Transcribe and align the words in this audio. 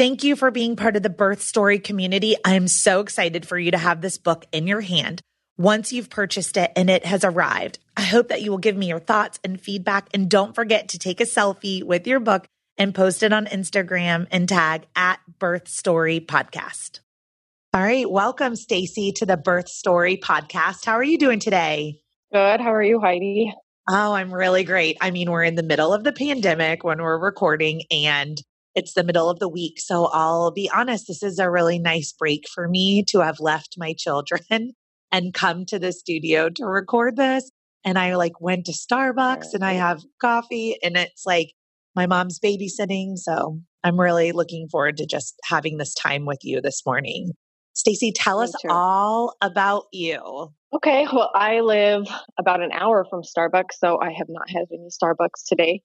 Thank 0.00 0.24
you 0.24 0.34
for 0.34 0.50
being 0.50 0.76
part 0.76 0.96
of 0.96 1.02
the 1.02 1.10
birth 1.10 1.42
story 1.42 1.78
community. 1.78 2.34
I 2.42 2.54
am 2.54 2.68
so 2.68 3.00
excited 3.00 3.46
for 3.46 3.58
you 3.58 3.72
to 3.72 3.76
have 3.76 4.00
this 4.00 4.16
book 4.16 4.46
in 4.50 4.66
your 4.66 4.80
hand 4.80 5.20
once 5.58 5.92
you've 5.92 6.08
purchased 6.08 6.56
it 6.56 6.72
and 6.74 6.88
it 6.88 7.04
has 7.04 7.22
arrived. 7.22 7.78
I 7.98 8.00
hope 8.00 8.28
that 8.28 8.40
you 8.40 8.50
will 8.50 8.56
give 8.56 8.78
me 8.78 8.88
your 8.88 8.98
thoughts 8.98 9.38
and 9.44 9.60
feedback. 9.60 10.08
And 10.14 10.30
don't 10.30 10.54
forget 10.54 10.88
to 10.88 10.98
take 10.98 11.20
a 11.20 11.24
selfie 11.24 11.82
with 11.82 12.06
your 12.06 12.18
book 12.18 12.46
and 12.78 12.94
post 12.94 13.22
it 13.22 13.34
on 13.34 13.44
Instagram 13.44 14.26
and 14.30 14.48
tag 14.48 14.86
at 14.96 15.20
Birth 15.38 15.68
Story 15.68 16.18
Podcast. 16.18 17.00
All 17.74 17.82
right. 17.82 18.10
Welcome, 18.10 18.56
Stacy, 18.56 19.12
to 19.16 19.26
the 19.26 19.36
Birth 19.36 19.68
Story 19.68 20.16
Podcast. 20.16 20.86
How 20.86 20.94
are 20.94 21.04
you 21.04 21.18
doing 21.18 21.40
today? 21.40 22.00
Good. 22.32 22.62
How 22.62 22.72
are 22.72 22.82
you, 22.82 23.00
Heidi? 23.00 23.52
Oh, 23.86 24.14
I'm 24.14 24.32
really 24.32 24.64
great. 24.64 24.96
I 25.02 25.10
mean, 25.10 25.30
we're 25.30 25.44
in 25.44 25.56
the 25.56 25.62
middle 25.62 25.92
of 25.92 26.04
the 26.04 26.12
pandemic 26.14 26.84
when 26.84 27.02
we're 27.02 27.18
recording, 27.18 27.82
and 27.90 28.40
it's 28.74 28.94
the 28.94 29.04
middle 29.04 29.28
of 29.28 29.38
the 29.38 29.48
week. 29.48 29.80
So 29.80 30.06
I'll 30.12 30.50
be 30.50 30.70
honest, 30.74 31.06
this 31.08 31.22
is 31.22 31.38
a 31.38 31.50
really 31.50 31.78
nice 31.78 32.12
break 32.12 32.44
for 32.52 32.68
me 32.68 33.04
to 33.08 33.20
have 33.20 33.40
left 33.40 33.74
my 33.76 33.94
children 33.96 34.72
and 35.12 35.34
come 35.34 35.66
to 35.66 35.78
the 35.78 35.92
studio 35.92 36.48
to 36.50 36.66
record 36.66 37.16
this. 37.16 37.50
and 37.84 37.98
I 37.98 38.14
like 38.14 38.40
went 38.40 38.66
to 38.66 38.72
Starbucks 38.72 39.54
and 39.54 39.64
I 39.64 39.72
have 39.72 40.02
coffee 40.20 40.76
and 40.82 40.96
it's 40.96 41.24
like 41.26 41.52
my 41.96 42.06
mom's 42.06 42.38
babysitting. 42.38 43.16
So 43.16 43.60
I'm 43.82 43.98
really 43.98 44.32
looking 44.32 44.68
forward 44.68 44.98
to 44.98 45.06
just 45.06 45.34
having 45.44 45.78
this 45.78 45.94
time 45.94 46.26
with 46.26 46.38
you 46.42 46.60
this 46.60 46.82
morning. 46.84 47.32
Stacy, 47.74 48.12
tell 48.12 48.40
us 48.40 48.52
all 48.68 49.34
about 49.40 49.84
you. 49.92 50.52
Okay, 50.72 51.06
well, 51.12 51.30
I 51.34 51.60
live 51.60 52.06
about 52.38 52.62
an 52.62 52.72
hour 52.72 53.06
from 53.08 53.22
Starbucks, 53.22 53.74
so 53.78 53.98
I 54.00 54.12
have 54.12 54.28
not 54.28 54.48
had 54.50 54.66
any 54.72 54.88
Starbucks 54.90 55.46
today. 55.48 55.82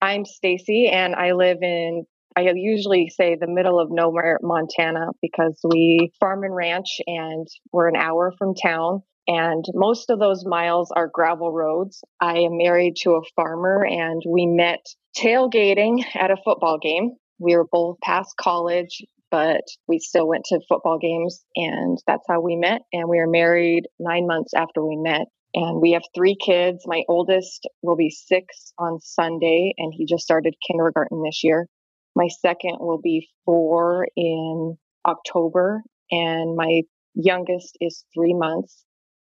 I'm 0.00 0.24
Stacy, 0.24 0.88
and 0.88 1.14
I 1.14 1.32
live 1.32 1.58
in, 1.62 2.04
I 2.36 2.50
usually 2.54 3.08
say 3.08 3.36
the 3.36 3.46
middle 3.46 3.78
of 3.78 3.90
nowhere, 3.90 4.38
Montana, 4.42 5.08
because 5.20 5.58
we 5.64 6.10
farm 6.18 6.44
and 6.44 6.54
ranch 6.54 7.00
and 7.06 7.46
we're 7.72 7.88
an 7.88 7.96
hour 7.96 8.32
from 8.38 8.54
town. 8.54 9.02
And 9.28 9.64
most 9.74 10.10
of 10.10 10.18
those 10.18 10.44
miles 10.44 10.90
are 10.96 11.10
gravel 11.12 11.52
roads. 11.52 12.02
I 12.20 12.38
am 12.38 12.56
married 12.56 12.94
to 13.02 13.12
a 13.12 13.22
farmer, 13.36 13.84
and 13.84 14.20
we 14.26 14.46
met 14.46 14.84
tailgating 15.16 16.04
at 16.16 16.32
a 16.32 16.36
football 16.44 16.78
game. 16.82 17.12
We 17.38 17.54
were 17.54 17.68
both 17.70 17.98
past 18.02 18.34
college, 18.40 19.02
but 19.30 19.62
we 19.86 20.00
still 20.00 20.26
went 20.26 20.44
to 20.46 20.60
football 20.68 20.98
games, 20.98 21.44
and 21.54 21.98
that's 22.06 22.24
how 22.28 22.40
we 22.40 22.56
met. 22.56 22.82
And 22.92 23.08
we 23.08 23.18
were 23.18 23.30
married 23.30 23.84
nine 24.00 24.26
months 24.26 24.52
after 24.54 24.84
we 24.84 24.96
met. 24.96 25.26
And 25.54 25.80
we 25.80 25.92
have 25.92 26.02
three 26.14 26.34
kids. 26.34 26.82
My 26.86 27.02
oldest 27.08 27.68
will 27.82 27.96
be 27.96 28.10
six 28.10 28.72
on 28.78 29.00
Sunday, 29.00 29.74
and 29.76 29.92
he 29.94 30.06
just 30.06 30.24
started 30.24 30.54
kindergarten 30.66 31.22
this 31.22 31.44
year. 31.44 31.68
My 32.14 32.28
second 32.28 32.76
will 32.80 33.00
be 33.00 33.28
four 33.44 34.06
in 34.16 34.76
October, 35.06 35.82
and 36.10 36.56
my 36.56 36.82
youngest 37.14 37.76
is 37.80 38.04
three 38.14 38.34
months. 38.34 38.84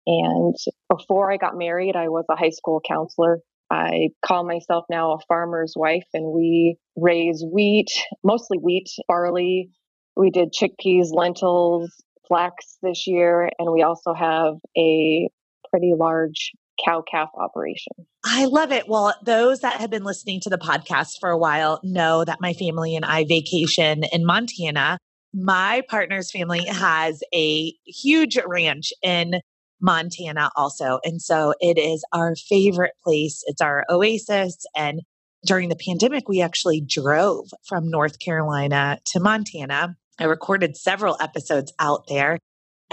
And 0.05 0.55
before 0.89 1.31
I 1.31 1.37
got 1.37 1.57
married, 1.57 1.95
I 1.95 2.09
was 2.09 2.25
a 2.29 2.35
high 2.35 2.49
school 2.49 2.81
counselor. 2.85 3.39
I 3.71 4.09
call 4.25 4.45
myself 4.45 4.85
now 4.89 5.13
a 5.13 5.19
farmer's 5.27 5.73
wife, 5.75 6.05
and 6.13 6.33
we 6.33 6.77
raise 6.95 7.43
wheat, 7.51 7.89
mostly 8.23 8.57
wheat, 8.57 8.89
barley. 9.07 9.69
We 10.15 10.29
did 10.29 10.53
chickpeas, 10.53 11.13
lentils, 11.13 11.91
flax 12.27 12.77
this 12.83 13.07
year, 13.07 13.49
and 13.57 13.71
we 13.71 13.81
also 13.81 14.13
have 14.13 14.55
a 14.77 15.29
pretty 15.69 15.93
large 15.97 16.51
cow 16.83 17.03
calf 17.09 17.29
operation. 17.37 17.93
I 18.25 18.45
love 18.45 18.71
it. 18.71 18.87
Well, 18.87 19.13
those 19.23 19.59
that 19.61 19.79
have 19.79 19.89
been 19.89 20.03
listening 20.03 20.39
to 20.41 20.49
the 20.49 20.57
podcast 20.57 21.19
for 21.19 21.29
a 21.29 21.37
while 21.37 21.79
know 21.83 22.23
that 22.25 22.41
my 22.41 22.53
family 22.53 22.95
and 22.95 23.05
I 23.05 23.25
vacation 23.25 24.03
in 24.11 24.25
Montana. 24.25 24.97
My 25.33 25.81
partner's 25.89 26.31
family 26.31 26.65
has 26.65 27.23
a 27.33 27.73
huge 27.85 28.37
ranch 28.45 28.93
in 29.01 29.41
Montana 29.81 30.49
also. 30.55 30.99
And 31.03 31.21
so 31.21 31.53
it 31.59 31.77
is 31.77 32.03
our 32.13 32.35
favorite 32.35 32.93
place. 33.03 33.43
It's 33.47 33.61
our 33.61 33.83
oasis. 33.89 34.57
And 34.75 35.01
during 35.45 35.69
the 35.69 35.75
pandemic, 35.75 36.29
we 36.29 36.41
actually 36.41 36.81
drove 36.81 37.49
from 37.67 37.89
North 37.89 38.19
Carolina 38.19 38.99
to 39.07 39.19
Montana. 39.19 39.95
I 40.19 40.25
recorded 40.25 40.77
several 40.77 41.17
episodes 41.19 41.73
out 41.79 42.05
there. 42.07 42.39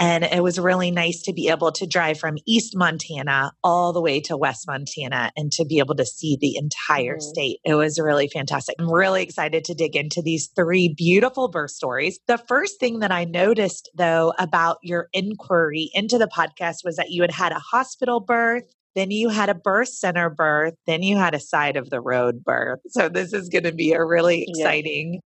And 0.01 0.23
it 0.23 0.41
was 0.41 0.57
really 0.57 0.89
nice 0.89 1.21
to 1.21 1.31
be 1.33 1.47
able 1.49 1.71
to 1.73 1.85
drive 1.85 2.19
from 2.19 2.37
East 2.47 2.75
Montana 2.75 3.51
all 3.63 3.93
the 3.93 4.01
way 4.01 4.19
to 4.21 4.35
West 4.35 4.65
Montana 4.65 5.31
and 5.37 5.51
to 5.51 5.63
be 5.63 5.77
able 5.77 5.93
to 5.93 6.07
see 6.07 6.35
the 6.41 6.57
entire 6.57 7.17
Mhm. 7.17 7.21
state. 7.21 7.59
It 7.63 7.75
was 7.75 7.99
really 7.99 8.27
fantastic. 8.27 8.77
I'm 8.79 8.91
really 8.91 9.21
excited 9.21 9.63
to 9.65 9.75
dig 9.75 9.95
into 9.95 10.23
these 10.23 10.49
three 10.55 10.89
beautiful 10.97 11.49
birth 11.49 11.69
stories. 11.69 12.19
The 12.27 12.39
first 12.39 12.79
thing 12.79 12.97
that 12.99 13.11
I 13.11 13.25
noticed, 13.25 13.91
though, 13.95 14.33
about 14.39 14.77
your 14.81 15.07
inquiry 15.13 15.91
into 15.93 16.17
the 16.17 16.27
podcast 16.27 16.77
was 16.83 16.95
that 16.95 17.11
you 17.11 17.21
had 17.21 17.31
had 17.31 17.51
a 17.51 17.59
hospital 17.59 18.19
birth. 18.19 18.63
Then 18.95 19.11
you 19.11 19.29
had 19.29 19.49
a 19.49 19.53
birth 19.53 19.89
center 19.89 20.31
birth. 20.31 20.73
Then 20.87 21.03
you 21.03 21.15
had 21.17 21.35
a 21.35 21.39
side 21.39 21.77
of 21.77 21.91
the 21.91 22.01
road 22.01 22.43
birth. 22.43 22.79
So, 22.89 23.07
this 23.07 23.33
is 23.33 23.49
going 23.49 23.63
to 23.65 23.71
be 23.71 23.93
a 23.93 24.03
really 24.03 24.47
exciting 24.49 25.21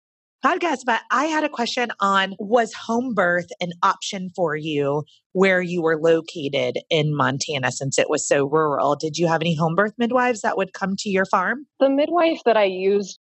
podcast. 0.43 0.79
But 0.85 1.01
I 1.11 1.25
had 1.25 1.43
a 1.43 1.49
question 1.49 1.89
on 1.99 2.35
was 2.39 2.73
home 2.73 3.13
birth 3.13 3.47
an 3.61 3.71
option 3.81 4.29
for 4.35 4.55
you 4.55 5.03
where 5.31 5.61
you 5.61 5.81
were 5.81 5.99
located 5.99 6.79
in 6.89 7.15
Montana 7.15 7.71
since 7.71 7.97
it 7.97 8.09
was 8.09 8.27
so 8.27 8.45
rural? 8.45 8.95
Did 8.95 9.17
you 9.17 9.27
have 9.27 9.41
any 9.41 9.55
home 9.55 9.75
birth 9.75 9.93
midwives 9.97 10.41
that 10.41 10.57
would 10.57 10.73
come 10.73 10.95
to 10.99 11.09
your 11.09 11.25
farm? 11.25 11.65
The 11.79 11.89
midwife 11.89 12.41
that 12.45 12.57
I 12.57 12.65
used, 12.65 13.19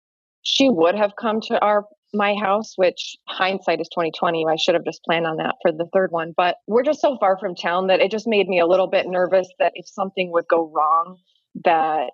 she 0.42 0.70
would 0.70 0.94
have 0.94 1.12
come 1.20 1.40
to 1.42 1.58
our 1.60 1.84
my 2.14 2.34
house, 2.34 2.74
which 2.76 3.16
hindsight 3.28 3.80
is 3.80 3.88
2020. 3.88 4.46
I 4.46 4.56
should 4.56 4.74
have 4.74 4.84
just 4.84 5.02
planned 5.04 5.26
on 5.26 5.36
that 5.36 5.56
for 5.60 5.72
the 5.72 5.88
third 5.92 6.12
one. 6.12 6.32
But 6.36 6.56
we're 6.66 6.84
just 6.84 7.00
so 7.00 7.16
far 7.19 7.36
from 7.38 7.54
town 7.54 7.88
that 7.88 8.00
it 8.00 8.10
just 8.10 8.26
made 8.26 8.48
me 8.48 8.60
a 8.60 8.66
little 8.66 8.86
bit 8.86 9.06
nervous 9.06 9.48
that 9.58 9.72
if 9.74 9.86
something 9.88 10.32
would 10.32 10.46
go 10.48 10.70
wrong, 10.74 11.19
that 11.64 12.12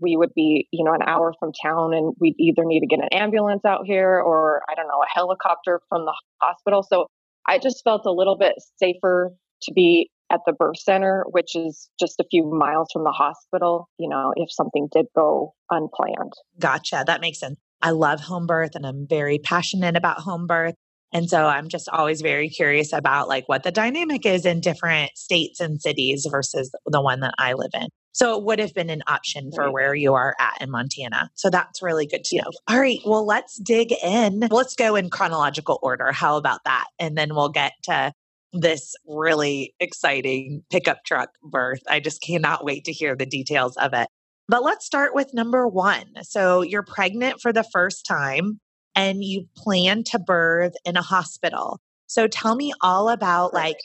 we 0.00 0.16
would 0.16 0.32
be, 0.34 0.68
you 0.72 0.84
know, 0.84 0.92
an 0.92 1.02
hour 1.02 1.34
from 1.38 1.52
town 1.62 1.94
and 1.94 2.14
we'd 2.20 2.34
either 2.38 2.64
need 2.64 2.80
to 2.80 2.86
get 2.86 3.00
an 3.00 3.08
ambulance 3.12 3.64
out 3.64 3.84
here 3.84 4.20
or 4.20 4.62
I 4.70 4.74
don't 4.74 4.88
know, 4.88 5.02
a 5.02 5.12
helicopter 5.12 5.80
from 5.88 6.04
the 6.04 6.14
hospital. 6.40 6.82
So 6.82 7.06
I 7.48 7.58
just 7.58 7.82
felt 7.84 8.06
a 8.06 8.12
little 8.12 8.36
bit 8.36 8.54
safer 8.78 9.32
to 9.62 9.72
be 9.72 10.10
at 10.30 10.40
the 10.46 10.52
birth 10.52 10.78
center, 10.78 11.24
which 11.30 11.54
is 11.54 11.90
just 12.00 12.18
a 12.18 12.24
few 12.30 12.44
miles 12.44 12.88
from 12.92 13.04
the 13.04 13.10
hospital, 13.10 13.88
you 13.98 14.08
know, 14.08 14.32
if 14.36 14.50
something 14.50 14.88
did 14.92 15.06
go 15.14 15.52
unplanned. 15.70 16.32
Gotcha. 16.58 17.04
That 17.06 17.20
makes 17.20 17.38
sense. 17.38 17.58
I 17.82 17.90
love 17.90 18.20
home 18.20 18.46
birth 18.46 18.74
and 18.74 18.86
I'm 18.86 19.06
very 19.08 19.38
passionate 19.38 19.96
about 19.96 20.20
home 20.20 20.46
birth. 20.46 20.74
And 21.12 21.28
so 21.28 21.46
I'm 21.46 21.68
just 21.68 21.88
always 21.90 22.22
very 22.22 22.48
curious 22.48 22.92
about 22.92 23.28
like 23.28 23.48
what 23.48 23.64
the 23.64 23.72
dynamic 23.72 24.24
is 24.24 24.46
in 24.46 24.60
different 24.60 25.10
states 25.16 25.60
and 25.60 25.80
cities 25.80 26.26
versus 26.30 26.74
the 26.86 27.02
one 27.02 27.20
that 27.20 27.34
I 27.38 27.52
live 27.52 27.72
in. 27.74 27.88
So 28.12 28.38
it 28.38 28.44
would 28.44 28.58
have 28.58 28.74
been 28.74 28.90
an 28.90 29.02
option 29.06 29.50
for 29.54 29.64
Right. 29.64 29.72
where 29.72 29.94
you 29.94 30.14
are 30.14 30.36
at 30.38 30.60
in 30.60 30.70
Montana. 30.70 31.30
So 31.34 31.50
that's 31.50 31.82
really 31.82 32.06
good 32.06 32.24
to 32.24 32.36
know. 32.38 32.50
All 32.68 32.78
right. 32.78 33.00
Well, 33.04 33.26
let's 33.26 33.56
dig 33.56 33.92
in. 34.02 34.48
Let's 34.50 34.74
go 34.74 34.96
in 34.96 35.10
chronological 35.10 35.78
order. 35.82 36.12
How 36.12 36.36
about 36.36 36.60
that? 36.64 36.86
And 36.98 37.16
then 37.16 37.34
we'll 37.34 37.48
get 37.48 37.72
to 37.84 38.12
this 38.52 38.94
really 39.06 39.74
exciting 39.80 40.62
pickup 40.70 41.04
truck 41.06 41.30
birth. 41.42 41.80
I 41.88 42.00
just 42.00 42.20
cannot 42.22 42.64
wait 42.64 42.84
to 42.84 42.92
hear 42.92 43.16
the 43.16 43.24
details 43.24 43.76
of 43.78 43.94
it. 43.94 44.08
But 44.48 44.62
let's 44.62 44.84
start 44.84 45.14
with 45.14 45.32
number 45.32 45.66
one. 45.66 46.04
So 46.22 46.60
you're 46.60 46.82
pregnant 46.82 47.40
for 47.40 47.52
the 47.52 47.64
first 47.72 48.04
time 48.04 48.60
and 48.94 49.24
you 49.24 49.46
plan 49.56 50.04
to 50.04 50.18
birth 50.18 50.74
in 50.84 50.96
a 50.98 51.02
hospital. 51.02 51.80
So 52.08 52.26
tell 52.26 52.54
me 52.56 52.74
all 52.82 53.08
about 53.08 53.54
like 53.54 53.78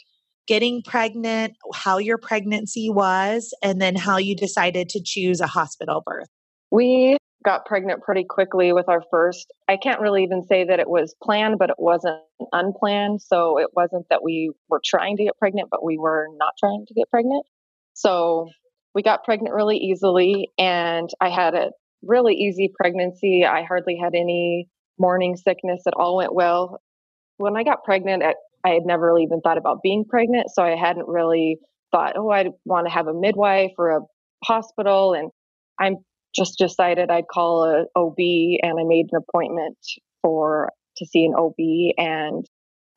getting 0.48 0.82
pregnant, 0.82 1.56
how 1.74 1.98
your 1.98 2.18
pregnancy 2.18 2.90
was, 2.90 3.54
and 3.62 3.82
then 3.82 3.96
how 3.96 4.18
you 4.18 4.36
decided 4.36 4.90
to 4.90 5.02
choose 5.04 5.42
a 5.42 5.48
hospital 5.48 6.02
birth. 6.06 6.28
We 6.72 7.18
got 7.46 7.66
pregnant 7.66 8.02
pretty 8.02 8.26
quickly 8.26 8.74
with 8.74 8.90
our 8.90 9.04
first. 9.10 9.54
I 9.68 9.78
can't 9.78 10.02
really 10.02 10.24
even 10.24 10.44
say 10.44 10.66
that 10.66 10.80
it 10.80 10.90
was 10.90 11.16
planned, 11.24 11.60
but 11.60 11.70
it 11.70 11.78
wasn't 11.78 12.20
unplanned. 12.52 13.22
So 13.22 13.58
it 13.58 13.70
wasn't 13.74 14.06
that 14.10 14.24
we 14.24 14.52
were 14.70 14.82
trying 14.84 15.18
to 15.18 15.24
get 15.24 15.38
pregnant, 15.38 15.70
but 15.70 15.84
we 15.84 15.98
were 15.98 16.28
not 16.38 16.54
trying 16.60 16.86
to 16.88 16.94
get 16.94 17.10
pregnant. 17.10 17.46
So 17.94 18.50
we 18.94 19.02
got 19.02 19.24
pregnant 19.24 19.54
really 19.54 19.78
easily, 19.78 20.50
and 20.58 21.10
I 21.22 21.30
had 21.30 21.56
a 21.56 21.72
really 22.04 22.34
easy 22.34 22.72
pregnancy. 22.80 23.46
I 23.46 23.64
hardly 23.64 23.98
had 23.98 24.16
any 24.16 24.68
morning 24.98 25.36
sickness. 25.36 25.84
It 25.86 25.94
all 25.96 26.18
went 26.18 26.34
well. 26.34 26.82
When 27.38 27.56
I 27.56 27.64
got 27.64 27.84
pregnant, 27.84 28.24
I, 28.24 28.34
I 28.68 28.74
had 28.74 28.86
never 28.86 29.06
really 29.06 29.24
even 29.24 29.40
thought 29.42 29.58
about 29.58 29.82
being 29.82 30.04
pregnant. 30.04 30.48
So 30.54 30.62
I 30.62 30.76
hadn't 30.76 31.08
really 31.08 31.58
thought, 31.92 32.18
oh, 32.18 32.30
I'd 32.30 32.50
want 32.66 32.88
to 32.88 32.94
have 32.94 33.08
a 33.08 33.14
midwife 33.14 33.72
or 33.78 33.92
a 33.92 34.02
hospital. 34.44 35.14
And 35.14 35.32
I'm 35.80 35.98
just 36.36 36.58
decided 36.58 37.10
I'd 37.10 37.28
call 37.32 37.64
a 37.64 37.86
OB 37.98 38.18
and 38.18 38.80
I 38.80 38.84
made 38.84 39.08
an 39.12 39.22
appointment 39.28 39.78
for 40.22 40.70
to 40.98 41.06
see 41.06 41.26
an 41.26 41.34
OB 41.38 41.56
and 41.98 42.46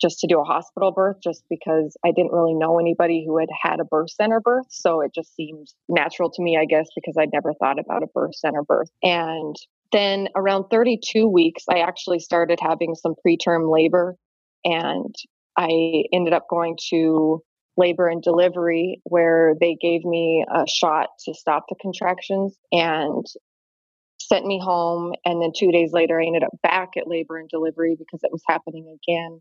just 0.01 0.19
to 0.21 0.27
do 0.27 0.41
a 0.41 0.45
hospital 0.45 0.91
birth 0.93 1.19
just 1.23 1.45
because 1.51 1.95
I 2.05 2.11
didn't 2.11 2.33
really 2.33 2.55
know 2.55 2.81
anybody 2.81 3.23
who 3.27 3.39
had 3.39 3.51
had 3.63 3.81
a 3.81 3.85
birth 3.85 4.11
center 4.11 4.41
birth. 4.41 4.67
So 4.71 5.03
it 5.03 5.13
just 5.15 5.35
seemed 5.37 5.69
natural 5.89 6.31
to 6.31 6.43
me, 6.43 6.57
I 6.57 6.65
guess, 6.65 6.89
because 6.95 7.17
I'd 7.19 7.33
never 7.33 7.53
thought 7.55 7.79
about 7.79 8.03
a 8.03 8.09
birth 8.15 8.35
center 8.35 8.63
birth. 8.63 8.89
And 9.03 9.55
then 9.93 10.29
around 10.35 10.65
32 10.71 11.29
weeks, 11.29 11.65
I 11.71 11.81
actually 11.81 12.19
started 12.19 12.59
having 12.61 12.95
some 12.95 13.15
preterm 13.25 13.71
labor 13.71 14.17
and 14.65 15.15
I 15.61 16.05
ended 16.13 16.33
up 16.33 16.47
going 16.49 16.79
to 16.89 17.43
labor 17.77 18.09
and 18.09 18.23
delivery 18.23 19.01
where 19.05 19.55
they 19.61 19.77
gave 19.81 20.05
me 20.05 20.45
a 20.51 20.65
shot 20.67 21.09
to 21.27 21.35
stop 21.35 21.67
the 21.69 21.77
contractions 21.81 22.57
and 22.73 23.25
sent 24.19 24.47
me 24.47 24.59
home 24.63 25.13
and 25.25 25.43
then 25.43 25.51
2 25.57 25.71
days 25.71 25.91
later 25.93 26.21
I 26.21 26.27
ended 26.27 26.45
up 26.45 26.53
back 26.63 26.91
at 26.97 27.09
labor 27.09 27.37
and 27.37 27.49
delivery 27.49 27.97
because 27.99 28.21
it 28.23 28.33
was 28.33 28.43
happening 28.47 28.87
again 28.87 29.41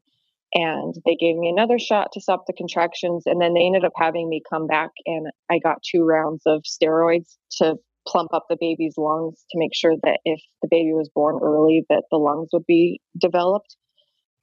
and 0.54 0.94
they 1.06 1.16
gave 1.16 1.38
me 1.38 1.50
another 1.50 1.80
shot 1.80 2.10
to 2.14 2.22
stop 2.22 2.44
the 2.48 2.54
contractions 2.54 3.24
and 3.26 3.42
then 3.42 3.54
they 3.54 3.66
ended 3.66 3.86
up 3.86 3.94
having 3.96 4.28
me 4.28 4.42
come 4.50 4.68
back 4.68 4.90
and 5.06 5.28
I 5.50 5.60
got 5.60 5.84
two 5.90 6.04
rounds 6.04 6.42
of 6.46 6.64
steroids 6.64 7.38
to 7.60 7.76
plump 8.08 8.34
up 8.34 8.46
the 8.50 8.58
baby's 8.60 8.96
lungs 8.98 9.44
to 9.52 9.60
make 9.60 9.74
sure 9.74 9.96
that 10.04 10.20
if 10.26 10.42
the 10.62 10.68
baby 10.70 10.92
was 10.92 11.10
born 11.14 11.40
early 11.42 11.86
that 11.90 12.04
the 12.12 12.18
lungs 12.18 12.50
would 12.52 12.66
be 12.66 13.00
developed 13.20 13.76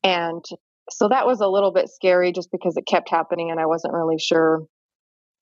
and 0.05 0.45
so 0.91 1.09
that 1.09 1.27
was 1.27 1.41
a 1.41 1.49
little 1.49 1.73
bit 1.73 1.89
scary 1.91 2.33
just 2.33 2.51
because 2.53 2.77
it 2.77 2.87
kept 2.87 3.11
happening 3.11 3.51
and 3.51 3.61
I 3.61 3.67
wasn't 3.67 3.95
really 3.95 4.19
sure 4.19 4.65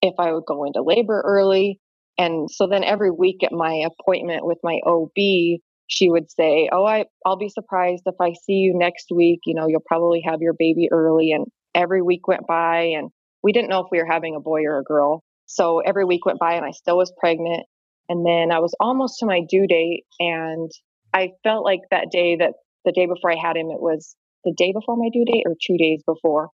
if 0.02 0.14
I 0.18 0.32
would 0.32 0.44
go 0.46 0.64
into 0.64 0.82
labor 0.82 1.22
early 1.24 1.80
And 2.18 2.50
so 2.50 2.66
then 2.66 2.84
every 2.84 3.10
week 3.10 3.42
at 3.44 3.52
my 3.52 3.84
appointment 3.86 4.46
with 4.46 4.58
my 4.62 4.80
OB, 4.86 5.60
she 5.88 6.10
would 6.10 6.30
say, 6.30 6.68
"Oh, 6.72 6.84
I 6.84 7.06
I'll 7.26 7.36
be 7.36 7.48
surprised 7.48 8.04
if 8.06 8.14
I 8.20 8.32
see 8.34 8.54
you 8.54 8.74
next 8.76 9.08
week. 9.14 9.40
You 9.46 9.54
know, 9.54 9.66
you'll 9.68 9.82
probably 9.86 10.22
have 10.26 10.40
your 10.42 10.54
baby 10.54 10.88
early." 10.92 11.32
And 11.32 11.46
every 11.74 12.02
week 12.02 12.28
went 12.28 12.46
by, 12.46 12.82
and 12.96 13.10
we 13.42 13.52
didn't 13.52 13.70
know 13.70 13.80
if 13.80 13.88
we 13.90 13.98
were 13.98 14.06
having 14.10 14.34
a 14.36 14.40
boy 14.40 14.62
or 14.64 14.78
a 14.78 14.84
girl. 14.84 15.22
So 15.46 15.80
every 15.80 16.04
week 16.04 16.24
went 16.26 16.38
by, 16.40 16.54
and 16.54 16.64
I 16.66 16.70
still 16.72 16.96
was 16.98 17.12
pregnant. 17.18 17.64
And 18.08 18.24
then 18.26 18.52
I 18.52 18.60
was 18.60 18.74
almost 18.80 19.18
to 19.20 19.26
my 19.26 19.42
due 19.48 19.66
date, 19.66 20.04
and 20.20 20.70
I 21.14 21.32
felt 21.44 21.64
like 21.64 21.80
that 21.90 22.10
day 22.10 22.36
that 22.36 22.54
the 22.84 22.92
day 22.92 23.06
before 23.06 23.32
I 23.32 23.36
had 23.36 23.56
him, 23.56 23.70
it 23.70 23.80
was 23.80 24.16
the 24.44 24.54
day 24.56 24.72
before 24.72 24.96
my 24.96 25.08
due 25.12 25.24
date 25.24 25.44
or 25.46 25.54
two 25.60 25.76
days 25.76 26.02
before. 26.06 26.50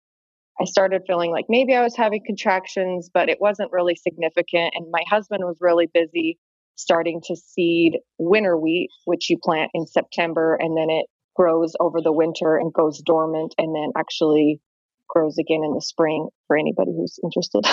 I 0.61 0.65
started 0.67 1.03
feeling 1.07 1.31
like 1.31 1.47
maybe 1.49 1.75
I 1.75 1.83
was 1.83 1.97
having 1.97 2.23
contractions, 2.25 3.11
but 3.13 3.29
it 3.29 3.39
wasn't 3.41 3.73
really 3.73 3.97
significant. 3.97 4.73
And 4.75 4.87
my 4.91 5.03
husband 5.11 5.43
was 5.45 5.57
really 5.61 5.89
busy 5.93 6.39
starting 6.77 7.21
to 7.25 7.37
seed 7.37 7.99
winter 8.19 8.57
wheat, 8.57 8.89
which 9.05 9.31
you 9.31 9.39
plant 9.43 9.71
in 9.75 9.87
September 9.87 10.57
and 10.61 10.77
then 10.77 10.91
it 10.91 11.07
grows 11.37 11.75
over 11.81 12.01
the 12.01 12.13
winter 12.13 12.57
and 12.57 12.73
goes 12.73 13.03
dormant 13.05 13.55
and 13.59 13.75
then 13.75 13.91
actually 13.97 14.61
grows 15.09 15.39
again 15.39 15.63
in 15.65 15.75
the 15.75 15.81
spring 15.81 16.29
for 16.47 16.57
anybody 16.57 16.93
who's 16.97 17.19
interested. 17.23 17.65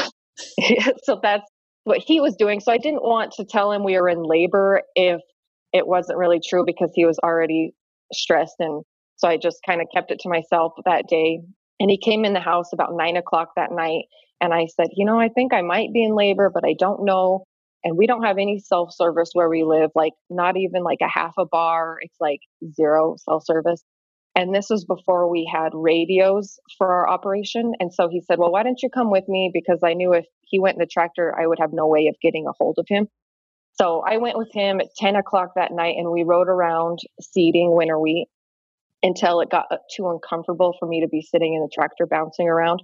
so 1.04 1.20
that's 1.22 1.46
what 1.84 2.00
he 2.00 2.20
was 2.20 2.36
doing. 2.36 2.60
So 2.60 2.72
I 2.72 2.78
didn't 2.78 3.04
want 3.04 3.34
to 3.34 3.46
tell 3.46 3.72
him 3.72 3.84
we 3.84 4.00
were 4.00 4.10
in 4.10 4.24
labor 4.24 4.82
if 4.96 5.22
it 5.74 5.88
wasn't 5.88 6.18
really 6.18 6.40
true 6.48 6.64
because 6.66 6.92
he 6.94 7.06
was 7.06 7.20
already 7.24 7.74
stressed. 8.14 8.56
And 8.60 8.84
so 9.22 9.28
I 9.28 9.38
just 9.38 9.60
kind 9.66 9.82
of 9.82 9.88
kept 9.94 10.12
it 10.12 10.20
to 10.22 10.30
myself 10.30 10.74
that 10.86 11.08
day. 11.08 11.42
And 11.80 11.90
he 11.90 11.98
came 11.98 12.26
in 12.26 12.34
the 12.34 12.40
house 12.40 12.74
about 12.74 12.96
nine 12.96 13.18
o'clock 13.18 13.50
that 13.56 13.72
night. 13.72 14.06
And 14.42 14.54
I 14.54 14.66
said, 14.66 14.88
You 14.94 15.06
know, 15.06 15.20
I 15.20 15.30
think 15.30 15.54
I 15.54 15.62
might 15.62 15.94
be 15.94 16.04
in 16.04 16.16
labor, 16.16 16.50
but 16.52 16.66
I 16.66 16.74
don't 16.78 17.06
know. 17.06 17.46
And 17.84 17.98
we 17.98 18.08
don't 18.08 18.24
have 18.24 18.38
any 18.38 18.60
self 18.60 18.94
service 18.94 19.30
where 19.34 19.50
we 19.50 19.64
live 19.64 19.92
like 19.96 20.14
not 20.30 20.58
even 20.58 20.84
like 20.84 21.00
a 21.02 21.08
half 21.08 21.34
a 21.38 21.46
bar. 21.46 21.98
It's 22.02 22.18
like 22.20 22.40
zero 22.76 23.16
self 23.18 23.46
service 23.46 23.84
and 24.36 24.56
this 24.56 24.68
was 24.70 24.86
before 24.86 25.30
we 25.30 25.50
had 25.52 25.72
radios 25.74 26.58
for 26.78 26.90
our 26.90 27.10
operation. 27.10 27.74
And 27.80 27.94
so 27.94 28.08
he 28.10 28.22
said 28.22 28.40
well 28.40 28.52
why 28.52 28.64
don't 28.64 28.82
you 28.82 28.90
come 28.90 29.12
with 29.12 29.28
me? 29.28 29.52
Because 29.54 29.80
i 29.84 29.94
knew 29.94 30.14
if 30.14 30.26
he 30.42 30.60
went 30.60 30.76
in 30.76 30.80
the 30.80 30.88
tractor 30.88 31.36
i 31.40 31.48
would 31.48 31.60
have 31.60 31.74
no 31.74 31.88
way 31.88 32.08
of 32.08 32.16
getting 32.22 32.48
a 32.48 32.54
hold 32.60 32.76
of 32.78 32.86
him. 32.88 33.08
So 33.74 34.04
i 34.08 34.18
went 34.18 34.38
with 34.38 34.52
him 34.54 34.80
at 34.80 34.96
10 34.98 35.16
o'clock 35.16 35.52
that 35.56 35.72
night 35.72 35.96
and 35.98 36.12
we 36.12 36.24
rode 36.24 36.50
around 36.50 37.00
seeding 37.22 37.76
winter 37.76 38.00
wheat 38.00 38.28
until 39.04 39.42
it 39.42 39.50
got 39.50 39.66
uh, 39.72 39.78
too 39.96 40.10
uncomfortable 40.10 40.76
for 40.80 40.88
me 40.88 41.02
to 41.02 41.08
be 41.08 41.22
sitting 41.22 41.54
in 41.54 41.62
the 41.62 41.70
tractor 41.74 42.06
bouncing 42.06 42.48
around 42.48 42.80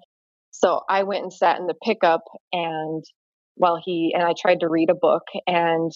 so 0.52 0.82
i 0.90 1.04
went 1.04 1.24
and 1.24 1.34
sat 1.34 1.60
in 1.60 1.68
the 1.68 1.76
pickup 1.84 2.24
and 2.52 3.04
while 3.58 3.80
he 3.84 4.14
and 4.16 4.24
I 4.24 4.34
tried 4.40 4.62
to 4.62 4.70
read 4.70 4.90
a 4.90 4.96
book. 4.96 5.24
And 5.46 5.92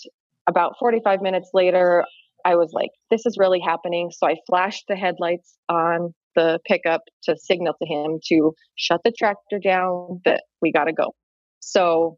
about 0.48 0.74
45 0.80 1.22
minutes 1.22 1.51
later, 1.54 2.04
I 2.44 2.56
was 2.56 2.72
like, 2.74 2.90
this 3.10 3.25
is 3.25 3.38
really 3.38 3.60
happening. 3.60 4.10
So 4.12 4.28
I 4.28 4.36
flashed 4.48 4.86
the 4.88 4.96
headlights 4.96 5.58
on 5.70 6.13
the 6.36 6.60
pickup 6.66 7.01
to 7.24 7.38
signal 7.38 7.75
to 7.82 7.88
him 7.88 8.20
to 8.30 8.54
shut 8.75 9.01
the 9.04 9.13
tractor 9.18 9.60
down, 9.63 10.22
that 10.25 10.44
we 10.62 10.72
got 10.72 10.86
to 10.86 10.94
go. 10.94 11.13
So 11.60 12.18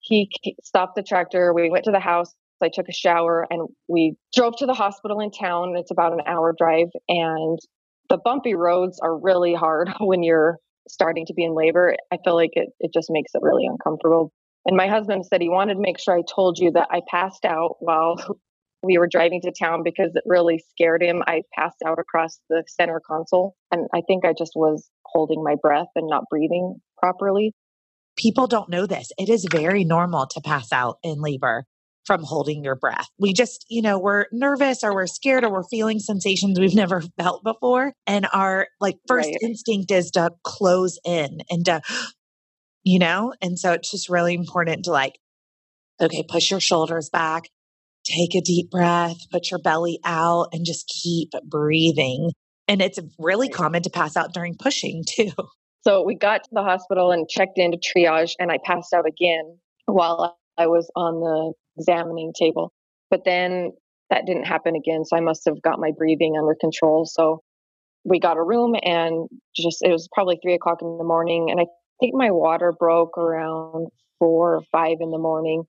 he 0.00 0.30
stopped 0.62 0.96
the 0.96 1.02
tractor. 1.02 1.52
We 1.52 1.70
went 1.70 1.84
to 1.84 1.90
the 1.90 2.00
house. 2.00 2.34
I 2.62 2.70
took 2.72 2.88
a 2.88 2.92
shower 2.92 3.46
and 3.50 3.68
we 3.88 4.16
drove 4.34 4.56
to 4.56 4.66
the 4.66 4.74
hospital 4.74 5.20
in 5.20 5.30
town. 5.30 5.74
It's 5.76 5.90
about 5.90 6.12
an 6.12 6.22
hour 6.26 6.54
drive. 6.56 6.88
And 7.08 7.58
the 8.08 8.18
bumpy 8.18 8.54
roads 8.54 8.98
are 9.00 9.16
really 9.16 9.54
hard 9.54 9.90
when 10.00 10.22
you're 10.22 10.58
starting 10.88 11.26
to 11.26 11.34
be 11.34 11.44
in 11.44 11.54
labor. 11.54 11.94
I 12.12 12.18
feel 12.24 12.34
like 12.34 12.52
it, 12.54 12.68
it 12.80 12.92
just 12.92 13.08
makes 13.10 13.32
it 13.34 13.42
really 13.42 13.66
uncomfortable. 13.66 14.32
And 14.66 14.76
my 14.76 14.86
husband 14.86 15.24
said 15.26 15.40
he 15.40 15.48
wanted 15.48 15.74
to 15.74 15.80
make 15.80 15.98
sure 15.98 16.16
I 16.16 16.22
told 16.22 16.58
you 16.58 16.72
that 16.72 16.88
I 16.90 17.00
passed 17.08 17.44
out 17.44 17.76
while 17.80 18.16
we 18.82 18.98
were 18.98 19.08
driving 19.08 19.40
to 19.42 19.52
town 19.52 19.82
because 19.82 20.10
it 20.14 20.22
really 20.26 20.62
scared 20.70 21.02
him. 21.02 21.22
I 21.26 21.42
passed 21.56 21.78
out 21.86 21.98
across 21.98 22.38
the 22.48 22.64
center 22.68 23.00
console. 23.06 23.56
And 23.72 23.86
I 23.94 24.02
think 24.06 24.24
I 24.24 24.34
just 24.36 24.52
was 24.54 24.88
holding 25.04 25.42
my 25.42 25.56
breath 25.60 25.88
and 25.94 26.06
not 26.08 26.24
breathing 26.30 26.76
properly. 26.98 27.52
People 28.16 28.46
don't 28.46 28.68
know 28.68 28.86
this. 28.86 29.10
It 29.16 29.28
is 29.28 29.46
very 29.50 29.84
normal 29.84 30.26
to 30.26 30.40
pass 30.40 30.72
out 30.72 30.98
in 31.02 31.20
labor 31.20 31.64
from 32.08 32.24
holding 32.24 32.64
your 32.64 32.74
breath. 32.74 33.06
We 33.20 33.32
just, 33.32 33.66
you 33.68 33.82
know, 33.82 34.00
we're 34.00 34.24
nervous 34.32 34.82
or 34.82 34.94
we're 34.94 35.06
scared 35.06 35.44
or 35.44 35.52
we're 35.52 35.68
feeling 35.70 36.00
sensations 36.00 36.58
we've 36.58 36.74
never 36.74 37.02
felt 37.18 37.44
before. 37.44 37.92
And 38.06 38.26
our 38.32 38.66
like 38.80 38.96
first 39.06 39.28
right. 39.28 39.38
instinct 39.42 39.92
is 39.92 40.10
to 40.12 40.30
close 40.42 40.98
in 41.04 41.42
and 41.50 41.66
to 41.66 41.82
you 42.88 42.98
know? 42.98 43.34
And 43.42 43.58
so 43.58 43.72
it's 43.72 43.90
just 43.90 44.08
really 44.08 44.32
important 44.32 44.86
to 44.86 44.92
like, 44.92 45.18
okay, 46.00 46.24
push 46.26 46.50
your 46.50 46.60
shoulders 46.60 47.10
back, 47.10 47.50
take 48.04 48.34
a 48.34 48.40
deep 48.40 48.70
breath, 48.70 49.18
put 49.30 49.50
your 49.50 49.60
belly 49.60 50.00
out, 50.04 50.48
and 50.54 50.64
just 50.64 50.88
keep 50.88 51.32
breathing. 51.44 52.32
And 52.66 52.80
it's 52.80 52.98
really 53.18 53.50
common 53.50 53.82
to 53.82 53.90
pass 53.90 54.16
out 54.16 54.32
during 54.32 54.56
pushing 54.58 55.04
too. 55.08 55.32
So 55.82 56.02
we 56.02 56.14
got 56.14 56.44
to 56.44 56.50
the 56.52 56.62
hospital 56.62 57.12
and 57.12 57.28
checked 57.28 57.58
into 57.58 57.78
triage, 57.78 58.32
and 58.38 58.50
I 58.50 58.58
passed 58.64 58.94
out 58.94 59.06
again 59.06 59.58
while 59.84 60.38
I 60.56 60.66
was 60.66 60.90
on 60.96 61.20
the 61.20 61.52
examining 61.78 62.32
table. 62.38 62.72
But 63.10 63.24
then 63.24 63.72
that 64.10 64.26
didn't 64.26 64.46
happen 64.46 64.74
again. 64.74 65.04
So 65.04 65.16
I 65.16 65.20
must 65.20 65.44
have 65.46 65.60
got 65.62 65.78
my 65.78 65.92
breathing 65.96 66.36
under 66.38 66.56
control. 66.60 67.04
So 67.06 67.42
we 68.04 68.20
got 68.20 68.36
a 68.36 68.42
room 68.42 68.74
and 68.82 69.28
just, 69.54 69.82
it 69.82 69.90
was 69.90 70.08
probably 70.12 70.38
three 70.42 70.54
o'clock 70.54 70.78
in 70.82 70.98
the 70.98 71.04
morning. 71.04 71.48
And 71.50 71.60
I 71.60 71.66
think 72.00 72.14
my 72.14 72.30
water 72.30 72.72
broke 72.72 73.18
around 73.18 73.88
four 74.18 74.56
or 74.56 74.62
five 74.72 74.96
in 75.00 75.10
the 75.10 75.18
morning. 75.18 75.64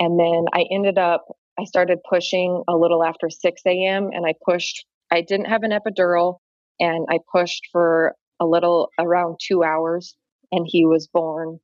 And 0.00 0.18
then 0.18 0.46
I 0.52 0.64
ended 0.70 0.98
up, 0.98 1.24
I 1.58 1.64
started 1.64 1.98
pushing 2.08 2.62
a 2.68 2.76
little 2.76 3.04
after 3.04 3.28
6 3.28 3.62
a.m. 3.66 4.10
and 4.12 4.26
I 4.26 4.34
pushed, 4.44 4.84
I 5.10 5.20
didn't 5.20 5.46
have 5.46 5.62
an 5.62 5.70
epidural 5.70 6.38
and 6.80 7.06
I 7.10 7.18
pushed 7.30 7.68
for 7.70 8.14
a 8.40 8.46
little 8.46 8.88
around 8.98 9.36
two 9.46 9.62
hours 9.62 10.16
and 10.50 10.66
he 10.68 10.84
was 10.84 11.08
born 11.12 11.58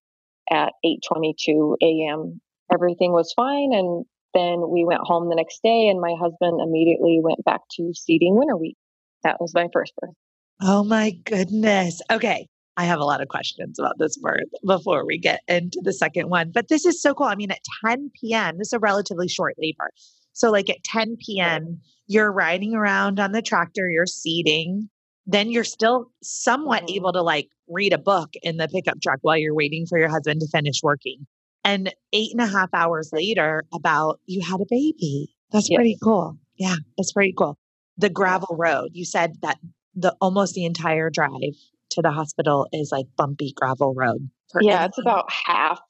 at 0.51 0.73
8.22 0.85 1.77
a.m. 1.83 2.41
Everything 2.73 3.13
was 3.13 3.33
fine. 3.35 3.73
And 3.73 4.05
then 4.35 4.71
we 4.71 4.85
went 4.85 5.01
home 5.03 5.29
the 5.29 5.35
next 5.35 5.63
day 5.63 5.89
and 5.89 6.01
my 6.01 6.15
husband 6.21 6.61
immediately 6.61 7.19
went 7.23 7.45
back 7.45 7.61
to 7.77 7.93
seeding 7.95 8.37
winter 8.37 8.57
wheat. 8.57 8.77
That 9.25 9.41
was 9.41 9.55
my 9.55 9.69
first 9.73 9.93
birth. 10.01 10.15
Oh 10.61 10.85
my 10.85 11.13
goodness. 11.25 12.01
Okay. 12.11 12.47
I 12.77 12.85
have 12.85 13.01
a 13.01 13.05
lot 13.05 13.21
of 13.21 13.29
questions 13.29 13.79
about 13.79 13.99
this 13.99 14.17
birth 14.17 14.51
before 14.65 15.05
we 15.05 15.19
get 15.19 15.41
into 15.49 15.81
the 15.83 15.93
second 15.93 16.29
one. 16.31 16.53
But 16.53 16.69
this 16.69 16.87
is 16.87 17.03
so 17.03 17.13
cool. 17.13 17.27
I 17.27 17.35
mean, 17.35 17.51
at 17.51 17.59
10 17.85 18.13
p.m., 18.21 18.59
this 18.59 18.69
is 18.69 18.73
a 18.73 18.79
relatively 18.79 19.27
short 19.27 19.55
labor. 19.59 19.91
So, 20.33 20.53
like 20.53 20.71
at 20.71 20.85
10 20.85 21.17
p.m., 21.17 21.81
you're 22.07 22.31
riding 22.31 22.75
around 22.75 23.19
on 23.19 23.33
the 23.33 23.43
tractor, 23.43 23.91
you're 23.91 24.07
seeding, 24.07 24.89
then 25.27 25.51
you're 25.51 25.65
still 25.65 26.11
somewhat 26.23 26.85
mm-hmm. 26.85 26.97
able 26.97 27.13
to 27.13 27.23
like 27.23 27.49
read 27.69 27.93
a 27.93 27.99
book 27.99 28.31
in 28.43 28.57
the 28.57 28.69
pickup 28.69 29.01
truck 29.03 29.19
while 29.23 29.37
you're 29.37 29.55
waiting 29.55 29.85
for 29.87 29.99
your 29.99 30.09
husband 30.09 30.41
to 30.41 30.49
finish 30.49 30.81
working. 30.83 31.27
And 31.69 31.95
eight 32.15 32.31
and 32.33 32.41
a 32.41 32.47
half 32.47 32.71
hours 32.73 33.11
later, 33.13 33.65
about 33.75 34.21
you 34.25 34.41
had 34.41 34.63
a 34.63 34.67
baby. 34.71 35.35
That's 35.53 35.69
yes. 35.69 35.77
pretty 35.77 35.99
cool. 36.03 36.39
Yeah, 36.57 36.77
that's 36.97 37.13
pretty 37.13 37.35
cool. 37.37 37.59
The 37.99 38.09
gravel 38.09 38.57
road, 38.59 38.91
you 38.93 39.05
said 39.05 39.35
that 39.43 39.59
the 39.95 40.17
almost 40.19 40.55
the 40.55 40.65
entire 40.65 41.11
drive 41.11 41.57
to 41.91 42.03
the 42.03 42.11
hospital 42.11 42.67
is 42.73 42.91
like 42.91 43.05
bumpy 43.19 43.53
gravel 43.55 43.93
road. 43.95 44.31
yeah, 44.61 44.87
it's 44.87 44.97
about 44.97 45.31
half. 45.31 45.81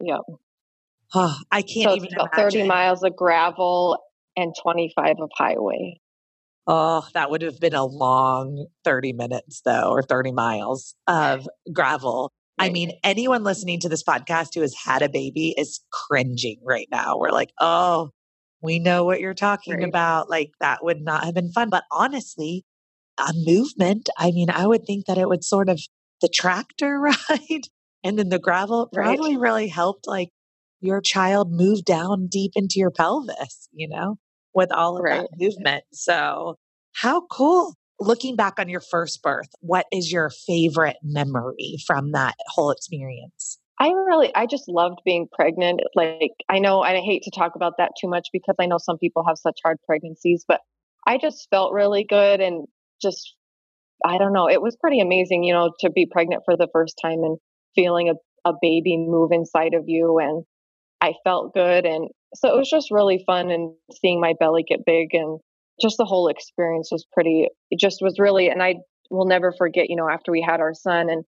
Yep. 0.00 0.20
Oh, 1.14 1.36
I 1.50 1.62
can't 1.62 1.90
so 1.90 1.96
even 1.96 2.12
about 2.14 2.30
imagine. 2.32 2.60
30 2.60 2.68
miles 2.68 3.02
of 3.02 3.16
gravel 3.16 3.98
and 4.36 4.54
25 4.62 5.16
of 5.20 5.30
highway. 5.36 6.00
Oh, 6.68 7.04
that 7.14 7.30
would 7.30 7.42
have 7.42 7.58
been 7.58 7.74
a 7.74 7.84
long 7.84 8.66
30 8.84 9.12
minutes 9.12 9.62
though, 9.64 9.90
or 9.90 10.02
30 10.02 10.30
miles 10.32 10.94
of 11.08 11.48
gravel. 11.72 12.32
I 12.58 12.70
mean, 12.70 12.92
anyone 13.04 13.44
listening 13.44 13.80
to 13.80 13.88
this 13.88 14.02
podcast 14.02 14.54
who 14.54 14.62
has 14.62 14.74
had 14.74 15.02
a 15.02 15.08
baby 15.08 15.54
is 15.56 15.80
cringing 15.92 16.58
right 16.64 16.88
now. 16.90 17.18
We're 17.18 17.30
like, 17.30 17.50
oh, 17.60 18.10
we 18.62 18.78
know 18.78 19.04
what 19.04 19.20
you're 19.20 19.34
talking 19.34 19.74
right. 19.74 19.88
about. 19.88 20.30
Like, 20.30 20.52
that 20.60 20.82
would 20.82 21.02
not 21.02 21.24
have 21.24 21.34
been 21.34 21.52
fun. 21.52 21.68
But 21.68 21.84
honestly, 21.90 22.64
a 23.18 23.32
movement. 23.34 24.08
I 24.16 24.30
mean, 24.30 24.50
I 24.50 24.66
would 24.66 24.86
think 24.86 25.06
that 25.06 25.18
it 25.18 25.28
would 25.28 25.44
sort 25.44 25.68
of 25.68 25.80
the 26.20 26.28
tractor 26.28 26.98
ride 27.30 27.68
and 28.02 28.18
then 28.18 28.28
the 28.28 28.38
gravel 28.38 28.88
probably 28.92 29.36
right. 29.36 29.42
really 29.42 29.68
helped 29.68 30.06
like 30.06 30.30
your 30.80 31.00
child 31.00 31.50
move 31.50 31.84
down 31.84 32.28
deep 32.28 32.52
into 32.54 32.78
your 32.78 32.90
pelvis, 32.90 33.68
you 33.72 33.88
know, 33.88 34.16
with 34.54 34.72
all 34.72 34.96
of 34.96 35.02
right. 35.02 35.22
that 35.22 35.28
movement. 35.38 35.84
So, 35.92 36.56
how 36.92 37.26
cool. 37.30 37.74
Looking 37.98 38.36
back 38.36 38.58
on 38.58 38.68
your 38.68 38.80
first 38.80 39.22
birth, 39.22 39.48
what 39.60 39.86
is 39.92 40.12
your 40.12 40.30
favorite 40.46 40.96
memory 41.02 41.76
from 41.86 42.12
that 42.12 42.34
whole 42.48 42.70
experience? 42.70 43.58
I 43.78 43.88
really, 43.88 44.34
I 44.34 44.46
just 44.46 44.68
loved 44.68 45.00
being 45.04 45.28
pregnant. 45.32 45.80
Like, 45.94 46.32
I 46.48 46.58
know 46.58 46.80
I 46.80 47.00
hate 47.00 47.22
to 47.24 47.30
talk 47.30 47.56
about 47.56 47.74
that 47.78 47.92
too 48.00 48.08
much 48.08 48.28
because 48.32 48.56
I 48.58 48.66
know 48.66 48.78
some 48.78 48.98
people 48.98 49.24
have 49.26 49.38
such 49.38 49.58
hard 49.62 49.78
pregnancies, 49.86 50.44
but 50.46 50.60
I 51.06 51.18
just 51.18 51.48
felt 51.50 51.72
really 51.72 52.04
good. 52.04 52.40
And 52.40 52.66
just 53.00 53.36
I 54.04 54.18
don't 54.18 54.32
know, 54.32 54.48
it 54.48 54.62
was 54.62 54.76
pretty 54.76 55.00
amazing, 55.00 55.44
you 55.44 55.52
know, 55.52 55.72
to 55.80 55.90
be 55.90 56.06
pregnant 56.06 56.42
for 56.44 56.56
the 56.56 56.68
first 56.72 56.98
time 57.00 57.22
and 57.22 57.38
feeling 57.74 58.08
a, 58.08 58.48
a 58.48 58.54
baby 58.60 58.96
move 58.96 59.32
inside 59.32 59.74
of 59.74 59.84
you. 59.86 60.18
And 60.18 60.44
I 61.00 61.14
felt 61.24 61.54
good. 61.54 61.86
And 61.86 62.08
so 62.34 62.52
it 62.54 62.58
was 62.58 62.70
just 62.70 62.90
really 62.90 63.22
fun 63.26 63.50
and 63.50 63.74
seeing 64.00 64.20
my 64.20 64.34
belly 64.38 64.64
get 64.68 64.84
big 64.84 65.14
and 65.14 65.40
just 65.80 65.96
the 65.98 66.04
whole 66.04 66.28
experience 66.28 66.90
was 66.90 67.06
pretty, 67.12 67.48
it 67.70 67.78
just 67.78 67.98
was 68.00 68.18
really, 68.18 68.48
and 68.48 68.62
I 68.62 68.76
will 69.10 69.26
never 69.26 69.52
forget, 69.56 69.90
you 69.90 69.96
know, 69.96 70.08
after 70.08 70.32
we 70.32 70.42
had 70.42 70.60
our 70.60 70.74
son 70.74 71.08
and, 71.10 71.24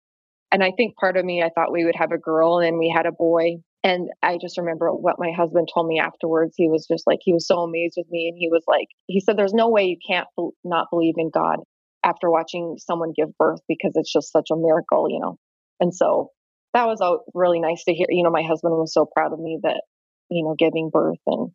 and 0.51 0.63
I 0.63 0.71
think 0.71 0.95
part 0.95 1.17
of 1.17 1.25
me, 1.25 1.43
I 1.43 1.49
thought 1.49 1.73
we 1.73 1.83
would 1.85 1.95
have 1.95 2.11
a 2.11 2.17
girl 2.17 2.59
and 2.59 2.79
we 2.79 2.93
had 2.95 3.05
a 3.05 3.11
boy. 3.11 3.57
And 3.83 4.09
I 4.23 4.37
just 4.41 4.57
remember 4.57 4.89
what 4.89 5.19
my 5.19 5.31
husband 5.31 5.67
told 5.73 5.87
me 5.87 5.99
afterwards. 5.99 6.53
He 6.55 6.69
was 6.69 6.87
just 6.89 7.05
like, 7.05 7.19
he 7.21 7.33
was 7.33 7.45
so 7.45 7.59
amazed 7.59 7.95
with 7.97 8.07
me. 8.09 8.29
And 8.29 8.37
he 8.37 8.47
was 8.49 8.63
like, 8.67 8.87
he 9.07 9.19
said, 9.19 9.37
there's 9.37 9.53
no 9.53 9.69
way 9.69 9.83
you 9.83 9.97
can't 10.07 10.27
be- 10.37 10.49
not 10.63 10.87
believe 10.89 11.15
in 11.17 11.29
God 11.29 11.57
after 12.03 12.29
watching 12.29 12.77
someone 12.79 13.13
give 13.15 13.37
birth 13.37 13.59
because 13.67 13.91
it's 13.95 14.11
just 14.11 14.31
such 14.31 14.47
a 14.51 14.55
miracle, 14.55 15.09
you 15.09 15.19
know? 15.19 15.37
And 15.79 15.93
so 15.93 16.29
that 16.73 16.87
was 16.87 17.01
all 17.01 17.23
really 17.33 17.59
nice 17.59 17.83
to 17.85 17.93
hear. 17.93 18.07
You 18.09 18.23
know, 18.23 18.31
my 18.31 18.43
husband 18.43 18.73
was 18.73 18.93
so 18.93 19.05
proud 19.05 19.33
of 19.33 19.39
me 19.39 19.59
that, 19.63 19.81
you 20.29 20.43
know, 20.43 20.55
giving 20.57 20.89
birth. 20.91 21.19
And 21.27 21.51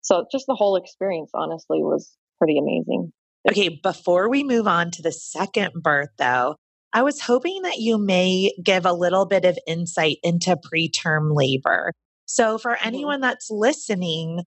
so 0.00 0.26
just 0.32 0.46
the 0.46 0.54
whole 0.54 0.76
experience, 0.76 1.30
honestly, 1.34 1.78
was 1.78 2.16
pretty 2.42 2.58
amazing. 2.58 3.12
Okay, 3.48 3.80
before 3.82 4.28
we 4.28 4.42
move 4.42 4.66
on 4.66 4.90
to 4.92 5.02
the 5.02 5.12
second 5.12 5.74
birth, 5.80 6.08
though, 6.18 6.56
I 6.92 7.02
was 7.02 7.20
hoping 7.20 7.62
that 7.62 7.78
you 7.78 7.98
may 7.98 8.52
give 8.62 8.84
a 8.84 8.92
little 8.92 9.26
bit 9.26 9.44
of 9.44 9.56
insight 9.64 10.16
into 10.24 10.56
preterm 10.56 11.36
labor. 11.36 11.92
So, 12.26 12.58
for 12.58 12.76
anyone 12.82 13.20
that's 13.20 13.48
listening, 13.48 14.40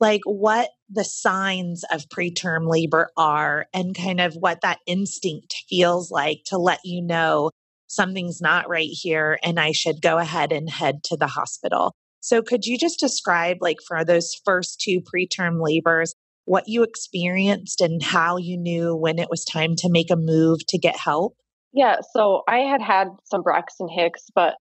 like 0.00 0.22
what 0.24 0.70
the 0.88 1.04
signs 1.04 1.84
of 1.92 2.08
preterm 2.08 2.70
labor 2.70 3.10
are 3.18 3.66
and 3.74 3.94
kind 3.94 4.20
of 4.20 4.34
what 4.34 4.62
that 4.62 4.78
instinct 4.86 5.54
feels 5.68 6.10
like 6.10 6.38
to 6.46 6.56
let 6.56 6.80
you 6.84 7.02
know 7.02 7.50
something's 7.88 8.40
not 8.40 8.70
right 8.70 8.88
here 8.90 9.38
and 9.44 9.60
I 9.60 9.72
should 9.72 10.00
go 10.00 10.16
ahead 10.16 10.52
and 10.52 10.70
head 10.70 11.04
to 11.04 11.18
the 11.18 11.26
hospital. 11.26 11.92
So, 12.20 12.40
could 12.40 12.64
you 12.64 12.78
just 12.78 12.98
describe, 12.98 13.58
like, 13.60 13.78
for 13.86 14.04
those 14.06 14.32
first 14.42 14.80
two 14.80 15.00
preterm 15.02 15.60
labors, 15.60 16.14
what 16.44 16.64
you 16.66 16.82
experienced 16.82 17.80
and 17.80 18.02
how 18.02 18.36
you 18.36 18.56
knew 18.56 18.94
when 18.94 19.18
it 19.18 19.30
was 19.30 19.44
time 19.44 19.76
to 19.76 19.90
make 19.90 20.10
a 20.10 20.16
move 20.16 20.60
to 20.68 20.78
get 20.78 20.96
help? 20.96 21.36
Yeah, 21.72 21.96
so 22.14 22.42
I 22.48 22.58
had 22.58 22.82
had 22.82 23.08
some 23.24 23.42
Braxton 23.42 23.88
Hicks, 23.88 24.26
but 24.34 24.54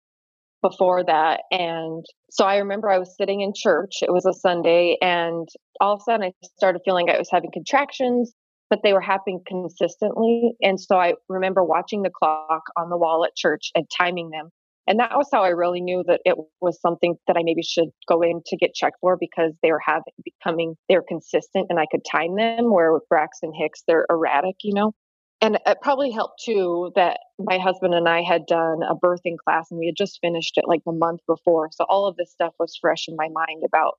before 0.62 1.04
that. 1.04 1.42
And 1.52 2.06
so 2.30 2.46
I 2.46 2.58
remember 2.58 2.90
I 2.90 3.00
was 3.00 3.16
sitting 3.18 3.42
in 3.42 3.52
church. 3.56 3.96
It 4.02 4.12
was 4.12 4.26
a 4.26 4.34
Sunday, 4.34 4.98
and 5.02 5.48
all 5.80 5.96
of 5.96 6.02
a 6.02 6.04
sudden 6.04 6.28
I 6.28 6.46
started 6.58 6.82
feeling 6.86 7.10
I 7.10 7.18
was 7.18 7.30
having 7.32 7.52
contractions 7.52 8.34
but 8.72 8.80
they 8.84 8.94
were 8.94 9.02
happening 9.02 9.42
consistently. 9.46 10.54
And 10.62 10.80
so 10.80 10.96
I 10.96 11.16
remember 11.28 11.62
watching 11.62 12.02
the 12.02 12.10
clock 12.10 12.64
on 12.78 12.90
the 12.90 12.98
wall 12.98 13.26
at 13.26 13.36
church 13.36 13.70
and 13.76 13.86
timing 13.96 14.30
them. 14.32 14.50
And 14.92 15.00
that 15.00 15.16
was 15.16 15.30
how 15.32 15.42
I 15.42 15.52
really 15.52 15.80
knew 15.80 16.04
that 16.08 16.20
it 16.26 16.36
was 16.60 16.78
something 16.82 17.16
that 17.26 17.38
I 17.38 17.44
maybe 17.44 17.64
should 17.64 17.92
go 18.10 18.22
in 18.22 18.42
to 18.48 18.58
get 18.58 18.74
checked 18.74 18.98
for 19.00 19.16
because 19.16 19.54
they 19.64 19.72
were 19.72 19.80
having 19.80 20.12
becoming 20.22 20.76
they're 20.90 21.02
consistent 21.02 21.68
and 21.70 21.80
I 21.80 21.86
could 21.90 22.02
time 22.04 22.36
them. 22.36 22.74
Where 22.74 22.92
with 22.92 23.08
Braxton 23.08 23.54
Hicks, 23.58 23.84
they're 23.88 24.06
erratic, 24.10 24.58
you 24.64 24.74
know. 24.74 24.92
And 25.40 25.58
it 25.66 25.78
probably 25.82 26.12
helped 26.12 26.44
too 26.44 26.92
that 26.96 27.22
my 27.40 27.58
husband 27.58 27.94
and 27.94 28.10
I 28.10 28.22
had 28.22 28.46
done 28.48 28.82
a 28.84 28.94
birthing 28.94 29.38
class 29.42 29.72
and 29.72 29.80
we 29.80 29.86
had 29.86 29.96
just 29.96 30.20
finished 30.20 30.58
it 30.58 30.66
like 30.68 30.82
the 30.86 30.92
month 30.92 31.22
before. 31.26 31.70
So 31.72 31.86
all 31.88 32.06
of 32.06 32.18
this 32.18 32.34
stuff 32.34 32.54
was 32.60 32.78
fresh 32.82 33.06
in 33.08 33.16
my 33.16 33.30
mind 33.30 33.64
about 33.66 33.94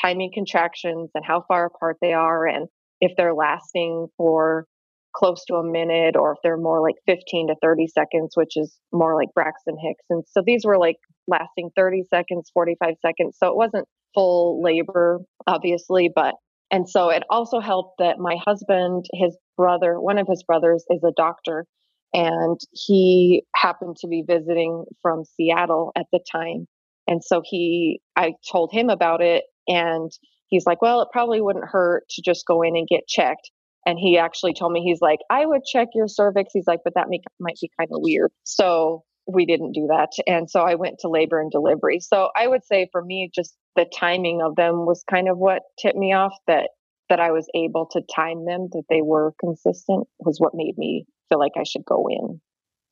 timing 0.00 0.30
contractions 0.32 1.10
and 1.14 1.26
how 1.26 1.44
far 1.46 1.66
apart 1.66 1.98
they 2.00 2.14
are 2.14 2.46
and 2.46 2.68
if 3.02 3.12
they're 3.18 3.34
lasting 3.34 4.06
for 4.16 4.64
close 5.14 5.44
to 5.46 5.54
a 5.54 5.64
minute 5.64 6.16
or 6.16 6.32
if 6.32 6.38
they're 6.42 6.56
more 6.56 6.80
like 6.80 6.96
15 7.06 7.48
to 7.48 7.54
30 7.62 7.86
seconds, 7.88 8.32
which 8.34 8.56
is 8.56 8.76
more 8.92 9.14
like 9.14 9.28
Braxton 9.34 9.76
Hicks. 9.78 10.04
And 10.10 10.24
so 10.30 10.42
these 10.44 10.64
were 10.64 10.78
like 10.78 10.96
lasting 11.28 11.70
30 11.76 12.04
seconds, 12.10 12.50
45 12.52 12.94
seconds. 13.04 13.36
So 13.38 13.48
it 13.48 13.56
wasn't 13.56 13.86
full 14.14 14.62
labor, 14.62 15.20
obviously, 15.46 16.10
but 16.14 16.34
and 16.72 16.88
so 16.88 17.10
it 17.10 17.22
also 17.28 17.60
helped 17.60 17.98
that 17.98 18.18
my 18.18 18.36
husband, 18.46 19.04
his 19.12 19.36
brother, 19.58 20.00
one 20.00 20.16
of 20.16 20.26
his 20.26 20.42
brothers 20.42 20.84
is 20.88 21.04
a 21.04 21.12
doctor, 21.14 21.66
and 22.14 22.58
he 22.72 23.44
happened 23.54 23.96
to 24.00 24.08
be 24.08 24.24
visiting 24.26 24.84
from 25.02 25.24
Seattle 25.24 25.92
at 25.96 26.06
the 26.12 26.20
time. 26.32 26.66
And 27.06 27.22
so 27.22 27.42
he, 27.44 28.00
I 28.16 28.32
told 28.50 28.72
him 28.72 28.88
about 28.88 29.20
it, 29.20 29.44
and 29.68 30.10
he's 30.46 30.64
like, 30.64 30.80
well, 30.80 31.02
it 31.02 31.08
probably 31.12 31.42
wouldn't 31.42 31.68
hurt 31.68 32.04
to 32.10 32.22
just 32.22 32.46
go 32.46 32.62
in 32.62 32.74
and 32.74 32.88
get 32.88 33.06
checked. 33.06 33.50
And 33.86 33.98
he 33.98 34.18
actually 34.18 34.54
told 34.54 34.72
me, 34.72 34.82
he's 34.82 35.00
like, 35.00 35.18
I 35.30 35.44
would 35.44 35.64
check 35.64 35.88
your 35.94 36.08
cervix. 36.08 36.50
He's 36.52 36.66
like, 36.66 36.80
but 36.84 36.94
that 36.94 37.08
make, 37.08 37.22
might 37.40 37.58
be 37.60 37.70
kind 37.78 37.90
of 37.92 38.00
weird. 38.00 38.30
So 38.44 39.02
we 39.26 39.46
didn't 39.46 39.72
do 39.72 39.88
that. 39.88 40.10
And 40.26 40.50
so 40.50 40.62
I 40.62 40.74
went 40.74 40.98
to 41.00 41.08
labor 41.08 41.40
and 41.40 41.50
delivery. 41.50 42.00
So 42.00 42.30
I 42.36 42.46
would 42.46 42.64
say 42.64 42.88
for 42.92 43.02
me, 43.04 43.30
just 43.34 43.54
the 43.76 43.86
timing 43.98 44.40
of 44.42 44.56
them 44.56 44.86
was 44.86 45.04
kind 45.10 45.28
of 45.28 45.38
what 45.38 45.62
tipped 45.80 45.96
me 45.96 46.12
off 46.12 46.32
that 46.46 46.70
that 47.08 47.20
I 47.20 47.30
was 47.30 47.46
able 47.54 47.86
to 47.92 48.00
time 48.14 48.46
them, 48.46 48.68
that 48.72 48.84
they 48.88 49.02
were 49.02 49.34
consistent 49.38 50.08
was 50.20 50.38
what 50.38 50.54
made 50.54 50.78
me 50.78 51.04
feel 51.28 51.38
like 51.38 51.52
I 51.58 51.64
should 51.64 51.84
go 51.84 52.06
in. 52.08 52.40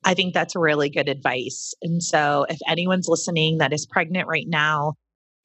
I 0.04 0.14
think 0.14 0.34
that's 0.34 0.56
really 0.56 0.90
good 0.90 1.08
advice. 1.08 1.72
And 1.80 2.02
so 2.02 2.44
if 2.48 2.58
anyone's 2.68 3.08
listening 3.08 3.58
that 3.58 3.72
is 3.72 3.86
pregnant 3.86 4.28
right 4.28 4.46
now, 4.46 4.94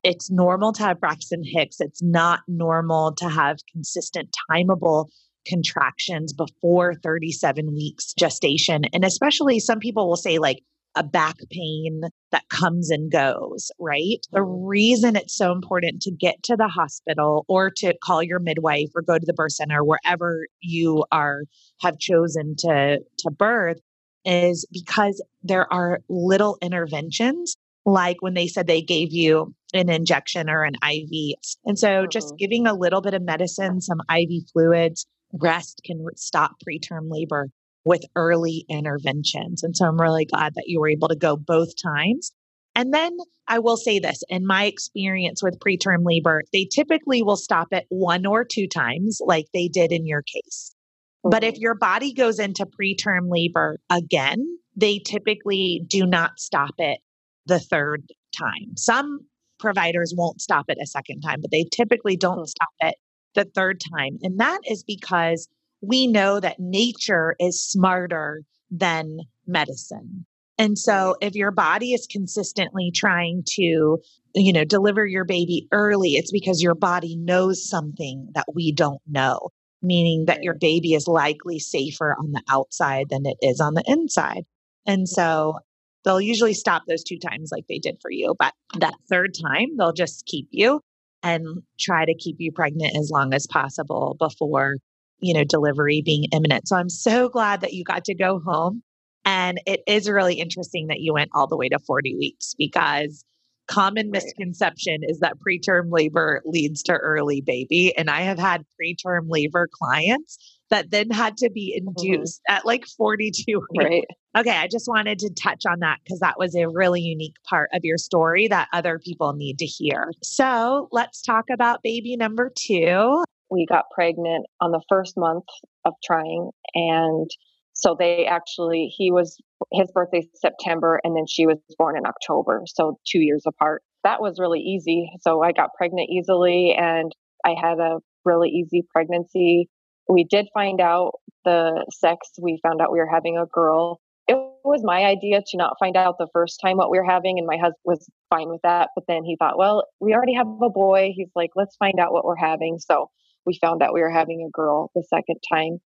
it's 0.03 0.29
normal 0.29 0.73
to 0.73 0.83
have 0.83 0.99
Braxton 0.99 1.43
Hicks. 1.43 1.77
It's 1.79 2.03
not 2.03 2.41
normal 2.47 3.13
to 3.15 3.29
have 3.29 3.57
consistent, 3.71 4.35
timeable 4.51 5.07
contractions 5.45 6.33
before 6.33 6.95
37 6.95 7.73
weeks 7.73 8.13
gestation. 8.13 8.85
And 8.93 9.03
especially 9.03 9.59
some 9.59 9.79
people 9.79 10.07
will 10.07 10.15
say, 10.15 10.37
like, 10.37 10.61
a 10.95 11.03
back 11.03 11.35
pain 11.51 12.01
that 12.31 12.47
comes 12.49 12.89
and 12.89 13.11
goes, 13.11 13.69
right? 13.79 14.19
The 14.31 14.41
reason 14.41 15.15
it's 15.15 15.35
so 15.35 15.51
important 15.51 16.01
to 16.03 16.11
get 16.11 16.41
to 16.43 16.55
the 16.55 16.69
hospital 16.69 17.45
or 17.47 17.69
to 17.77 17.93
call 18.01 18.23
your 18.23 18.39
midwife 18.39 18.89
or 18.95 19.01
go 19.01 19.19
to 19.19 19.25
the 19.25 19.33
birth 19.33 19.51
center 19.51 19.83
wherever 19.83 20.47
you 20.61 21.03
are 21.11 21.43
have 21.81 21.99
chosen 21.99 22.55
to 22.59 22.99
to 23.19 23.31
birth 23.31 23.79
is 24.23 24.65
because 24.71 25.21
there 25.43 25.71
are 25.71 25.99
little 26.09 26.57
interventions 26.61 27.57
like 27.85 28.17
when 28.21 28.33
they 28.33 28.47
said 28.47 28.65
they 28.65 28.81
gave 28.81 29.11
you 29.11 29.53
an 29.73 29.89
injection 29.89 30.49
or 30.49 30.63
an 30.63 30.75
IV. 30.75 31.35
And 31.65 31.77
so 31.77 31.87
mm-hmm. 31.87 32.09
just 32.09 32.33
giving 32.37 32.65
a 32.65 32.73
little 32.73 33.01
bit 33.01 33.13
of 33.13 33.21
medicine, 33.21 33.81
some 33.81 34.01
IV 34.09 34.49
fluids, 34.51 35.05
rest 35.41 35.81
can 35.85 36.05
stop 36.15 36.55
preterm 36.67 37.09
labor 37.09 37.49
with 37.83 38.01
early 38.15 38.65
interventions. 38.67 39.63
And 39.63 39.75
so 39.75 39.85
I'm 39.85 40.01
really 40.01 40.25
glad 40.25 40.55
that 40.55 40.65
you 40.67 40.79
were 40.79 40.89
able 40.89 41.07
to 41.07 41.15
go 41.15 41.37
both 41.37 41.69
times. 41.81 42.31
And 42.75 42.93
then 42.93 43.15
I 43.47 43.59
will 43.59 43.77
say 43.77 43.99
this 43.99 44.21
in 44.27 44.45
my 44.45 44.65
experience 44.65 45.41
with 45.41 45.59
preterm 45.59 46.03
labor, 46.03 46.41
they 46.51 46.65
typically 46.65 47.21
will 47.21 47.37
stop 47.37 47.67
it 47.71 47.85
one 47.89 48.25
or 48.25 48.43
two 48.43 48.67
times, 48.67 49.19
like 49.23 49.45
they 49.53 49.67
did 49.67 49.91
in 49.91 50.05
your 50.05 50.23
case. 50.23 50.75
But 51.23 51.43
if 51.43 51.55
mm-hmm. 51.55 51.61
your 51.61 51.75
body 51.75 52.13
goes 52.13 52.39
into 52.39 52.65
preterm 52.65 53.29
labor 53.29 53.77
again, 53.89 54.45
they 54.75 54.99
typically 54.99 55.83
do 55.87 56.05
not 56.05 56.39
stop 56.39 56.73
it 56.79 56.99
the 57.45 57.59
third 57.59 58.11
time. 58.37 58.75
Some 58.75 59.19
providers 59.59 60.13
won't 60.15 60.41
stop 60.41 60.65
it 60.67 60.77
a 60.81 60.85
second 60.85 61.21
time, 61.21 61.39
but 61.41 61.51
they 61.51 61.65
typically 61.71 62.17
don't 62.17 62.39
mm. 62.39 62.47
stop 62.47 62.69
it 62.81 62.95
the 63.35 63.45
third 63.45 63.81
time. 63.93 64.17
And 64.21 64.39
that 64.39 64.59
is 64.65 64.83
because 64.83 65.47
we 65.81 66.07
know 66.07 66.39
that 66.39 66.59
nature 66.59 67.35
is 67.39 67.61
smarter 67.61 68.41
than 68.71 69.19
medicine. 69.45 70.25
And 70.57 70.77
so 70.77 71.15
if 71.21 71.35
your 71.35 71.51
body 71.51 71.93
is 71.93 72.07
consistently 72.09 72.91
trying 72.95 73.43
to, 73.55 73.97
you 74.33 74.53
know, 74.53 74.63
deliver 74.63 75.05
your 75.05 75.25
baby 75.25 75.67
early, 75.71 76.11
it's 76.11 76.31
because 76.31 76.63
your 76.63 76.75
body 76.75 77.17
knows 77.17 77.67
something 77.67 78.29
that 78.35 78.45
we 78.53 78.71
don't 78.71 79.01
know, 79.05 79.49
meaning 79.81 80.25
that 80.25 80.43
your 80.43 80.55
baby 80.55 80.93
is 80.93 81.07
likely 81.07 81.59
safer 81.59 82.15
on 82.17 82.31
the 82.31 82.41
outside 82.49 83.07
than 83.09 83.25
it 83.25 83.37
is 83.41 83.59
on 83.59 83.73
the 83.73 83.83
inside. 83.85 84.45
And 84.87 85.09
so 85.09 85.59
They'll 86.05 86.21
usually 86.21 86.53
stop 86.53 86.83
those 86.87 87.03
two 87.03 87.17
times 87.17 87.49
like 87.51 87.65
they 87.67 87.79
did 87.79 87.97
for 87.99 88.11
you, 88.11 88.35
but 88.37 88.53
that 88.79 88.93
third 89.09 89.33
time, 89.33 89.75
they'll 89.77 89.91
just 89.91 90.25
keep 90.27 90.47
you 90.51 90.81
and 91.25 91.63
try 91.79 92.05
to 92.05 92.13
keep 92.13 92.35
you 92.37 92.51
pregnant 92.51 92.95
as 92.95 93.09
long 93.11 93.33
as 93.33 93.47
possible 93.47 94.15
before, 94.19 94.77
you 95.19 95.33
know, 95.33 95.43
delivery 95.43 96.03
being 96.05 96.25
imminent. 96.31 96.67
So 96.67 96.77
I'm 96.77 96.89
so 96.89 97.27
glad 97.27 97.61
that 97.61 97.73
you 97.73 97.83
got 97.83 98.05
to 98.05 98.15
go 98.15 98.39
home. 98.45 98.83
And 99.25 99.59
it 99.65 99.81
is 99.87 100.07
really 100.07 100.35
interesting 100.35 100.85
that 100.87 100.99
you 100.99 101.13
went 101.13 101.31
all 101.33 101.47
the 101.47 101.57
way 101.57 101.67
to 101.67 101.79
40 101.79 102.15
weeks 102.15 102.53
because 102.57 103.25
common 103.67 104.11
misconception 104.11 104.99
is 105.01 105.19
that 105.21 105.33
preterm 105.39 105.85
labor 105.89 106.43
leads 106.45 106.83
to 106.83 106.93
early 106.93 107.41
baby. 107.41 107.91
And 107.97 108.11
I 108.11 108.21
have 108.21 108.37
had 108.37 108.63
preterm 108.79 109.23
labor 109.27 109.67
clients 109.73 110.37
that 110.69 110.91
then 110.91 111.09
had 111.09 111.37
to 111.37 111.49
be 111.49 111.77
mm-hmm. 111.77 111.89
induced 111.89 112.41
mm-hmm. 112.49 112.55
at 112.55 112.65
like 112.65 112.85
42 112.97 113.43
weeks. 113.47 113.65
Right. 113.77 114.03
Okay, 114.37 114.57
I 114.57 114.67
just 114.67 114.87
wanted 114.87 115.19
to 115.19 115.29
touch 115.33 115.63
on 115.65 115.79
that 115.79 115.99
because 116.03 116.19
that 116.19 116.37
was 116.37 116.55
a 116.55 116.67
really 116.67 117.01
unique 117.01 117.35
part 117.49 117.69
of 117.73 117.81
your 117.83 117.97
story 117.97 118.47
that 118.49 118.67
other 118.73 118.99
people 118.99 119.33
need 119.33 119.59
to 119.59 119.65
hear. 119.65 120.11
So 120.23 120.89
let's 120.91 121.21
talk 121.21 121.45
about 121.51 121.83
baby 121.83 122.17
number 122.17 122.51
two. 122.53 123.23
We 123.49 123.65
got 123.65 123.85
pregnant 123.93 124.45
on 124.59 124.71
the 124.71 124.81
first 124.89 125.15
month 125.15 125.45
of 125.85 125.93
trying, 126.03 126.49
and 126.73 127.29
So 127.73 127.95
they 127.97 128.25
actually, 128.25 128.93
he 128.95 129.11
was, 129.11 129.37
his 129.71 129.91
birthday 129.93 130.27
September, 130.33 130.99
and 131.03 131.15
then 131.15 131.27
she 131.27 131.45
was 131.45 131.57
born 131.77 131.97
in 131.97 132.05
October. 132.05 132.63
So 132.67 132.97
two 133.05 133.19
years 133.19 133.43
apart. 133.45 133.83
That 134.03 134.21
was 134.21 134.39
really 134.39 134.59
easy. 134.59 135.09
So 135.21 135.43
I 135.43 135.51
got 135.51 135.73
pregnant 135.77 136.09
easily 136.09 136.75
and 136.77 137.11
I 137.45 137.53
had 137.61 137.79
a 137.79 137.99
really 138.23 138.49
easy 138.49 138.83
pregnancy. 138.91 139.69
We 140.07 140.23
did 140.23 140.47
find 140.53 140.81
out 140.81 141.19
the 141.43 141.85
sex. 141.91 142.29
We 142.39 142.59
found 142.61 142.81
out 142.81 142.91
we 142.91 142.99
were 142.99 143.09
having 143.09 143.37
a 143.37 143.45
girl. 143.45 143.99
It 144.27 144.37
was 144.63 144.81
my 144.83 145.03
idea 145.03 145.41
to 145.45 145.57
not 145.57 145.75
find 145.79 145.95
out 145.95 146.17
the 146.17 146.27
first 146.33 146.59
time 146.59 146.77
what 146.77 146.89
we 146.89 146.97
were 146.97 147.05
having, 147.05 147.37
and 147.37 147.47
my 147.47 147.57
husband 147.57 147.75
was 147.83 148.09
fine 148.29 148.49
with 148.49 148.61
that. 148.63 148.89
But 148.95 149.05
then 149.07 149.23
he 149.23 149.35
thought, 149.37 149.57
well, 149.57 149.85
we 149.99 150.13
already 150.13 150.33
have 150.33 150.47
a 150.47 150.69
boy. 150.69 151.11
He's 151.15 151.29
like, 151.35 151.51
let's 151.55 151.75
find 151.77 151.99
out 151.99 152.11
what 152.11 152.25
we're 152.25 152.35
having. 152.35 152.79
So 152.79 153.09
we 153.45 153.57
found 153.61 153.83
out 153.83 153.93
we 153.93 154.01
were 154.01 154.09
having 154.09 154.45
a 154.45 154.51
girl 154.51 154.91
the 154.95 155.03
second 155.03 155.39
time. 155.51 155.79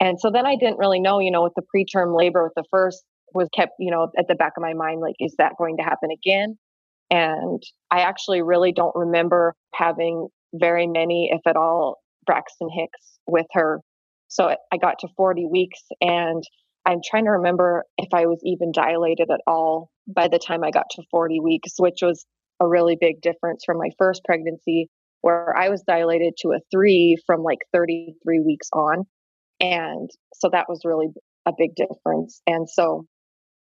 And 0.00 0.18
so 0.18 0.30
then 0.30 0.46
I 0.46 0.56
didn't 0.56 0.78
really 0.78 1.00
know, 1.00 1.20
you 1.20 1.30
know, 1.30 1.42
with 1.42 1.52
the 1.54 1.62
preterm 1.62 2.16
labor 2.16 2.42
with 2.42 2.54
the 2.56 2.64
first 2.70 3.04
was 3.34 3.48
kept, 3.54 3.72
you 3.78 3.90
know, 3.90 4.10
at 4.18 4.26
the 4.28 4.34
back 4.34 4.54
of 4.56 4.62
my 4.62 4.74
mind, 4.74 5.00
like, 5.00 5.14
is 5.20 5.34
that 5.38 5.52
going 5.58 5.76
to 5.76 5.82
happen 5.82 6.10
again? 6.10 6.58
And 7.10 7.62
I 7.90 8.00
actually 8.00 8.42
really 8.42 8.72
don't 8.72 8.94
remember 8.96 9.54
having 9.74 10.28
very 10.54 10.86
many, 10.86 11.30
if 11.32 11.40
at 11.46 11.56
all, 11.56 12.01
Braxton 12.26 12.68
Hicks 12.70 13.18
with 13.26 13.46
her. 13.52 13.80
So 14.28 14.54
I 14.72 14.76
got 14.78 15.00
to 15.00 15.08
40 15.16 15.46
weeks 15.50 15.80
and 16.00 16.42
I'm 16.84 17.00
trying 17.04 17.24
to 17.26 17.32
remember 17.32 17.84
if 17.98 18.08
I 18.12 18.26
was 18.26 18.40
even 18.44 18.72
dilated 18.72 19.28
at 19.30 19.40
all 19.46 19.90
by 20.06 20.28
the 20.28 20.38
time 20.38 20.64
I 20.64 20.70
got 20.70 20.86
to 20.92 21.02
40 21.10 21.40
weeks, 21.40 21.72
which 21.78 21.98
was 22.02 22.24
a 22.60 22.66
really 22.66 22.96
big 23.00 23.20
difference 23.20 23.62
from 23.64 23.78
my 23.78 23.90
first 23.98 24.22
pregnancy, 24.24 24.88
where 25.20 25.56
I 25.56 25.68
was 25.68 25.82
dilated 25.86 26.34
to 26.38 26.48
a 26.48 26.60
three 26.70 27.16
from 27.26 27.42
like 27.42 27.58
33 27.72 28.40
weeks 28.40 28.68
on. 28.72 29.04
And 29.60 30.10
so 30.34 30.48
that 30.52 30.66
was 30.68 30.80
really 30.84 31.08
a 31.46 31.52
big 31.56 31.74
difference. 31.76 32.40
And 32.46 32.68
so 32.68 33.06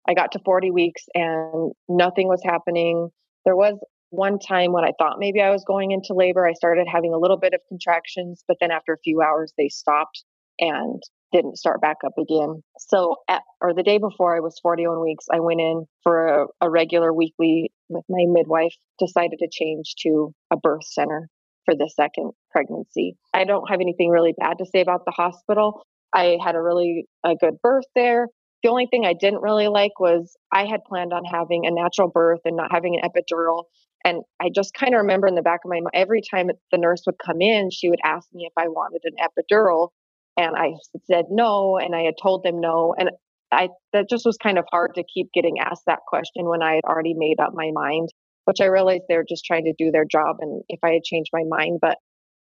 I 0.07 0.13
got 0.13 0.31
to 0.31 0.39
40 0.43 0.71
weeks 0.71 1.03
and 1.13 1.73
nothing 1.87 2.27
was 2.27 2.41
happening. 2.43 3.09
There 3.45 3.55
was 3.55 3.77
one 4.11 4.39
time 4.39 4.73
when 4.73 4.83
I 4.83 4.91
thought 4.99 5.19
maybe 5.19 5.41
I 5.41 5.49
was 5.49 5.63
going 5.65 5.91
into 5.91 6.13
labor, 6.13 6.45
I 6.45 6.53
started 6.53 6.85
having 6.91 7.13
a 7.13 7.17
little 7.17 7.37
bit 7.37 7.53
of 7.53 7.61
contractions, 7.67 8.43
but 8.47 8.57
then 8.59 8.69
after 8.69 8.93
a 8.93 8.99
few 8.99 9.21
hours, 9.21 9.53
they 9.57 9.69
stopped 9.69 10.23
and 10.59 11.01
didn't 11.31 11.57
start 11.57 11.79
back 11.81 11.97
up 12.05 12.17
again. 12.19 12.61
So, 12.77 13.15
at, 13.29 13.41
or 13.61 13.73
the 13.73 13.83
day 13.83 13.97
before 13.97 14.35
I 14.35 14.41
was 14.41 14.59
41 14.61 15.01
weeks, 15.01 15.25
I 15.33 15.39
went 15.39 15.61
in 15.61 15.85
for 16.03 16.27
a, 16.27 16.45
a 16.59 16.69
regular 16.69 17.13
weekly 17.13 17.71
with 17.87 18.03
my 18.09 18.25
midwife, 18.27 18.75
decided 18.99 19.39
to 19.39 19.47
change 19.49 19.95
to 20.03 20.33
a 20.51 20.57
birth 20.57 20.85
center 20.85 21.29
for 21.63 21.73
the 21.73 21.89
second 21.95 22.31
pregnancy. 22.51 23.15
I 23.33 23.45
don't 23.45 23.69
have 23.69 23.79
anything 23.79 24.09
really 24.09 24.33
bad 24.37 24.57
to 24.57 24.65
say 24.65 24.81
about 24.81 25.05
the 25.05 25.11
hospital. 25.11 25.83
I 26.13 26.37
had 26.43 26.55
a 26.55 26.61
really 26.61 27.05
a 27.23 27.35
good 27.35 27.61
birth 27.63 27.85
there. 27.95 28.27
The 28.61 28.69
only 28.69 28.87
thing 28.91 29.05
I 29.05 29.13
didn't 29.13 29.41
really 29.41 29.69
like 29.69 29.99
was 29.99 30.35
I 30.51 30.65
had 30.65 30.83
planned 30.83 31.13
on 31.13 31.23
having 31.23 31.65
a 31.65 31.71
natural 31.71 32.09
birth 32.09 32.41
and 32.45 32.57
not 32.57 32.71
having 32.71 32.99
an 32.99 33.09
epidural. 33.09 33.63
And 34.03 34.23
I 34.41 34.49
just 34.53 34.73
kind 34.73 34.93
of 34.93 34.99
remember 34.99 35.27
in 35.27 35.35
the 35.35 35.41
back 35.41 35.61
of 35.63 35.69
my 35.69 35.75
mind, 35.75 35.91
every 35.93 36.21
time 36.21 36.49
the 36.71 36.77
nurse 36.77 37.03
would 37.05 37.19
come 37.23 37.41
in, 37.41 37.69
she 37.71 37.89
would 37.89 37.99
ask 38.03 38.27
me 38.33 38.45
if 38.45 38.53
I 38.57 38.67
wanted 38.67 39.01
an 39.05 39.15
epidural. 39.21 39.89
And 40.37 40.55
I 40.55 40.73
said 41.05 41.25
no. 41.29 41.77
And 41.77 41.95
I 41.95 42.01
had 42.01 42.15
told 42.21 42.43
them 42.43 42.59
no. 42.59 42.95
And 42.97 43.11
I, 43.51 43.69
that 43.93 44.09
just 44.09 44.25
was 44.25 44.37
kind 44.37 44.57
of 44.57 44.65
hard 44.71 44.95
to 44.95 45.03
keep 45.03 45.27
getting 45.33 45.59
asked 45.59 45.83
that 45.85 45.99
question 46.07 46.45
when 46.45 46.63
I 46.63 46.75
had 46.75 46.85
already 46.85 47.13
made 47.13 47.39
up 47.39 47.53
my 47.53 47.71
mind, 47.73 48.09
which 48.45 48.61
I 48.61 48.65
realized 48.65 49.03
they're 49.07 49.25
just 49.27 49.45
trying 49.45 49.65
to 49.65 49.73
do 49.77 49.91
their 49.91 50.05
job. 50.05 50.37
And 50.39 50.63
if 50.69 50.79
I 50.83 50.91
had 50.91 51.03
changed 51.03 51.31
my 51.33 51.43
mind, 51.47 51.79
but 51.81 51.97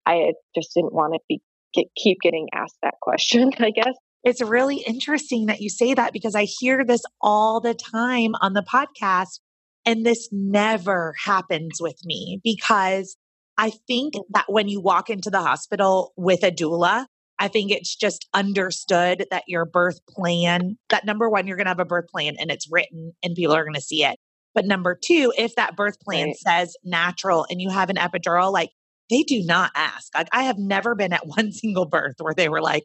I 0.06 0.34
just 0.56 0.74
didn't 0.76 0.94
want 0.94 1.14
to 1.14 1.20
be 1.28 1.42
get, 1.74 1.88
keep 1.96 2.20
getting 2.22 2.48
asked 2.54 2.78
that 2.84 2.96
question, 3.02 3.52
I 3.60 3.72
guess. 3.72 3.96
It's 4.24 4.42
really 4.42 4.78
interesting 4.86 5.46
that 5.46 5.62
you 5.62 5.70
say 5.70 5.94
that 5.94 6.12
because 6.12 6.36
I 6.36 6.44
hear 6.44 6.84
this 6.84 7.04
all 7.22 7.62
the 7.62 7.74
time 7.74 8.34
on 8.42 8.54
the 8.54 8.64
podcast. 8.64 9.40
And 9.88 10.06
this 10.06 10.28
never 10.34 11.14
happens 11.24 11.78
with 11.80 11.98
me 12.04 12.42
because 12.44 13.16
I 13.58 13.72
think 13.88 14.16
mm. 14.16 14.24
that 14.34 14.46
when 14.50 14.68
you 14.68 14.82
walk 14.82 15.10
into 15.10 15.30
the 15.30 15.42
hospital 15.42 16.12
with 16.18 16.44
a 16.44 16.52
doula, 16.52 17.06
I 17.40 17.48
think 17.48 17.72
it's 17.72 17.96
just 17.96 18.28
understood 18.34 19.26
that 19.32 19.44
your 19.48 19.64
birth 19.64 20.00
plan, 20.10 20.78
that 20.90 21.06
number 21.06 21.30
one, 21.30 21.48
you're 21.48 21.56
going 21.56 21.66
to 21.66 21.72
have 21.72 21.80
a 21.80 21.86
birth 21.86 22.10
plan 22.10 22.36
and 22.38 22.52
it's 22.52 22.68
written 22.70 23.14
and 23.24 23.34
people 23.34 23.56
are 23.56 23.64
going 23.64 23.76
to 23.76 23.82
see 23.82 24.04
it. 24.04 24.18
But 24.54 24.66
number 24.66 25.00
two, 25.02 25.32
if 25.38 25.56
that 25.56 25.78
birth 25.78 26.00
plan 26.02 26.28
right. 26.28 26.36
says 26.36 26.76
natural 26.84 27.46
and 27.50 27.62
you 27.62 27.70
have 27.70 27.90
an 27.90 27.96
epidural, 27.96 28.52
like 28.52 28.72
they 29.10 29.24
do 29.24 29.42
not 29.46 29.72
ask. 29.74 30.14
Like 30.14 30.28
I 30.34 30.44
have 30.44 30.58
never 30.58 30.96
been 30.96 31.14
at 31.14 31.28
one 31.28 31.54
single 31.54 31.86
birth 31.86 32.16
where 32.20 32.34
they 32.34 32.50
were 32.50 32.62
like, 32.62 32.84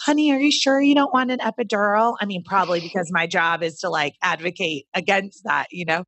honey, 0.00 0.32
are 0.32 0.40
you 0.40 0.52
sure 0.52 0.80
you 0.80 0.94
don't 0.94 1.12
want 1.12 1.30
an 1.30 1.40
epidural? 1.40 2.16
I 2.22 2.24
mean, 2.24 2.42
probably 2.42 2.80
because 2.88 3.10
my 3.12 3.26
job 3.26 3.62
is 3.62 3.80
to 3.80 3.90
like 3.90 4.14
advocate 4.22 4.86
against 4.94 5.42
that, 5.44 5.66
you 5.72 5.84
know? 5.84 6.04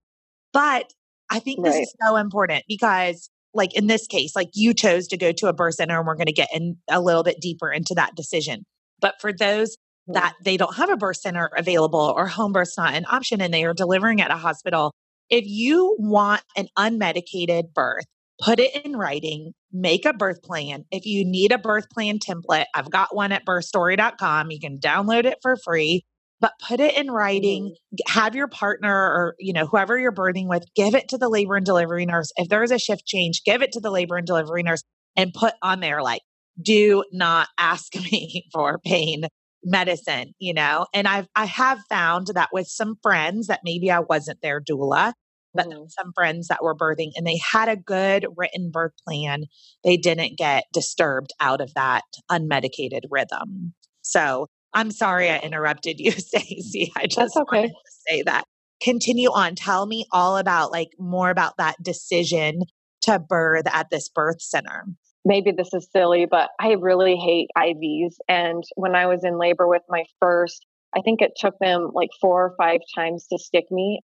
But 0.52 0.92
I 1.30 1.38
think 1.38 1.64
this 1.64 1.74
right. 1.74 1.82
is 1.82 1.94
so 2.04 2.16
important 2.16 2.64
because, 2.68 3.30
like 3.54 3.74
in 3.76 3.86
this 3.86 4.06
case, 4.06 4.34
like 4.34 4.50
you 4.54 4.74
chose 4.74 5.06
to 5.08 5.16
go 5.16 5.32
to 5.32 5.46
a 5.46 5.52
birth 5.52 5.74
center 5.74 5.98
and 5.98 6.06
we're 6.06 6.16
going 6.16 6.26
to 6.26 6.32
get 6.32 6.48
in 6.52 6.76
a 6.88 7.00
little 7.00 7.22
bit 7.22 7.40
deeper 7.40 7.70
into 7.70 7.94
that 7.94 8.14
decision. 8.14 8.64
But 9.00 9.20
for 9.20 9.32
those 9.32 9.76
mm. 10.08 10.14
that 10.14 10.34
they 10.44 10.56
don't 10.56 10.76
have 10.76 10.90
a 10.90 10.96
birth 10.96 11.18
center 11.18 11.50
available 11.56 12.12
or 12.16 12.26
home 12.26 12.52
birth's 12.52 12.76
not 12.76 12.94
an 12.94 13.06
option 13.10 13.40
and 13.40 13.52
they 13.54 13.64
are 13.64 13.74
delivering 13.74 14.20
at 14.20 14.30
a 14.30 14.36
hospital, 14.36 14.92
if 15.28 15.44
you 15.46 15.96
want 15.98 16.42
an 16.56 16.66
unmedicated 16.76 17.72
birth, 17.72 18.04
put 18.40 18.58
it 18.58 18.84
in 18.84 18.96
writing, 18.96 19.52
make 19.72 20.04
a 20.04 20.12
birth 20.12 20.42
plan. 20.42 20.84
If 20.90 21.06
you 21.06 21.24
need 21.24 21.52
a 21.52 21.58
birth 21.58 21.88
plan 21.90 22.18
template, 22.18 22.64
I've 22.74 22.90
got 22.90 23.14
one 23.14 23.32
at 23.32 23.44
birthstory.com. 23.44 24.50
You 24.50 24.58
can 24.58 24.78
download 24.78 25.24
it 25.24 25.38
for 25.42 25.56
free, 25.56 26.04
but 26.40 26.52
put 26.66 26.80
it 26.80 26.96
in 26.96 27.10
writing, 27.10 27.66
mm-hmm. 27.66 28.18
have 28.18 28.34
your 28.34 28.48
partner 28.48 28.92
or, 28.92 29.34
you 29.38 29.52
know, 29.52 29.66
whoever 29.66 29.98
you're 29.98 30.12
birthing 30.12 30.48
with, 30.48 30.64
give 30.74 30.94
it 30.94 31.08
to 31.10 31.18
the 31.18 31.28
labor 31.28 31.56
and 31.56 31.66
delivery 31.66 32.06
nurse. 32.06 32.32
If 32.36 32.48
there's 32.48 32.70
a 32.70 32.78
shift 32.78 33.06
change, 33.06 33.42
give 33.44 33.62
it 33.62 33.72
to 33.72 33.80
the 33.80 33.90
labor 33.90 34.16
and 34.16 34.26
delivery 34.26 34.62
nurse 34.62 34.82
and 35.16 35.32
put 35.34 35.54
on 35.62 35.80
there 35.80 36.02
like, 36.02 36.22
do 36.60 37.04
not 37.12 37.48
ask 37.58 37.94
me 38.12 38.46
for 38.52 38.78
pain 38.78 39.24
medicine, 39.62 40.32
you 40.38 40.54
know? 40.54 40.86
And 40.94 41.06
I've, 41.06 41.28
I 41.36 41.44
have 41.44 41.80
found 41.88 42.28
that 42.34 42.48
with 42.52 42.66
some 42.66 42.96
friends 43.02 43.48
that 43.48 43.60
maybe 43.62 43.90
I 43.90 44.00
wasn't 44.00 44.40
their 44.40 44.60
doula, 44.60 45.12
but 45.52 45.66
mm-hmm. 45.66 45.84
some 45.88 46.12
friends 46.14 46.48
that 46.48 46.62
were 46.62 46.74
birthing 46.74 47.10
and 47.16 47.26
they 47.26 47.38
had 47.52 47.68
a 47.68 47.76
good 47.76 48.26
written 48.36 48.70
birth 48.72 48.92
plan. 49.06 49.44
They 49.84 49.98
didn't 49.98 50.38
get 50.38 50.64
disturbed 50.72 51.34
out 51.40 51.60
of 51.60 51.74
that 51.74 52.04
unmedicated 52.30 53.02
rhythm. 53.10 53.74
So 54.02 54.46
I'm 54.74 54.90
sorry 54.90 55.28
I 55.30 55.38
interrupted 55.38 55.98
you, 55.98 56.10
Stacy. 56.12 56.92
I 56.96 57.06
just 57.06 57.36
okay. 57.36 57.56
wanted 57.56 57.68
to 57.68 57.92
say 58.08 58.22
that. 58.22 58.44
Continue 58.82 59.30
on. 59.30 59.54
Tell 59.54 59.86
me 59.86 60.06
all 60.12 60.36
about 60.36 60.72
like 60.72 60.90
more 60.98 61.30
about 61.30 61.56
that 61.58 61.76
decision 61.82 62.62
to 63.02 63.18
birth 63.18 63.66
at 63.72 63.90
this 63.90 64.08
birth 64.08 64.40
center. 64.40 64.84
Maybe 65.24 65.52
this 65.52 65.74
is 65.74 65.86
silly, 65.92 66.26
but 66.30 66.48
I 66.60 66.72
really 66.72 67.16
hate 67.16 67.48
IVs. 67.56 68.14
And 68.28 68.64
when 68.76 68.94
I 68.94 69.06
was 69.06 69.22
in 69.22 69.38
labor 69.38 69.68
with 69.68 69.82
my 69.88 70.04
first, 70.18 70.64
I 70.96 71.02
think 71.02 71.20
it 71.20 71.32
took 71.36 71.54
them 71.60 71.90
like 71.92 72.08
four 72.20 72.46
or 72.46 72.54
five 72.56 72.80
times 72.94 73.26
to 73.28 73.38
stick 73.38 73.66
me 73.70 74.00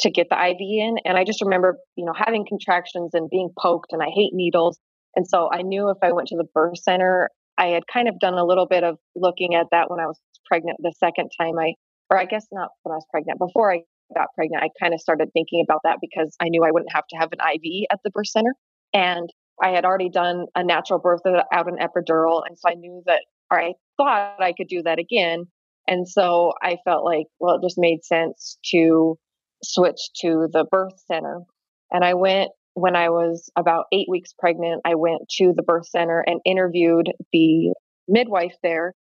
to 0.00 0.10
get 0.10 0.28
the 0.28 0.36
IV 0.36 0.56
in. 0.60 0.96
And 1.04 1.16
I 1.16 1.24
just 1.24 1.40
remember, 1.40 1.78
you 1.96 2.04
know, 2.04 2.12
having 2.14 2.44
contractions 2.46 3.14
and 3.14 3.30
being 3.30 3.50
poked, 3.58 3.92
and 3.92 4.02
I 4.02 4.08
hate 4.14 4.32
needles. 4.32 4.78
And 5.14 5.26
so 5.26 5.48
I 5.50 5.62
knew 5.62 5.88
if 5.88 5.96
I 6.02 6.12
went 6.12 6.28
to 6.28 6.36
the 6.36 6.48
birth 6.52 6.78
center, 6.78 7.30
I 7.58 7.68
had 7.68 7.84
kind 7.92 8.08
of 8.08 8.18
done 8.20 8.34
a 8.34 8.44
little 8.44 8.66
bit 8.66 8.84
of 8.84 8.98
looking 9.14 9.54
at 9.54 9.66
that 9.70 9.90
when 9.90 10.00
I 10.00 10.06
was 10.06 10.18
pregnant 10.46 10.78
the 10.82 10.94
second 10.98 11.30
time 11.40 11.58
I, 11.58 11.74
or 12.10 12.18
I 12.18 12.24
guess 12.24 12.46
not 12.52 12.70
when 12.82 12.92
I 12.92 12.96
was 12.96 13.06
pregnant, 13.10 13.38
before 13.38 13.72
I 13.72 13.82
got 14.14 14.28
pregnant, 14.34 14.62
I 14.62 14.68
kind 14.80 14.94
of 14.94 15.00
started 15.00 15.30
thinking 15.32 15.64
about 15.66 15.80
that 15.84 15.98
because 16.00 16.36
I 16.40 16.48
knew 16.48 16.64
I 16.64 16.70
wouldn't 16.70 16.92
have 16.92 17.06
to 17.08 17.16
have 17.16 17.30
an 17.32 17.38
IV 17.40 17.86
at 17.90 17.98
the 18.04 18.10
birth 18.10 18.28
center. 18.28 18.54
And 18.92 19.30
I 19.62 19.70
had 19.70 19.84
already 19.84 20.10
done 20.10 20.46
a 20.54 20.62
natural 20.62 20.98
birth 20.98 21.22
out 21.26 21.68
an 21.68 21.78
epidural. 21.78 22.42
And 22.46 22.58
so 22.58 22.68
I 22.68 22.74
knew 22.74 23.02
that, 23.06 23.22
or 23.50 23.60
I 23.60 23.72
thought 23.96 24.42
I 24.42 24.52
could 24.52 24.68
do 24.68 24.82
that 24.82 24.98
again. 24.98 25.46
And 25.88 26.08
so 26.08 26.52
I 26.62 26.78
felt 26.84 27.04
like, 27.04 27.26
well, 27.40 27.56
it 27.56 27.62
just 27.62 27.78
made 27.78 28.04
sense 28.04 28.58
to 28.72 29.18
switch 29.62 30.00
to 30.20 30.48
the 30.52 30.64
birth 30.70 31.00
center. 31.06 31.40
And 31.90 32.04
I 32.04 32.14
went 32.14 32.50
when 32.76 32.94
I 32.94 33.08
was 33.08 33.50
about 33.56 33.86
eight 33.90 34.06
weeks 34.06 34.34
pregnant. 34.38 34.82
I 34.84 34.96
went 34.96 35.22
to 35.38 35.54
the 35.56 35.62
birth 35.62 35.88
center 35.88 36.22
and 36.26 36.40
interviewed 36.44 37.10
the 37.32 37.74
midwife 38.06 38.54
there. 38.62 38.92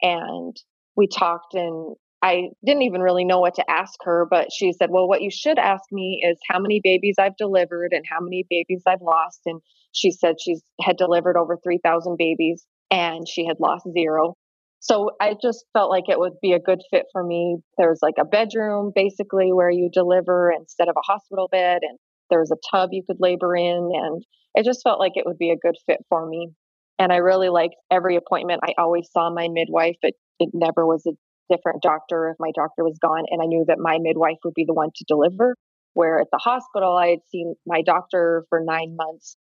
And 0.00 0.56
we 0.96 1.08
talked, 1.08 1.54
and 1.54 1.96
I 2.22 2.50
didn't 2.64 2.82
even 2.82 3.00
really 3.00 3.24
know 3.24 3.40
what 3.40 3.56
to 3.56 3.68
ask 3.68 3.94
her, 4.04 4.24
but 4.30 4.52
she 4.52 4.72
said, 4.72 4.88
Well, 4.90 5.08
what 5.08 5.20
you 5.20 5.32
should 5.32 5.58
ask 5.58 5.82
me 5.90 6.22
is 6.24 6.38
how 6.48 6.60
many 6.60 6.80
babies 6.82 7.16
I've 7.18 7.36
delivered 7.36 7.92
and 7.92 8.04
how 8.08 8.20
many 8.20 8.46
babies 8.48 8.82
I've 8.86 9.02
lost. 9.02 9.40
And 9.46 9.60
she 9.90 10.12
said 10.12 10.36
she's 10.40 10.62
had 10.80 10.96
delivered 10.96 11.36
over 11.36 11.58
3,000 11.62 12.16
babies 12.16 12.64
and 12.92 13.26
she 13.28 13.46
had 13.46 13.58
lost 13.58 13.88
zero. 13.92 14.34
So 14.78 15.10
I 15.20 15.34
just 15.42 15.64
felt 15.72 15.90
like 15.90 16.04
it 16.08 16.20
would 16.20 16.34
be 16.40 16.52
a 16.52 16.60
good 16.60 16.82
fit 16.92 17.06
for 17.10 17.24
me. 17.24 17.56
There's 17.78 18.00
like 18.00 18.14
a 18.20 18.24
bedroom 18.24 18.92
basically 18.94 19.52
where 19.52 19.70
you 19.70 19.90
deliver 19.92 20.52
instead 20.52 20.88
of 20.88 20.94
a 20.96 21.12
hospital 21.12 21.48
bed, 21.50 21.80
and 21.82 21.98
there's 22.30 22.50
a 22.50 22.56
tub 22.70 22.90
you 22.92 23.02
could 23.06 23.18
labor 23.20 23.56
in. 23.56 23.90
And 23.92 24.22
it 24.54 24.64
just 24.64 24.82
felt 24.82 25.00
like 25.00 25.12
it 25.16 25.26
would 25.26 25.38
be 25.38 25.50
a 25.50 25.56
good 25.56 25.76
fit 25.86 26.00
for 26.08 26.26
me. 26.26 26.50
And 26.98 27.12
I 27.12 27.16
really 27.16 27.48
liked 27.48 27.76
every 27.90 28.16
appointment. 28.16 28.60
I 28.64 28.74
always 28.78 29.08
saw 29.12 29.30
my 29.30 29.48
midwife. 29.50 29.96
It, 30.02 30.14
it 30.38 30.50
never 30.52 30.86
was 30.86 31.04
a 31.06 31.12
different 31.52 31.82
doctor 31.82 32.28
if 32.28 32.36
my 32.38 32.52
doctor 32.54 32.84
was 32.84 32.98
gone. 33.00 33.24
And 33.30 33.42
I 33.42 33.46
knew 33.46 33.64
that 33.66 33.78
my 33.78 33.98
midwife 34.00 34.38
would 34.44 34.54
be 34.54 34.64
the 34.66 34.74
one 34.74 34.90
to 34.94 35.04
deliver. 35.08 35.56
Where 35.94 36.18
at 36.18 36.26
the 36.32 36.38
hospital, 36.38 36.96
I 36.96 37.08
had 37.08 37.20
seen 37.30 37.54
my 37.66 37.82
doctor 37.82 38.44
for 38.48 38.60
nine 38.64 38.96
months. 38.96 39.36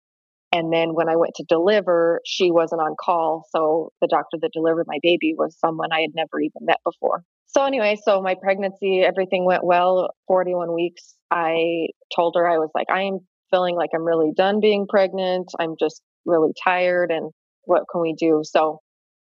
And 0.51 0.73
then 0.73 0.95
when 0.95 1.09
I 1.09 1.17
went 1.17 1.35
to 1.37 1.45
deliver, 1.47 2.21
she 2.25 2.51
wasn't 2.51 2.81
on 2.81 2.97
call. 2.99 3.45
So 3.51 3.91
the 4.01 4.09
doctor 4.09 4.39
that 4.41 4.53
delivered 4.55 4.87
my 4.87 4.99
baby 5.03 5.35
was 5.37 5.59
someone 5.59 5.93
I 5.93 6.01
had 6.01 6.15
never 6.15 6.41
even 6.41 6.63
met 6.63 6.79
before. 6.85 7.23
So, 7.59 7.65
anyway, 7.65 7.97
so 8.01 8.23
my 8.23 8.37
pregnancy, 8.41 9.01
everything 9.01 9.45
went 9.45 9.65
well. 9.65 10.11
41 10.29 10.73
weeks. 10.73 11.17
I 11.33 11.89
told 12.15 12.37
her, 12.37 12.47
I 12.47 12.57
was 12.57 12.71
like, 12.73 12.87
I 12.89 13.03
am 13.03 13.19
feeling 13.51 13.75
like 13.75 13.91
I'm 13.93 14.05
really 14.05 14.31
done 14.37 14.61
being 14.61 14.87
pregnant. 14.89 15.51
I'm 15.59 15.75
just 15.77 16.01
really 16.25 16.53
tired. 16.63 17.11
And 17.11 17.33
what 17.65 17.83
can 17.91 18.01
we 18.01 18.15
do? 18.17 18.43
So 18.45 18.79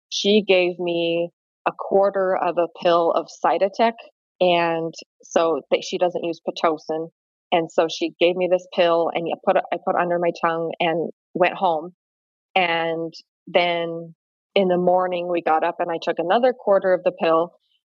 she 0.09 0.43
gave 0.45 0.77
me 0.79 1.29
a 1.65 1.71
quarter 1.79 2.35
of 2.35 2.57
a 2.57 2.67
pill 2.83 3.11
of 3.11 3.29
Cytotec. 3.41 3.93
And 4.41 4.93
so 5.23 5.61
that 5.71 5.85
she 5.85 5.97
doesn't 5.97 6.25
use 6.25 6.41
Pitocin. 6.45 7.07
And 7.53 7.71
so 7.71 7.87
she 7.89 8.15
gave 8.19 8.35
me 8.35 8.49
this 8.51 8.67
pill 8.75 9.11
and 9.13 9.29
I 9.31 9.37
put 9.45 9.55
I 9.71 9.77
put 9.85 9.95
under 9.95 10.19
my 10.19 10.31
tongue 10.41 10.73
and 10.81 11.09
went 11.33 11.53
home. 11.53 11.93
And 12.53 13.13
then 13.47 14.13
in 14.55 14.67
the 14.67 14.77
morning 14.77 15.29
we 15.31 15.41
got 15.41 15.63
up 15.63 15.77
and 15.79 15.89
I 15.89 15.99
took 16.01 16.19
another 16.19 16.51
quarter 16.51 16.91
of 16.93 17.01
the 17.05 17.13
pill 17.13 17.53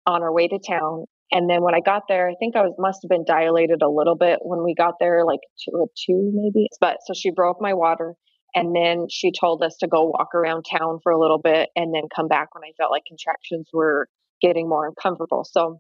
on 0.05 0.23
our 0.23 0.33
way 0.33 0.47
to 0.47 0.59
town. 0.59 1.05
And 1.31 1.49
then 1.49 1.63
when 1.63 1.75
I 1.75 1.81
got 1.81 2.03
there, 2.07 2.29
I 2.29 2.35
think 2.39 2.55
I 2.55 2.61
was 2.61 2.75
must 2.77 2.99
have 3.03 3.09
been 3.09 3.25
dilated 3.25 3.81
a 3.81 3.89
little 3.89 4.15
bit 4.15 4.39
when 4.41 4.63
we 4.63 4.75
got 4.75 4.95
there, 4.99 5.25
like 5.25 5.39
a 5.67 5.85
two 6.05 6.31
maybe. 6.33 6.67
But 6.79 6.97
so 7.05 7.13
she 7.13 7.31
broke 7.31 7.57
my 7.59 7.73
water 7.73 8.13
and 8.53 8.75
then 8.75 9.07
she 9.09 9.31
told 9.31 9.63
us 9.63 9.75
to 9.79 9.87
go 9.87 10.05
walk 10.05 10.33
around 10.33 10.63
town 10.63 10.99
for 11.03 11.11
a 11.11 11.19
little 11.19 11.39
bit 11.39 11.69
and 11.75 11.93
then 11.93 12.03
come 12.15 12.27
back 12.27 12.53
when 12.53 12.63
I 12.63 12.71
felt 12.77 12.91
like 12.91 13.03
contractions 13.07 13.67
were 13.73 14.07
getting 14.41 14.69
more 14.69 14.87
uncomfortable. 14.87 15.45
So 15.49 15.79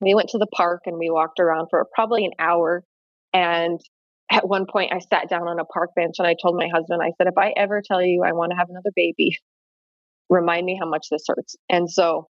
we 0.00 0.14
went 0.14 0.30
to 0.30 0.38
the 0.38 0.46
park 0.46 0.82
and 0.86 0.98
we 0.98 1.10
walked 1.10 1.40
around 1.40 1.68
for 1.70 1.86
probably 1.94 2.24
an 2.24 2.32
hour. 2.38 2.82
And 3.34 3.78
at 4.32 4.48
one 4.48 4.66
point, 4.70 4.92
I 4.92 4.98
sat 4.98 5.28
down 5.28 5.46
on 5.46 5.60
a 5.60 5.64
park 5.64 5.90
bench 5.94 6.14
and 6.18 6.26
I 6.26 6.34
told 6.40 6.56
my 6.56 6.68
husband, 6.72 7.00
I 7.02 7.12
said, 7.18 7.26
if 7.28 7.36
I 7.36 7.52
ever 7.56 7.82
tell 7.84 8.02
you 8.02 8.24
I 8.26 8.32
want 8.32 8.50
to 8.52 8.56
have 8.56 8.70
another 8.70 8.92
baby, 8.96 9.36
remind 10.30 10.64
me 10.64 10.78
how 10.80 10.88
much 10.88 11.08
this 11.10 11.24
hurts. 11.28 11.56
And 11.68 11.90
so 11.90 12.29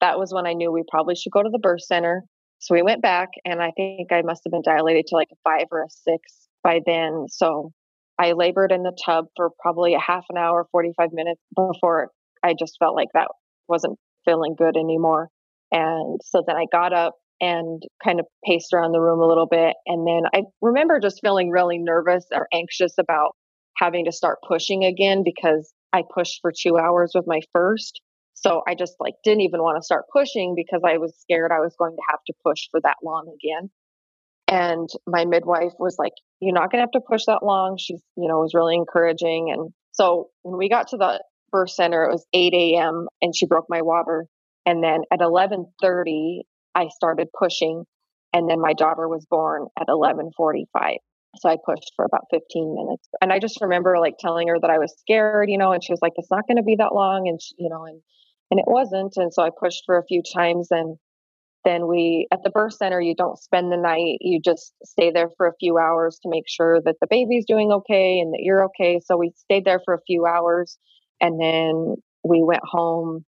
that 0.00 0.18
was 0.18 0.32
when 0.32 0.46
I 0.46 0.52
knew 0.52 0.72
we 0.72 0.84
probably 0.90 1.14
should 1.14 1.32
go 1.32 1.42
to 1.42 1.50
the 1.50 1.58
birth 1.58 1.82
center. 1.82 2.22
So 2.58 2.74
we 2.74 2.82
went 2.82 3.02
back, 3.02 3.30
and 3.44 3.62
I 3.62 3.70
think 3.76 4.12
I 4.12 4.22
must 4.22 4.42
have 4.44 4.52
been 4.52 4.62
dilated 4.62 5.06
to 5.08 5.14
like 5.14 5.28
a 5.32 5.36
five 5.44 5.66
or 5.70 5.82
a 5.82 5.90
six 5.90 6.48
by 6.62 6.80
then. 6.84 7.26
So 7.28 7.72
I 8.18 8.32
labored 8.32 8.70
in 8.70 8.82
the 8.82 8.96
tub 9.04 9.26
for 9.36 9.50
probably 9.60 9.94
a 9.94 10.00
half 10.00 10.24
an 10.28 10.36
hour, 10.36 10.66
45 10.72 11.10
minutes 11.12 11.40
before 11.56 12.10
I 12.42 12.54
just 12.58 12.76
felt 12.78 12.94
like 12.94 13.08
that 13.14 13.28
wasn't 13.68 13.98
feeling 14.26 14.54
good 14.56 14.76
anymore. 14.76 15.28
And 15.72 16.20
so 16.24 16.42
then 16.46 16.56
I 16.56 16.66
got 16.70 16.92
up 16.92 17.14
and 17.40 17.82
kind 18.04 18.20
of 18.20 18.26
paced 18.44 18.72
around 18.74 18.92
the 18.92 19.00
room 19.00 19.20
a 19.20 19.26
little 19.26 19.46
bit. 19.46 19.74
And 19.86 20.06
then 20.06 20.22
I 20.34 20.42
remember 20.60 21.00
just 21.00 21.20
feeling 21.22 21.50
really 21.50 21.78
nervous 21.78 22.26
or 22.32 22.46
anxious 22.52 22.98
about 22.98 23.36
having 23.76 24.04
to 24.04 24.12
start 24.12 24.38
pushing 24.46 24.84
again 24.84 25.22
because 25.24 25.72
I 25.92 26.02
pushed 26.14 26.40
for 26.42 26.52
two 26.52 26.76
hours 26.76 27.12
with 27.14 27.24
my 27.26 27.40
first. 27.52 28.00
So 28.34 28.62
I 28.66 28.74
just 28.74 28.94
like 29.00 29.14
didn't 29.24 29.42
even 29.42 29.60
want 29.60 29.80
to 29.80 29.84
start 29.84 30.04
pushing 30.12 30.54
because 30.56 30.82
I 30.86 30.98
was 30.98 31.14
scared 31.20 31.52
I 31.52 31.60
was 31.60 31.74
going 31.78 31.94
to 31.94 32.02
have 32.10 32.20
to 32.26 32.32
push 32.44 32.68
for 32.70 32.80
that 32.82 32.96
long 33.04 33.34
again. 33.34 33.70
And 34.48 34.88
my 35.06 35.24
midwife 35.24 35.72
was 35.78 35.96
like, 35.98 36.12
You're 36.40 36.54
not 36.54 36.70
going 36.70 36.80
to 36.80 36.88
have 36.88 37.02
to 37.02 37.06
push 37.08 37.24
that 37.26 37.42
long. 37.42 37.76
She's, 37.78 38.02
you 38.16 38.28
know, 38.28 38.38
was 38.38 38.54
really 38.54 38.76
encouraging. 38.76 39.50
And 39.52 39.70
so 39.92 40.28
when 40.42 40.58
we 40.58 40.68
got 40.68 40.88
to 40.88 40.96
the 40.96 41.22
birth 41.52 41.70
center, 41.70 42.04
it 42.04 42.12
was 42.12 42.26
8 42.32 42.52
a.m. 42.54 43.08
and 43.22 43.34
she 43.34 43.46
broke 43.46 43.66
my 43.68 43.82
water. 43.82 44.26
And 44.66 44.82
then 44.82 45.02
at 45.12 45.20
11:30, 45.20 46.40
I 46.74 46.88
started 46.88 47.28
pushing, 47.36 47.84
and 48.32 48.48
then 48.48 48.60
my 48.60 48.72
daughter 48.74 49.08
was 49.08 49.26
born 49.28 49.66
at 49.78 49.88
11:45. 49.88 50.98
So 51.38 51.48
I 51.48 51.56
pushed 51.64 51.92
for 51.96 52.04
about 52.04 52.26
15 52.30 52.74
minutes, 52.74 53.08
and 53.22 53.32
I 53.32 53.38
just 53.38 53.60
remember 53.60 53.98
like 53.98 54.14
telling 54.18 54.48
her 54.48 54.58
that 54.60 54.70
I 54.70 54.78
was 54.78 54.94
scared, 54.98 55.48
you 55.50 55.58
know, 55.58 55.72
and 55.72 55.82
she 55.82 55.92
was 55.92 56.02
like, 56.02 56.12
"It's 56.16 56.30
not 56.30 56.46
going 56.48 56.56
to 56.56 56.62
be 56.62 56.76
that 56.76 56.94
long," 56.94 57.28
and 57.28 57.40
she, 57.40 57.54
you 57.58 57.68
know, 57.70 57.84
and 57.84 58.00
and 58.50 58.58
it 58.60 58.66
wasn't. 58.66 59.14
And 59.16 59.32
so 59.32 59.42
I 59.42 59.50
pushed 59.50 59.84
for 59.86 59.96
a 59.98 60.04
few 60.04 60.22
times, 60.34 60.68
and 60.70 60.98
then 61.64 61.86
we 61.86 62.26
at 62.32 62.42
the 62.42 62.50
birth 62.50 62.74
center 62.74 63.00
you 63.00 63.14
don't 63.14 63.38
spend 63.38 63.70
the 63.70 63.76
night 63.76 64.18
you 64.20 64.40
just 64.42 64.72
stay 64.84 65.10
there 65.10 65.28
for 65.36 65.46
a 65.46 65.54
few 65.60 65.78
hours 65.78 66.18
to 66.22 66.28
make 66.30 66.44
sure 66.48 66.80
that 66.84 66.96
the 67.00 67.06
baby's 67.10 67.44
doing 67.46 67.70
okay 67.72 68.18
and 68.18 68.32
that 68.32 68.40
you're 68.42 68.64
okay 68.64 69.00
so 69.04 69.16
we 69.16 69.30
stayed 69.36 69.64
there 69.64 69.80
for 69.84 69.94
a 69.94 70.00
few 70.06 70.26
hours 70.26 70.78
and 71.20 71.40
then 71.40 71.96
we 72.24 72.42
went 72.42 72.62
home 72.64 73.24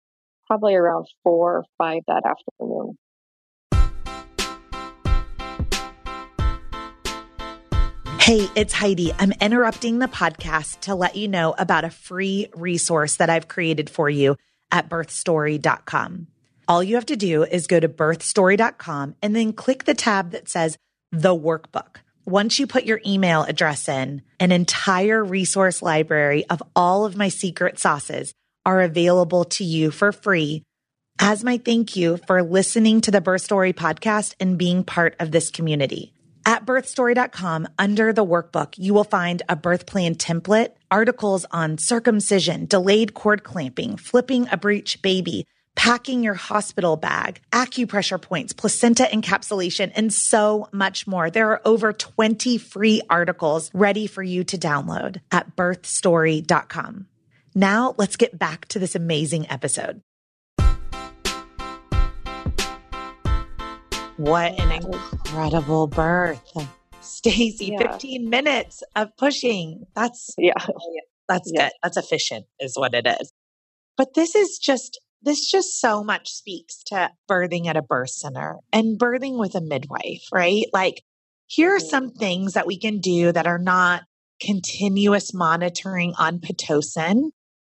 probably 0.45 0.75
around 0.75 1.05
four 1.23 1.57
or 1.57 1.63
five 1.77 2.01
that 2.07 2.23
afternoon 2.25 2.97
Hey, 8.27 8.49
it's 8.57 8.73
Heidi. 8.73 9.13
I'm 9.17 9.31
interrupting 9.39 9.99
the 9.99 10.09
podcast 10.09 10.81
to 10.81 10.95
let 10.95 11.15
you 11.15 11.29
know 11.29 11.55
about 11.57 11.85
a 11.85 11.89
free 11.89 12.49
resource 12.53 13.15
that 13.15 13.29
I've 13.29 13.47
created 13.47 13.89
for 13.89 14.09
you 14.09 14.35
at 14.69 14.89
birthstory.com. 14.89 16.27
All 16.67 16.83
you 16.83 16.95
have 16.95 17.05
to 17.05 17.15
do 17.15 17.43
is 17.45 17.67
go 17.67 17.79
to 17.79 17.87
birthstory.com 17.87 19.15
and 19.21 19.33
then 19.33 19.53
click 19.53 19.85
the 19.85 19.93
tab 19.93 20.31
that 20.31 20.49
says 20.49 20.77
the 21.13 21.33
workbook. 21.33 22.01
Once 22.25 22.59
you 22.59 22.67
put 22.67 22.83
your 22.83 22.99
email 23.07 23.43
address 23.43 23.87
in, 23.87 24.23
an 24.41 24.51
entire 24.51 25.23
resource 25.23 25.81
library 25.81 26.43
of 26.49 26.61
all 26.75 27.05
of 27.05 27.15
my 27.15 27.29
secret 27.29 27.79
sauces 27.79 28.33
are 28.65 28.81
available 28.81 29.45
to 29.45 29.63
you 29.63 29.89
for 29.89 30.11
free 30.11 30.63
as 31.17 31.45
my 31.45 31.57
thank 31.57 31.95
you 31.95 32.17
for 32.27 32.43
listening 32.43 32.99
to 32.99 33.09
the 33.09 33.21
Birth 33.21 33.43
Story 33.43 33.71
podcast 33.71 34.35
and 34.37 34.57
being 34.57 34.83
part 34.83 35.15
of 35.17 35.31
this 35.31 35.49
community. 35.49 36.13
At 36.47 36.65
birthstory.com, 36.65 37.67
under 37.77 38.13
the 38.13 38.25
workbook, 38.25 38.75
you 38.77 38.93
will 38.93 39.03
find 39.03 39.43
a 39.49 39.57
birth 39.57 39.85
plan 39.85 40.15
template, 40.15 40.71
articles 40.89 41.45
on 41.51 41.77
circumcision, 41.77 42.67
delayed 42.67 43.13
cord 43.13 43.43
clamping, 43.43 43.97
flipping 43.97 44.47
a 44.49 44.55
breech 44.55 45.01
baby, 45.01 45.45
packing 45.75 46.23
your 46.23 46.35
hospital 46.35 46.95
bag, 46.95 47.41
acupressure 47.51 48.21
points, 48.21 48.53
placenta 48.53 49.09
encapsulation, 49.11 49.91
and 49.93 50.13
so 50.13 50.69
much 50.71 51.05
more. 51.05 51.29
There 51.29 51.51
are 51.51 51.61
over 51.65 51.91
20 51.91 52.57
free 52.59 53.01
articles 53.09 53.69
ready 53.73 54.07
for 54.07 54.23
you 54.23 54.45
to 54.45 54.57
download 54.57 55.19
at 55.33 55.53
birthstory.com. 55.57 57.07
Now 57.55 57.93
let's 57.97 58.15
get 58.15 58.39
back 58.39 58.69
to 58.69 58.79
this 58.79 58.95
amazing 58.95 59.49
episode. 59.49 60.01
What 64.17 64.59
an 64.59 64.71
incredible 64.71 65.87
birth. 65.87 66.41
Stacy, 67.01 67.75
yeah. 67.79 67.91
15 67.91 68.29
minutes 68.29 68.83
of 68.95 69.15
pushing. 69.17 69.85
That's 69.95 70.33
yeah. 70.37 70.53
That's 71.29 71.51
yeah. 71.53 71.65
good. 71.65 71.71
That's 71.83 71.97
efficient 71.97 72.45
is 72.59 72.73
what 72.75 72.93
it 72.95 73.05
is. 73.05 73.31
But 73.95 74.15
this 74.15 74.35
is 74.35 74.57
just 74.57 74.99
this 75.21 75.49
just 75.49 75.79
so 75.79 76.03
much 76.03 76.29
speaks 76.29 76.83
to 76.87 77.11
birthing 77.29 77.67
at 77.67 77.77
a 77.77 77.81
birth 77.81 78.09
center 78.09 78.57
and 78.73 78.99
birthing 78.99 79.37
with 79.37 79.55
a 79.55 79.61
midwife, 79.61 80.23
right? 80.33 80.65
Like, 80.73 81.01
here 81.47 81.75
are 81.75 81.79
some 81.79 82.09
mm-hmm. 82.09 82.19
things 82.19 82.53
that 82.53 82.67
we 82.67 82.79
can 82.79 82.99
do 82.99 83.31
that 83.31 83.47
are 83.47 83.59
not 83.59 84.03
continuous 84.41 85.33
monitoring 85.33 86.13
on 86.17 86.39
Pitocin. 86.39 87.29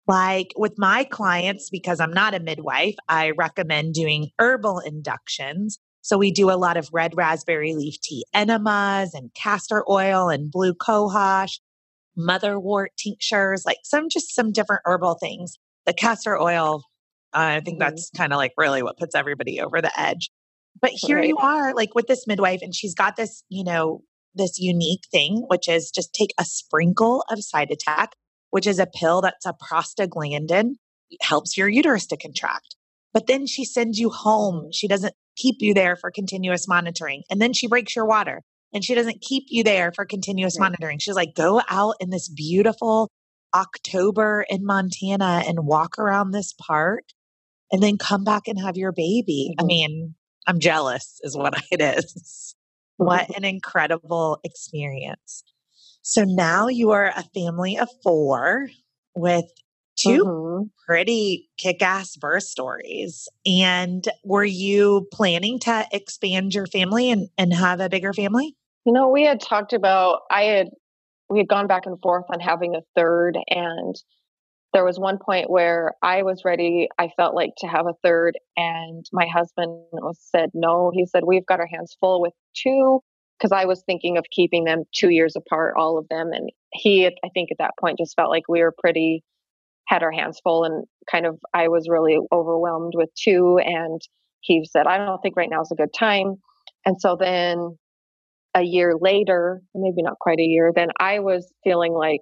Like 0.06 0.52
with 0.56 0.74
my 0.78 1.04
clients, 1.04 1.68
because 1.68 2.00
I'm 2.00 2.14
not 2.14 2.34
a 2.34 2.40
midwife, 2.40 2.94
I 3.08 3.32
recommend 3.32 3.94
doing 3.94 4.30
herbal 4.38 4.80
inductions. 4.80 5.78
So 6.08 6.16
we 6.16 6.30
do 6.30 6.50
a 6.50 6.56
lot 6.56 6.78
of 6.78 6.88
red 6.90 7.12
raspberry 7.14 7.74
leaf 7.74 8.00
tea 8.00 8.24
enemas 8.32 9.12
and 9.12 9.30
castor 9.34 9.84
oil 9.90 10.30
and 10.30 10.50
blue 10.50 10.72
cohosh, 10.72 11.60
motherwort 12.18 12.88
tinctures, 12.96 13.64
like 13.66 13.76
some 13.84 14.08
just 14.08 14.34
some 14.34 14.50
different 14.50 14.80
herbal 14.86 15.18
things. 15.20 15.58
The 15.84 15.92
castor 15.92 16.40
oil 16.40 16.82
I 17.34 17.60
think 17.60 17.78
mm-hmm. 17.78 17.90
that's 17.90 18.10
kind 18.16 18.32
of 18.32 18.38
like 18.38 18.52
really 18.56 18.82
what 18.82 18.96
puts 18.96 19.14
everybody 19.14 19.60
over 19.60 19.82
the 19.82 20.00
edge. 20.00 20.30
But 20.80 20.92
here 20.94 21.18
right. 21.18 21.28
you 21.28 21.36
are, 21.36 21.74
like 21.74 21.94
with 21.94 22.06
this 22.06 22.26
midwife, 22.26 22.60
and 22.62 22.74
she's 22.74 22.94
got 22.94 23.16
this, 23.16 23.44
you 23.50 23.64
know, 23.64 24.00
this 24.34 24.58
unique 24.58 25.02
thing, 25.12 25.44
which 25.48 25.68
is 25.68 25.90
just 25.90 26.14
take 26.14 26.32
a 26.38 26.44
sprinkle 26.46 27.22
of 27.30 27.40
Cytotec, 27.40 28.08
which 28.48 28.66
is 28.66 28.78
a 28.78 28.86
pill 28.86 29.20
that's 29.20 29.44
a 29.44 29.52
prostaglandin, 29.52 30.76
it 31.10 31.22
helps 31.22 31.58
your 31.58 31.68
uterus 31.68 32.06
to 32.06 32.16
contract. 32.16 32.76
But 33.12 33.26
then 33.26 33.46
she 33.46 33.66
sends 33.66 33.98
you 33.98 34.08
home. 34.08 34.70
She 34.72 34.88
doesn't 34.88 35.14
keep 35.38 35.56
you 35.60 35.72
there 35.72 35.96
for 35.96 36.10
continuous 36.10 36.68
monitoring. 36.68 37.22
And 37.30 37.40
then 37.40 37.52
she 37.52 37.66
breaks 37.66 37.96
your 37.96 38.06
water 38.06 38.42
and 38.72 38.84
she 38.84 38.94
doesn't 38.94 39.22
keep 39.22 39.44
you 39.48 39.64
there 39.64 39.92
for 39.92 40.04
continuous 40.04 40.58
right. 40.58 40.66
monitoring. 40.66 40.98
She's 40.98 41.14
like, 41.14 41.34
go 41.34 41.62
out 41.68 41.94
in 42.00 42.10
this 42.10 42.28
beautiful 42.28 43.08
October 43.54 44.44
in 44.48 44.64
Montana 44.64 45.42
and 45.46 45.66
walk 45.66 45.98
around 45.98 46.32
this 46.32 46.52
park 46.52 47.04
and 47.72 47.82
then 47.82 47.96
come 47.96 48.24
back 48.24 48.48
and 48.48 48.60
have 48.60 48.76
your 48.76 48.92
baby. 48.92 49.50
Mm-hmm. 49.52 49.64
I 49.64 49.66
mean, 49.66 50.14
I'm 50.46 50.58
jealous, 50.58 51.20
is 51.22 51.36
what 51.36 51.54
it 51.70 51.80
is. 51.80 52.54
what 52.96 53.34
an 53.36 53.44
incredible 53.44 54.40
experience. 54.44 55.44
So 56.02 56.24
now 56.24 56.68
you 56.68 56.90
are 56.90 57.12
a 57.14 57.24
family 57.34 57.78
of 57.78 57.88
four 58.02 58.68
with 59.14 59.44
2 59.98 60.24
mm-hmm. 60.24 60.66
pretty 60.86 61.48
kick 61.58 61.82
ass 61.82 62.16
birth 62.16 62.44
stories. 62.44 63.28
And 63.46 64.04
were 64.24 64.44
you 64.44 65.06
planning 65.12 65.58
to 65.60 65.86
expand 65.92 66.54
your 66.54 66.66
family 66.66 67.10
and, 67.10 67.28
and 67.36 67.52
have 67.52 67.80
a 67.80 67.88
bigger 67.88 68.12
family? 68.12 68.56
You 68.84 68.92
know, 68.92 69.08
we 69.08 69.24
had 69.24 69.40
talked 69.40 69.72
about, 69.72 70.20
I 70.30 70.42
had, 70.42 70.68
we 71.28 71.38
had 71.38 71.48
gone 71.48 71.66
back 71.66 71.86
and 71.86 72.00
forth 72.00 72.24
on 72.32 72.40
having 72.40 72.74
a 72.74 72.80
third. 72.96 73.36
And 73.48 73.94
there 74.72 74.84
was 74.84 74.98
one 74.98 75.18
point 75.18 75.50
where 75.50 75.92
I 76.02 76.22
was 76.22 76.42
ready, 76.44 76.88
I 76.98 77.10
felt 77.16 77.34
like 77.34 77.50
to 77.58 77.66
have 77.66 77.86
a 77.86 77.94
third. 78.02 78.38
And 78.56 79.04
my 79.12 79.26
husband 79.26 79.82
said, 80.14 80.50
no. 80.54 80.90
He 80.94 81.06
said, 81.06 81.24
we've 81.24 81.46
got 81.46 81.60
our 81.60 81.66
hands 81.66 81.96
full 82.00 82.20
with 82.20 82.34
two 82.54 83.00
because 83.38 83.52
I 83.52 83.66
was 83.66 83.82
thinking 83.84 84.16
of 84.16 84.24
keeping 84.30 84.64
them 84.64 84.84
two 84.94 85.10
years 85.10 85.36
apart, 85.36 85.74
all 85.76 85.98
of 85.98 86.08
them. 86.08 86.32
And 86.32 86.50
he, 86.72 87.06
I 87.06 87.28
think 87.34 87.50
at 87.50 87.58
that 87.58 87.74
point, 87.80 87.98
just 87.98 88.16
felt 88.16 88.30
like 88.30 88.44
we 88.48 88.60
were 88.60 88.74
pretty, 88.78 89.22
had 89.88 90.02
our 90.02 90.12
hands 90.12 90.40
full 90.44 90.64
and 90.64 90.84
kind 91.10 91.26
of, 91.26 91.38
I 91.54 91.68
was 91.68 91.88
really 91.88 92.18
overwhelmed 92.32 92.92
with 92.94 93.08
two. 93.14 93.58
And 93.64 94.00
he 94.40 94.64
said, 94.70 94.86
I 94.86 94.98
don't 94.98 95.20
think 95.20 95.36
right 95.36 95.48
now 95.50 95.62
is 95.62 95.72
a 95.72 95.76
good 95.76 95.92
time. 95.98 96.36
And 96.84 97.00
so 97.00 97.16
then 97.18 97.76
a 98.54 98.62
year 98.62 98.94
later, 99.00 99.60
maybe 99.74 100.02
not 100.02 100.18
quite 100.20 100.38
a 100.38 100.42
year, 100.42 100.72
then 100.74 100.88
I 101.00 101.20
was 101.20 101.50
feeling 101.64 101.92
like, 101.92 102.20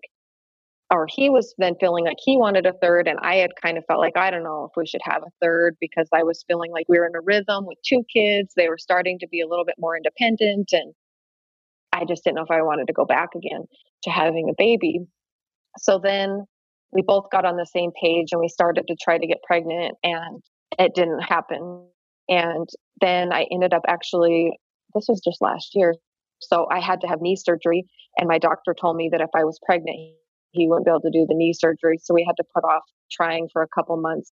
or 0.93 1.09
he 1.09 1.29
was 1.29 1.53
then 1.59 1.75
feeling 1.81 2.05
like 2.05 2.19
he 2.25 2.37
wanted 2.37 2.65
a 2.67 2.73
third. 2.81 3.09
And 3.09 3.19
I 3.21 3.37
had 3.37 3.51
kind 3.61 3.77
of 3.77 3.85
felt 3.89 3.99
like, 3.99 4.17
I 4.17 4.31
don't 4.31 4.45
know 4.45 4.69
if 4.71 4.77
we 4.77 4.87
should 4.87 5.01
have 5.03 5.23
a 5.23 5.33
third 5.43 5.77
because 5.81 6.09
I 6.15 6.23
was 6.23 6.45
feeling 6.47 6.71
like 6.71 6.87
we 6.89 6.99
were 6.99 7.07
in 7.07 7.17
a 7.17 7.21
rhythm 7.21 7.67
with 7.67 7.79
two 7.85 8.05
kids. 8.13 8.55
They 8.57 8.69
were 8.69 8.79
starting 8.79 9.19
to 9.19 9.29
be 9.29 9.41
a 9.41 9.49
little 9.49 9.65
bit 9.65 9.75
more 9.79 9.97
independent. 9.97 10.71
And 10.73 10.95
I 11.93 12.05
just 12.05 12.23
didn't 12.23 12.37
know 12.37 12.45
if 12.45 12.51
I 12.53 12.63
wanted 12.63 12.87
to 12.87 12.93
go 12.93 13.05
back 13.05 13.31
again 13.35 13.65
to 14.05 14.11
having 14.11 14.49
a 14.49 14.55
baby. 14.57 15.01
So 15.79 15.99
then 15.99 16.47
we 16.93 17.03
both 17.03 17.27
got 17.31 17.45
on 17.45 17.57
the 17.57 17.67
same 17.67 17.91
page 18.01 18.29
and 18.33 18.41
we 18.41 18.49
started 18.49 18.87
to 18.89 18.97
try 19.01 19.19
to 19.19 19.27
get 19.27 19.43
pregnant 19.47 19.97
and 20.03 20.43
it 20.79 20.95
didn't 20.95 21.21
happen. 21.21 21.87
And 22.29 22.69
then 23.01 23.33
I 23.33 23.47
ended 23.53 23.75
up 23.75 23.83
actually, 23.89 24.59
this 24.95 25.07
was 25.09 25.21
just 25.25 25.41
last 25.41 25.75
year. 25.75 25.95
So 26.41 26.67
I 26.71 26.81
had 26.81 27.01
to 27.03 27.07
have 27.07 27.21
knee 27.21 27.37
surgery. 27.37 27.85
And 28.19 28.29
my 28.29 28.39
doctor 28.39 28.75
told 28.79 28.97
me 28.97 29.09
that 29.13 29.21
if 29.21 29.31
I 29.35 29.45
was 29.45 29.59
pregnant, 29.65 29.97
he 30.53 30.69
wouldn't 30.69 30.87
be 30.87 30.91
able 30.91 31.01
to 31.03 31.11
do 31.11 31.27
the 31.29 31.35
knee 31.35 31.53
surgery. 31.53 31.99
So 32.03 32.15
we 32.15 32.25
had 32.27 32.37
to 32.37 32.45
put 32.55 32.65
off 32.65 32.83
trying 33.11 33.49
for 33.53 33.63
a 33.63 33.69
couple 33.69 33.97
months. 33.97 34.33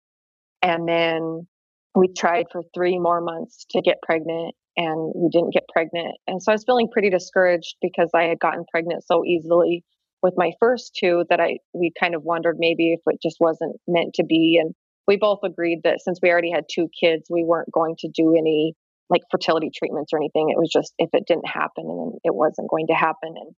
And 0.62 0.88
then 0.88 1.48
we 1.96 2.10
tried 2.10 2.48
for 2.52 2.64
three 2.74 3.00
more 3.00 3.22
months 3.22 3.66
to 3.72 3.82
get 3.82 4.02
pregnant 4.02 4.54
and 4.78 5.12
we 5.16 5.30
didn't 5.30 5.54
get 5.54 5.64
pregnant. 5.72 6.16
And 6.28 6.42
so 6.42 6.52
I 6.52 6.56
was 6.56 6.64
feeling 6.64 6.90
pretty 6.92 7.10
discouraged 7.10 7.76
because 7.82 8.10
I 8.14 8.24
had 8.24 8.40
gotten 8.40 8.66
pregnant 8.72 9.04
so 9.06 9.26
easily 9.26 9.84
with 10.22 10.34
my 10.38 10.52
first 10.60 10.98
two 11.00 11.26
that 11.30 11.40
I 11.40 11.58
we 11.74 11.92
kind 12.00 12.16
of 12.16 12.24
wondered 12.24 12.58
maybe 12.60 12.94
if 12.94 13.00
it 13.06 13.20
just 13.22 13.38
wasn't 13.40 13.76
meant 13.88 14.14
to 14.16 14.24
be 14.24 14.60
and 14.62 14.74
we 15.08 15.18
both 15.18 15.40
agreed 15.44 15.80
that 15.84 16.02
since 16.02 16.20
we 16.22 16.30
already 16.30 16.52
had 16.52 16.66
two 16.72 16.88
kids 17.00 17.24
we 17.30 17.44
weren't 17.44 17.72
going 17.72 17.96
to 18.00 18.10
do 18.14 18.36
any 18.38 18.74
like 19.10 19.22
fertility 19.32 19.72
treatments 19.76 20.14
or 20.14 20.20
anything. 20.20 20.50
It 20.50 20.60
was 20.60 20.70
just 20.72 20.94
if 21.00 21.10
it 21.14 21.24
didn't 21.26 21.48
happen 21.48 21.86
and 21.86 22.14
it 22.24 22.36
wasn't 22.36 22.70
going 22.70 22.88
to 22.88 22.94
happen 22.94 23.34
and 23.36 23.56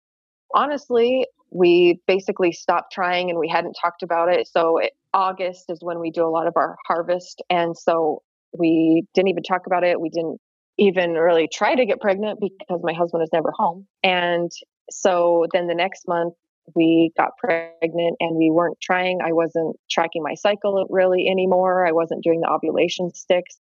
honestly 0.53 1.25
we 1.49 1.99
basically 2.07 2.51
stopped 2.51 2.93
trying 2.93 3.29
and 3.29 3.39
we 3.39 3.49
hadn't 3.49 3.75
talked 3.81 4.03
about 4.03 4.29
it 4.29 4.47
so 4.47 4.77
it, 4.77 4.91
august 5.13 5.65
is 5.69 5.79
when 5.81 5.99
we 5.99 6.11
do 6.11 6.25
a 6.25 6.29
lot 6.29 6.47
of 6.47 6.53
our 6.55 6.77
harvest 6.87 7.41
and 7.49 7.77
so 7.77 8.21
we 8.57 9.05
didn't 9.13 9.29
even 9.29 9.43
talk 9.43 9.61
about 9.65 9.83
it. 9.83 9.99
We 9.99 10.09
didn't 10.09 10.39
even 10.77 11.13
really 11.13 11.47
try 11.51 11.75
to 11.75 11.85
get 11.85 11.99
pregnant 11.99 12.39
because 12.39 12.81
my 12.83 12.93
husband 12.93 13.21
was 13.21 13.29
never 13.33 13.51
home 13.55 13.85
and 14.03 14.49
so 14.89 15.45
then 15.53 15.67
the 15.67 15.75
next 15.75 16.07
month 16.07 16.33
we 16.75 17.11
got 17.17 17.37
pregnant 17.37 18.15
and 18.19 18.37
we 18.37 18.51
weren't 18.51 18.77
trying. 18.81 19.19
I 19.23 19.33
wasn't 19.33 19.75
tracking 19.89 20.23
my 20.23 20.35
cycle 20.35 20.85
really 20.89 21.27
anymore. 21.29 21.85
I 21.87 21.91
wasn't 21.91 22.23
doing 22.23 22.41
the 22.41 22.49
ovulation 22.49 23.13
sticks. 23.13 23.57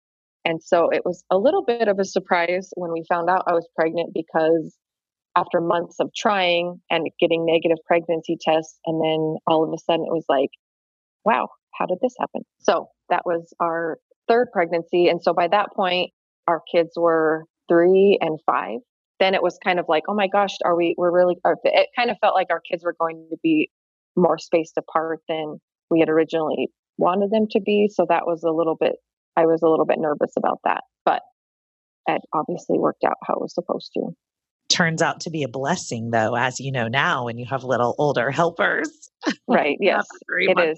And 0.46 0.62
so 0.64 0.90
it 0.90 1.02
was 1.06 1.24
a 1.30 1.38
little 1.38 1.64
bit 1.64 1.88
of 1.88 2.00
a 2.00 2.06
surprise 2.06 2.70
when 2.76 2.92
we 2.92 3.04
found 3.10 3.30
out 3.30 3.44
I 3.48 3.54
was 3.54 3.68
pregnant 3.76 4.14
because 4.14 4.76
after 5.36 5.62
months 5.62 5.98
of 6.00 6.10
trying 6.16 6.82
and 6.90 7.08
getting 7.20 7.46
negative 7.46 7.78
pregnancy 7.86 8.38
tests, 8.42 8.80
and 8.86 9.02
then 9.02 9.38
all 9.48 9.64
of 9.64 9.74
a 9.74 9.78
sudden 9.78 10.06
it 10.06 10.14
was 10.14 10.26
like, 10.28 10.50
wow, 11.26 11.50
how 11.74 11.86
did 11.86 12.00
this 12.02 12.16
happen? 12.20 12.42
So 12.60 12.88
that 13.10 13.24
was 13.26 13.54
our 13.60 13.98
third 14.28 14.48
pregnancy. 14.52 15.08
And 15.08 15.22
so 15.22 15.34
by 15.34 15.48
that 15.50 15.70
point, 15.76 16.12
our 16.48 16.62
kids 16.74 16.92
were 16.96 17.46
three 17.68 18.18
and 18.22 18.40
five 18.46 18.80
then 19.20 19.34
it 19.34 19.44
was 19.44 19.58
kind 19.64 19.80
of 19.80 19.86
like, 19.88 20.04
oh 20.08 20.14
my 20.14 20.28
gosh, 20.28 20.56
are 20.64 20.76
we, 20.76 20.96
we're 20.98 21.12
really, 21.12 21.36
it 21.64 21.90
kind 21.96 22.10
of 22.10 22.18
felt 22.22 22.36
like 22.36 22.48
our 22.50 22.62
kids 22.62 22.84
were 22.84 22.96
going 23.00 23.28
to 23.32 23.38
be 23.44 23.70
more 24.16 24.38
spaced 24.38 24.78
apart 24.78 25.20
than 25.28 25.60
we 25.90 26.00
had 26.00 26.10
originally 26.10 26.70
wanted 26.98 27.32
them 27.32 27.48
to 27.52 27.60
be. 27.60 27.90
So 27.94 28.06
that 28.10 28.26
was 28.26 28.44
a 28.44 28.52
little 28.52 28.76
bit, 28.76 28.94
I 29.36 29.46
was 29.46 29.62
a 29.62 29.68
little 29.68 29.86
bit 29.86 30.00
nervous 30.00 30.34
about 30.38 30.60
that, 30.64 30.84
but 31.06 31.22
it 32.08 32.22
obviously 32.34 32.78
worked 32.78 33.04
out 33.04 33.18
how 33.26 33.36
it 33.36 33.42
was 33.42 33.54
supposed 33.54 33.92
to. 33.96 34.10
Turns 34.70 35.02
out 35.02 35.22
to 35.22 35.32
be 35.32 35.44
a 35.44 35.48
blessing, 35.48 36.12
though, 36.12 36.36
as 36.36 36.60
you 36.60 36.72
know 36.72 36.88
now, 36.88 37.26
when 37.26 37.38
you 37.38 37.46
have 37.50 37.64
little 37.64 37.96
older 37.98 38.32
helpers. 38.32 38.90
Right. 39.50 39.76
yes, 39.82 40.06
it 40.30 40.58
is. 40.58 40.78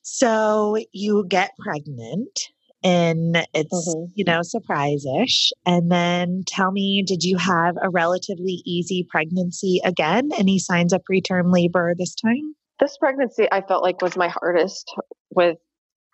So 0.00 0.78
you 0.92 1.26
get 1.28 1.50
pregnant 1.58 2.40
and 2.82 3.36
it's 3.54 3.88
mm-hmm. 3.88 4.10
you 4.14 4.24
know 4.24 4.42
surprise-ish 4.42 5.52
and 5.64 5.90
then 5.90 6.42
tell 6.46 6.70
me 6.72 7.02
did 7.06 7.22
you 7.22 7.36
have 7.36 7.76
a 7.82 7.90
relatively 7.90 8.62
easy 8.64 9.06
pregnancy 9.10 9.80
again 9.84 10.30
any 10.38 10.58
signs 10.58 10.92
of 10.92 11.02
preterm 11.10 11.52
labor 11.52 11.94
this 11.98 12.14
time 12.14 12.54
this 12.80 12.96
pregnancy 12.98 13.48
i 13.52 13.60
felt 13.60 13.82
like 13.82 14.00
was 14.02 14.16
my 14.16 14.28
hardest 14.28 14.92
with 15.30 15.56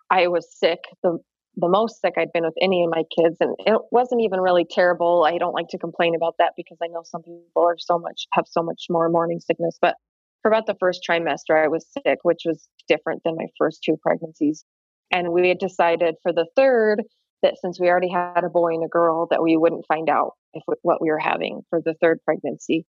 i 0.09 0.27
was 0.27 0.47
sick 0.57 0.79
the 1.03 1.17
the 1.57 1.69
most 1.69 2.01
sick 2.01 2.13
I'd 2.17 2.33
been 2.33 2.43
with 2.43 2.55
any 2.61 2.83
of 2.83 2.89
my 2.89 3.03
kids, 3.15 3.37
and 3.39 3.55
it 3.59 3.79
wasn't 3.91 4.21
even 4.21 4.39
really 4.39 4.65
terrible. 4.69 5.23
I 5.27 5.37
don't 5.37 5.53
like 5.53 5.67
to 5.69 5.77
complain 5.77 6.15
about 6.15 6.35
that 6.39 6.53
because 6.57 6.77
I 6.81 6.87
know 6.87 7.03
some 7.03 7.21
people 7.21 7.63
are 7.63 7.77
so 7.77 7.99
much 7.99 8.25
have 8.33 8.45
so 8.47 8.63
much 8.63 8.85
more 8.89 9.09
morning 9.09 9.39
sickness. 9.39 9.77
But 9.79 9.95
for 10.41 10.49
about 10.49 10.65
the 10.65 10.75
first 10.79 11.05
trimester, 11.07 11.63
I 11.63 11.67
was 11.67 11.85
sick, 12.05 12.19
which 12.23 12.41
was 12.45 12.67
different 12.87 13.21
than 13.23 13.35
my 13.35 13.45
first 13.57 13.83
two 13.83 13.97
pregnancies. 14.01 14.65
And 15.13 15.31
we 15.31 15.47
had 15.47 15.59
decided 15.59 16.15
for 16.23 16.33
the 16.33 16.47
third 16.55 17.03
that 17.43 17.57
since 17.61 17.79
we 17.79 17.87
already 17.87 18.09
had 18.09 18.43
a 18.43 18.49
boy 18.49 18.73
and 18.73 18.83
a 18.83 18.89
girl, 18.89 19.27
that 19.29 19.43
we 19.43 19.55
wouldn't 19.55 19.85
find 19.87 20.09
out 20.09 20.31
if 20.53 20.63
what 20.81 21.01
we 21.01 21.11
were 21.11 21.19
having 21.19 21.61
for 21.69 21.79
the 21.85 21.93
third 22.01 22.19
pregnancy. 22.25 22.85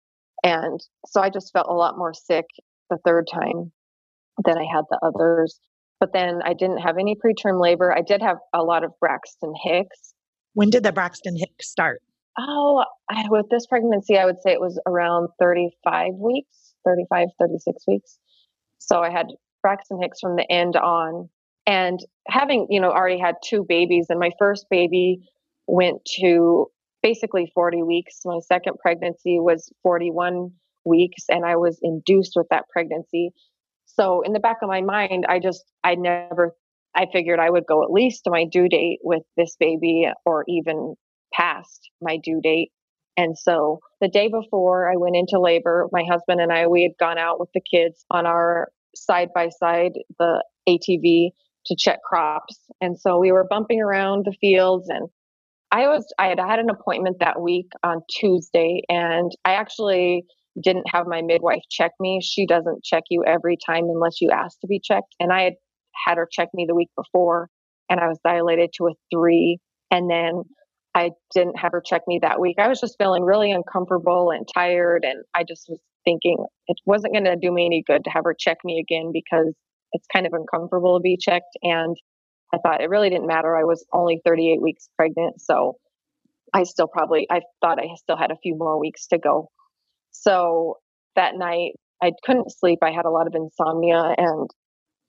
And 0.43 0.79
so 1.07 1.21
I 1.21 1.29
just 1.29 1.53
felt 1.53 1.67
a 1.69 1.73
lot 1.73 1.97
more 1.97 2.13
sick 2.13 2.45
the 2.89 2.97
third 3.05 3.27
time 3.31 3.71
than 4.43 4.57
I 4.57 4.65
had 4.71 4.83
the 4.89 4.99
others. 5.01 5.59
But 5.99 6.13
then 6.13 6.41
I 6.43 6.53
didn't 6.53 6.79
have 6.79 6.97
any 6.97 7.15
preterm 7.15 7.61
labor. 7.61 7.95
I 7.95 8.01
did 8.01 8.21
have 8.21 8.37
a 8.53 8.63
lot 8.63 8.83
of 8.83 8.91
Braxton 8.99 9.53
Hicks. 9.63 10.13
When 10.53 10.69
did 10.69 10.83
the 10.83 10.91
Braxton 10.91 11.37
Hicks 11.37 11.69
start? 11.69 12.01
Oh, 12.37 12.83
I, 13.09 13.25
with 13.29 13.49
this 13.49 13.65
pregnancy, 13.65 14.17
I 14.17 14.25
would 14.25 14.41
say 14.41 14.51
it 14.51 14.61
was 14.61 14.79
around 14.85 15.29
35 15.39 16.13
weeks, 16.15 16.73
35, 16.85 17.27
36 17.39 17.83
weeks. 17.87 18.17
So 18.79 19.01
I 19.01 19.09
had 19.09 19.27
Braxton 19.61 20.01
Hicks 20.01 20.19
from 20.21 20.37
the 20.37 20.49
end 20.49 20.75
on 20.75 21.29
and 21.69 21.99
having 22.27 22.65
you 22.69 22.81
know 22.81 22.89
already 22.89 23.19
had 23.19 23.35
two 23.45 23.63
babies 23.69 24.07
and 24.09 24.19
my 24.19 24.31
first 24.39 24.65
baby 24.71 25.19
went 25.67 26.03
to 26.19 26.65
basically 27.03 27.49
40 27.53 27.83
weeks. 27.83 28.21
My 28.25 28.39
second 28.39 28.77
pregnancy 28.81 29.39
was 29.39 29.71
41 29.83 30.51
weeks 30.83 31.25
and 31.29 31.45
i 31.45 31.55
was 31.55 31.77
induced 31.83 32.33
with 32.35 32.47
that 32.49 32.65
pregnancy. 32.73 33.29
So 33.85 34.21
in 34.21 34.33
the 34.33 34.39
back 34.39 34.57
of 34.63 34.69
my 34.69 34.81
mind 34.81 35.25
i 35.29 35.39
just 35.39 35.63
i 35.83 35.93
never 35.95 36.55
i 36.95 37.05
figured 37.13 37.39
i 37.39 37.49
would 37.49 37.67
go 37.67 37.83
at 37.83 37.91
least 37.91 38.23
to 38.23 38.31
my 38.31 38.45
due 38.51 38.67
date 38.67 38.99
with 39.03 39.23
this 39.37 39.55
baby 39.59 40.07
or 40.25 40.43
even 40.47 40.95
past 41.31 41.89
my 42.01 42.17
due 42.17 42.41
date. 42.41 42.71
And 43.15 43.37
so 43.37 43.79
the 44.01 44.07
day 44.07 44.27
before 44.27 44.91
i 44.91 44.95
went 44.95 45.15
into 45.15 45.39
labor 45.39 45.87
my 45.91 46.03
husband 46.09 46.41
and 46.41 46.51
i 46.51 46.65
we 46.65 46.81
had 46.81 46.97
gone 46.99 47.19
out 47.19 47.39
with 47.39 47.49
the 47.53 47.61
kids 47.61 48.05
on 48.09 48.25
our 48.25 48.69
side 48.95 49.29
by 49.35 49.49
side 49.49 49.91
the 50.17 50.43
atv 50.67 51.29
to 51.65 51.75
check 51.77 51.99
crops. 52.07 52.59
And 52.81 52.99
so 52.99 53.19
we 53.19 53.31
were 53.31 53.47
bumping 53.49 53.81
around 53.81 54.25
the 54.25 54.35
fields 54.39 54.89
and 54.89 55.09
I 55.71 55.87
was 55.87 56.11
I 56.17 56.27
had 56.27 56.39
had 56.39 56.59
an 56.59 56.69
appointment 56.69 57.17
that 57.19 57.41
week 57.41 57.67
on 57.83 58.01
Tuesday 58.09 58.81
and 58.89 59.31
I 59.45 59.53
actually 59.53 60.25
didn't 60.61 60.89
have 60.91 61.05
my 61.07 61.21
midwife 61.21 61.61
check 61.69 61.91
me. 61.99 62.21
She 62.23 62.45
doesn't 62.45 62.83
check 62.83 63.03
you 63.09 63.23
every 63.25 63.57
time 63.65 63.85
unless 63.85 64.19
you 64.19 64.29
ask 64.31 64.59
to 64.61 64.67
be 64.67 64.81
checked. 64.83 65.15
And 65.19 65.31
I 65.31 65.43
had 65.43 65.53
had 66.05 66.17
her 66.17 66.27
check 66.31 66.49
me 66.53 66.65
the 66.67 66.75
week 66.75 66.89
before 66.95 67.49
and 67.89 67.99
I 67.99 68.07
was 68.07 68.19
dilated 68.25 68.71
to 68.77 68.87
a 68.87 68.91
3 69.13 69.57
and 69.91 70.09
then 70.09 70.43
I 70.95 71.11
didn't 71.33 71.59
have 71.59 71.71
her 71.71 71.83
check 71.85 72.01
me 72.07 72.19
that 72.23 72.39
week. 72.39 72.57
I 72.59 72.67
was 72.67 72.79
just 72.79 72.97
feeling 72.97 73.23
really 73.23 73.51
uncomfortable 73.51 74.31
and 74.31 74.47
tired 74.51 75.05
and 75.05 75.23
I 75.35 75.43
just 75.47 75.65
was 75.69 75.79
thinking 76.03 76.43
it 76.67 76.77
wasn't 76.85 77.13
going 77.13 77.25
to 77.25 77.35
do 77.35 77.51
me 77.51 77.65
any 77.65 77.83
good 77.85 78.03
to 78.05 78.09
have 78.09 78.23
her 78.23 78.35
check 78.37 78.57
me 78.63 78.79
again 78.79 79.11
because 79.13 79.53
it's 79.93 80.07
kind 80.13 80.25
of 80.25 80.33
uncomfortable 80.33 80.97
to 80.97 81.01
be 81.01 81.17
checked. 81.17 81.57
And 81.61 81.95
I 82.53 82.57
thought 82.57 82.81
it 82.81 82.89
really 82.89 83.09
didn't 83.09 83.27
matter. 83.27 83.55
I 83.55 83.63
was 83.63 83.85
only 83.93 84.21
38 84.25 84.61
weeks 84.61 84.89
pregnant. 84.95 85.41
So 85.41 85.75
I 86.53 86.63
still 86.63 86.87
probably, 86.87 87.27
I 87.29 87.41
thought 87.61 87.79
I 87.79 87.87
still 87.95 88.17
had 88.17 88.31
a 88.31 88.37
few 88.41 88.55
more 88.57 88.79
weeks 88.79 89.07
to 89.07 89.17
go. 89.17 89.49
So 90.11 90.77
that 91.15 91.35
night, 91.35 91.73
I 92.01 92.11
couldn't 92.23 92.51
sleep. 92.51 92.79
I 92.81 92.91
had 92.91 93.05
a 93.05 93.11
lot 93.11 93.27
of 93.27 93.35
insomnia 93.35 94.15
and 94.17 94.49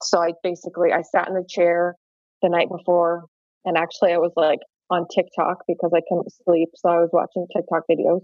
so 0.02 0.18
I 0.20 0.32
basically 0.42 0.92
I 0.92 1.02
sat 1.02 1.28
in 1.28 1.36
a 1.36 1.44
chair 1.46 1.94
the 2.42 2.48
night 2.48 2.68
before, 2.70 3.24
and 3.64 3.76
actually 3.76 4.12
I 4.12 4.18
was 4.18 4.32
like 4.36 4.60
on 4.90 5.06
TikTok 5.14 5.58
because 5.68 5.90
I 5.94 6.00
couldn't 6.08 6.32
sleep, 6.44 6.70
so 6.74 6.88
I 6.88 6.96
was 6.96 7.10
watching 7.12 7.46
TikTok 7.54 7.82
videos. 7.90 8.22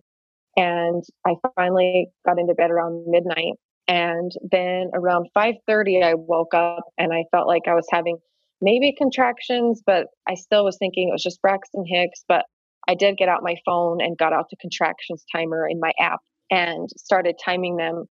And 0.56 1.04
I 1.26 1.34
finally 1.54 2.08
got 2.24 2.38
into 2.38 2.54
bed 2.54 2.70
around 2.70 3.04
midnight, 3.06 3.54
and 3.88 4.32
then 4.50 4.90
around 4.94 5.28
5:30 5.34 6.02
I 6.02 6.14
woke 6.14 6.54
up 6.54 6.84
and 6.98 7.12
I 7.12 7.24
felt 7.30 7.46
like 7.46 7.62
I 7.68 7.74
was 7.74 7.86
having 7.90 8.18
maybe 8.60 8.94
contractions, 8.96 9.82
but 9.84 10.06
I 10.28 10.34
still 10.34 10.64
was 10.64 10.78
thinking 10.78 11.08
it 11.08 11.12
was 11.12 11.22
just 11.22 11.42
Braxton 11.42 11.84
Hicks. 11.86 12.24
But 12.28 12.44
I 12.88 12.94
did 12.94 13.16
get 13.16 13.28
out 13.28 13.42
my 13.42 13.56
phone 13.64 14.00
and 14.00 14.18
got 14.18 14.32
out 14.32 14.46
the 14.50 14.56
contractions 14.56 15.24
timer 15.34 15.68
in 15.68 15.80
my 15.80 15.92
app 16.00 16.20
and 16.50 16.88
started 16.96 17.36
timing 17.44 17.76
them. 17.76 18.04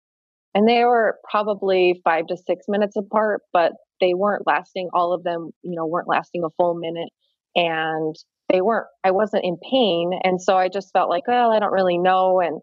And 0.56 0.68
they 0.68 0.84
were 0.84 1.18
probably 1.30 2.00
five 2.04 2.28
to 2.28 2.38
six 2.38 2.66
minutes 2.68 2.96
apart, 2.96 3.42
but 3.52 3.74
they 4.00 4.14
weren't 4.14 4.46
lasting, 4.46 4.90
all 4.94 5.14
of 5.14 5.24
them, 5.24 5.52
you 5.64 5.76
know, 5.76 5.86
weren't 5.86 6.08
lasting 6.08 6.44
a 6.44 6.50
full 6.58 6.76
minute. 6.76 7.10
And 7.56 8.16
they 8.50 8.62
weren't, 8.62 8.88
I 9.04 9.12
wasn't 9.12 9.46
in 9.46 9.58
pain. 9.70 10.12
And 10.24 10.42
so 10.42 10.56
I 10.56 10.70
just 10.70 10.92
felt 10.92 11.10
like, 11.10 11.28
well, 11.28 11.52
I 11.52 11.60
don't 11.60 11.72
really 11.72 11.98
know. 11.98 12.40
And 12.40 12.62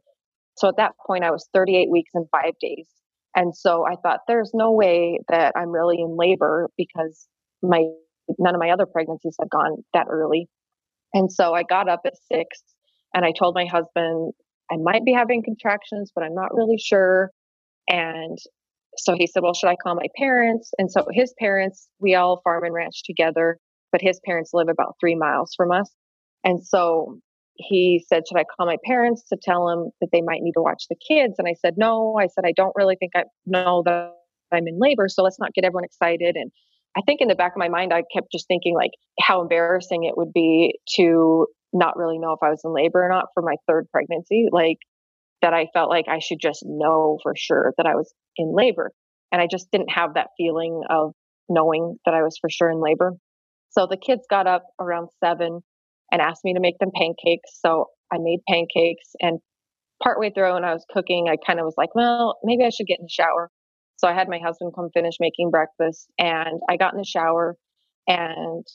so 0.57 0.69
at 0.69 0.77
that 0.77 0.93
point, 1.07 1.25
I 1.25 1.31
was 1.31 1.49
38 1.55 1.91
weeks 1.91 2.11
and 2.15 2.27
five 2.31 2.53
days. 2.61 2.87
And 3.35 3.57
so 3.57 3.87
I 3.87 3.95
thought, 4.03 4.21
there's 4.27 4.51
no 4.55 4.73
way 4.73 5.21
that 5.29 5.53
I'm 5.57 5.71
really 5.71 6.01
in 6.01 6.17
labor 6.17 6.69
because 6.77 7.29
my 7.63 7.85
none 8.39 8.55
of 8.55 8.61
my 8.61 8.71
other 8.71 8.87
pregnancies 8.87 9.37
had 9.41 9.51
gone 9.51 9.79
that 9.93 10.07
early. 10.09 10.49
And 11.13 11.33
so 11.33 11.55
I 11.55 11.63
got 11.63 11.89
up 11.89 12.01
at 12.05 12.15
six 12.33 12.63
and 13.15 13.25
I 13.25 13.33
told 13.37 13.55
my 13.55 13.67
husband, 13.67 14.33
I 14.71 14.77
might 14.77 15.05
be 15.05 15.13
having 15.13 15.43
contractions, 15.43 16.13
but 16.15 16.23
I'm 16.23 16.35
not 16.35 16.55
really 16.55 16.79
sure. 16.79 17.31
And 17.89 18.39
so 18.97 19.15
he 19.17 19.27
said, 19.27 19.43
Well, 19.43 19.55
should 19.55 19.69
I 19.69 19.77
call 19.77 19.95
my 19.95 20.07
parents? 20.17 20.71
And 20.79 20.91
so 20.91 21.07
his 21.13 21.35
parents, 21.39 21.89
we 22.01 22.15
all 22.15 22.41
farm 22.45 22.65
and 22.65 22.75
ranch 22.75 23.03
together, 23.05 23.59
but 23.93 24.01
his 24.01 24.21
parents 24.25 24.51
live 24.53 24.69
about 24.69 24.95
three 25.01 25.15
miles 25.15 25.53
from 25.57 25.73
us. 25.73 25.91
And 26.45 26.65
so 26.65 27.19
he 27.69 28.05
said, 28.09 28.23
Should 28.29 28.39
I 28.39 28.45
call 28.45 28.67
my 28.67 28.77
parents 28.85 29.23
to 29.29 29.37
tell 29.41 29.67
them 29.67 29.91
that 30.01 30.09
they 30.13 30.23
might 30.23 30.43
need 30.43 30.53
to 30.53 30.63
watch 30.63 30.85
the 30.89 30.97
kids? 30.97 31.35
And 31.39 31.49
I 31.49 31.55
said, 31.55 31.75
No. 31.77 32.17
I 32.19 32.27
said, 32.27 32.45
I 32.45 32.53
don't 32.53 32.75
really 32.77 32.97
think 32.97 33.13
I 33.15 33.25
know 33.47 33.83
that 33.87 34.13
I'm 34.53 34.67
in 34.67 34.79
labor. 34.79 35.09
So 35.09 35.23
let's 35.23 35.39
not 35.39 35.55
get 35.55 35.65
everyone 35.65 35.85
excited. 35.85 36.37
And 36.37 36.51
I 36.97 37.03
think 37.07 37.21
in 37.21 37.29
the 37.29 37.35
back 37.35 37.53
of 37.53 37.59
my 37.59 37.69
mind, 37.69 37.93
I 37.93 38.03
kept 38.13 38.33
just 38.33 38.49
thinking 38.49 38.75
like 38.75 38.91
how 39.21 39.43
embarrassing 39.43 40.05
it 40.05 40.17
would 40.17 40.33
be 40.33 40.79
to 40.97 41.47
not 41.73 41.97
really 41.97 42.19
know 42.19 42.33
if 42.33 42.41
I 42.43 42.51
was 42.51 42.63
in 42.65 42.75
labor 42.75 43.05
or 43.05 43.09
not 43.09 43.27
for 43.35 43.43
my 43.43 43.55
third 43.69 43.87
pregnancy. 43.93 44.49
Like 44.51 44.79
that 45.43 45.55
I 45.55 45.69
felt 45.73 45.89
like 45.89 46.07
I 46.09 46.19
should 46.19 46.41
just 46.41 46.65
know 46.67 47.19
for 47.23 47.35
sure 47.37 47.73
that 47.77 47.87
I 47.87 47.95
was 47.95 48.13
in 48.37 48.55
labor. 48.55 48.91
And 49.33 49.41
I 49.41 49.47
just 49.49 49.71
didn't 49.71 49.91
have 49.91 50.15
that 50.15 50.29
feeling 50.37 50.83
of 50.91 51.13
knowing 51.49 51.97
that 52.05 52.15
I 52.15 52.23
was 52.23 52.37
for 52.41 52.51
sure 52.51 52.71
in 52.71 52.81
labor. 52.83 53.13
So 53.71 53.87
the 53.87 53.97
kids 53.97 54.23
got 54.29 54.47
up 54.47 54.65
around 54.81 55.09
seven 55.23 55.61
and 56.13 56.21
asked 56.21 56.45
me 56.45 56.55
to 56.55 56.61
make 56.61 56.79
them 56.79 56.91
pancakes. 56.95 57.59
So 57.65 57.87
I 58.13 58.19
made 58.19 58.41
pancakes 58.49 59.11
and 59.21 59.39
partway 60.03 60.31
through 60.31 60.55
when 60.55 60.65
I 60.65 60.73
was 60.73 60.85
cooking, 60.91 61.29
I 61.29 61.37
kind 61.47 61.61
of 61.61 61.65
was 61.65 61.75
like, 61.77 61.95
well, 61.95 62.39
maybe 62.43 62.65
I 62.65 62.71
should 62.71 62.87
get 62.87 62.99
in 62.99 63.05
the 63.05 63.11
shower. 63.11 63.51
So 63.99 64.09
I 64.09 64.15
had 64.15 64.29
my 64.29 64.39
husband 64.39 64.73
come 64.75 64.89
finish 64.95 65.15
making 65.21 65.51
breakfast 65.51 66.09
and 66.19 66.61
I 66.69 66.77
got 66.77 66.95
in 66.95 66.99
the 66.99 67.05
shower 67.05 67.57
and 68.09 68.67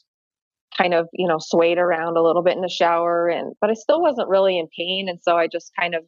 kind 0.77 0.93
of, 0.93 1.07
you 1.13 1.27
know, 1.27 1.38
swayed 1.39 1.79
around 1.79 2.15
a 2.15 2.21
little 2.21 2.43
bit 2.43 2.55
in 2.55 2.61
the 2.61 2.69
shower 2.69 3.27
and 3.27 3.53
but 3.59 3.69
I 3.69 3.73
still 3.73 4.01
wasn't 4.01 4.29
really 4.29 4.59
in 4.59 4.67
pain 4.77 5.07
and 5.09 5.19
so 5.21 5.36
I 5.36 5.47
just 5.47 5.71
kind 5.79 5.95
of 5.95 6.03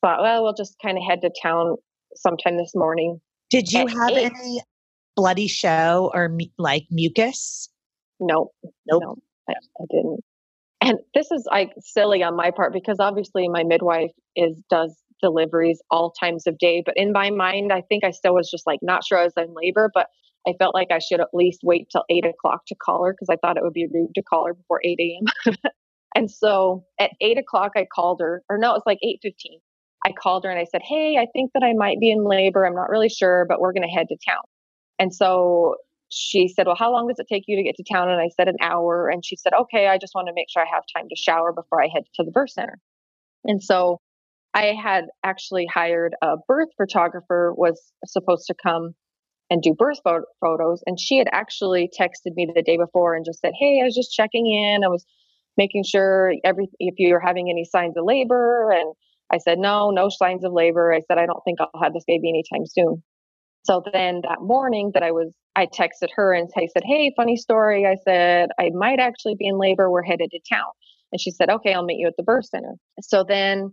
thought, 0.00 0.20
well, 0.22 0.42
we'll 0.42 0.54
just 0.54 0.74
kind 0.82 0.98
of 0.98 1.04
head 1.08 1.20
to 1.22 1.30
town 1.40 1.76
sometime 2.16 2.56
this 2.56 2.72
morning. 2.74 3.20
Did 3.50 3.70
you 3.70 3.86
have 3.86 4.10
eight. 4.10 4.32
any 4.34 4.62
bloody 5.14 5.46
show 5.46 6.10
or 6.12 6.36
like 6.58 6.86
mucus? 6.90 7.68
No, 8.18 8.50
nope. 8.86 9.02
no, 9.02 9.16
I, 9.48 9.52
I 9.52 9.84
didn't. 9.90 10.20
And 10.82 10.98
this 11.14 11.30
is 11.30 11.46
like 11.48 11.70
silly 11.78 12.24
on 12.24 12.34
my 12.34 12.50
part 12.50 12.72
because 12.72 12.96
obviously 12.98 13.48
my 13.48 13.62
midwife 13.62 14.10
is 14.34 14.60
does 14.68 14.96
deliveries 15.22 15.80
all 15.90 16.10
times 16.10 16.46
of 16.48 16.58
day. 16.58 16.82
But 16.84 16.96
in 16.96 17.12
my 17.12 17.30
mind, 17.30 17.72
I 17.72 17.82
think 17.82 18.02
I 18.04 18.10
still 18.10 18.34
was 18.34 18.50
just 18.50 18.66
like 18.66 18.80
not 18.82 19.04
sure 19.04 19.18
I 19.18 19.24
was 19.24 19.32
in 19.36 19.54
labor, 19.54 19.90
but 19.94 20.08
I 20.46 20.54
felt 20.58 20.74
like 20.74 20.88
I 20.90 20.98
should 20.98 21.20
at 21.20 21.28
least 21.32 21.60
wait 21.62 21.86
till 21.92 22.02
eight 22.10 22.26
o'clock 22.26 22.66
to 22.66 22.74
call 22.74 23.04
her 23.04 23.12
because 23.12 23.28
I 23.30 23.36
thought 23.36 23.56
it 23.56 23.62
would 23.62 23.72
be 23.72 23.86
rude 23.86 24.14
to 24.16 24.22
call 24.22 24.46
her 24.46 24.54
before 24.54 24.80
8 24.84 24.98
a.m. 24.98 25.54
and 26.16 26.28
so 26.28 26.84
at 26.98 27.12
eight 27.20 27.38
o'clock, 27.38 27.72
I 27.76 27.86
called 27.94 28.20
her, 28.20 28.42
or 28.50 28.58
no, 28.58 28.70
it 28.70 28.74
was 28.74 28.82
like 28.84 28.98
8.15. 29.04 29.60
I 30.04 30.10
called 30.10 30.42
her 30.42 30.50
and 30.50 30.58
I 30.58 30.64
said, 30.64 30.82
Hey, 30.82 31.16
I 31.16 31.26
think 31.32 31.52
that 31.54 31.62
I 31.62 31.74
might 31.74 32.00
be 32.00 32.10
in 32.10 32.24
labor. 32.24 32.66
I'm 32.66 32.74
not 32.74 32.90
really 32.90 33.08
sure, 33.08 33.46
but 33.48 33.60
we're 33.60 33.72
going 33.72 33.88
to 33.88 33.94
head 33.94 34.08
to 34.08 34.16
town. 34.28 34.42
And 34.98 35.14
so 35.14 35.76
she 36.12 36.48
said, 36.48 36.66
Well, 36.66 36.76
how 36.78 36.92
long 36.92 37.08
does 37.08 37.18
it 37.18 37.26
take 37.28 37.44
you 37.46 37.56
to 37.56 37.62
get 37.62 37.76
to 37.76 37.84
town? 37.90 38.10
And 38.10 38.20
I 38.20 38.28
said, 38.36 38.48
An 38.48 38.56
hour. 38.60 39.08
And 39.08 39.24
she 39.24 39.36
said, 39.36 39.52
Okay, 39.54 39.88
I 39.88 39.98
just 39.98 40.14
want 40.14 40.28
to 40.28 40.34
make 40.34 40.48
sure 40.50 40.62
I 40.62 40.66
have 40.72 40.84
time 40.94 41.08
to 41.08 41.16
shower 41.16 41.52
before 41.52 41.82
I 41.82 41.88
head 41.92 42.04
to 42.16 42.24
the 42.24 42.30
birth 42.30 42.50
center. 42.50 42.78
And 43.44 43.62
so 43.62 43.98
I 44.54 44.74
had 44.80 45.06
actually 45.24 45.66
hired 45.66 46.14
a 46.22 46.36
birth 46.46 46.68
photographer 46.76 47.54
was 47.56 47.80
supposed 48.06 48.46
to 48.48 48.54
come 48.62 48.94
and 49.50 49.62
do 49.62 49.74
birth 49.74 49.98
photos 50.40 50.82
and 50.86 50.98
she 51.00 51.18
had 51.18 51.28
actually 51.32 51.90
texted 51.98 52.34
me 52.34 52.50
the 52.54 52.62
day 52.62 52.76
before 52.76 53.14
and 53.14 53.24
just 53.24 53.40
said, 53.40 53.52
"Hey, 53.58 53.80
I 53.80 53.84
was 53.84 53.94
just 53.94 54.12
checking 54.12 54.46
in. 54.46 54.84
I 54.84 54.88
was 54.88 55.04
making 55.56 55.84
sure 55.84 56.34
every 56.44 56.68
if 56.78 56.94
you're 56.98 57.20
having 57.20 57.50
any 57.50 57.64
signs 57.64 57.96
of 57.96 58.04
labor." 58.04 58.70
And 58.70 58.94
I 59.30 59.38
said, 59.38 59.58
"No, 59.58 59.90
no 59.90 60.08
signs 60.10 60.44
of 60.44 60.52
labor." 60.52 60.92
I 60.92 61.00
said, 61.00 61.18
"I 61.18 61.26
don't 61.26 61.42
think 61.44 61.58
I'll 61.60 61.82
have 61.82 61.94
this 61.94 62.04
baby 62.06 62.28
anytime 62.28 62.66
soon." 62.66 63.02
So 63.64 63.82
then 63.92 64.22
that 64.22 64.40
morning 64.40 64.92
that 64.94 65.02
I 65.02 65.12
was 65.12 65.34
I 65.54 65.66
texted 65.66 66.08
her 66.16 66.32
and 66.32 66.48
I 66.56 66.66
said, 66.66 66.82
"Hey, 66.84 67.12
funny 67.16 67.36
story." 67.36 67.86
I 67.86 67.96
said, 68.04 68.50
"I 68.58 68.70
might 68.74 69.00
actually 69.00 69.34
be 69.38 69.46
in 69.46 69.58
labor. 69.58 69.90
We're 69.90 70.02
headed 70.02 70.30
to 70.30 70.40
town." 70.50 70.70
And 71.12 71.20
she 71.20 71.30
said, 71.30 71.50
"Okay, 71.50 71.74
I'll 71.74 71.84
meet 71.84 71.98
you 71.98 72.06
at 72.06 72.14
the 72.16 72.22
birth 72.22 72.46
center." 72.46 72.74
So 73.00 73.24
then 73.24 73.72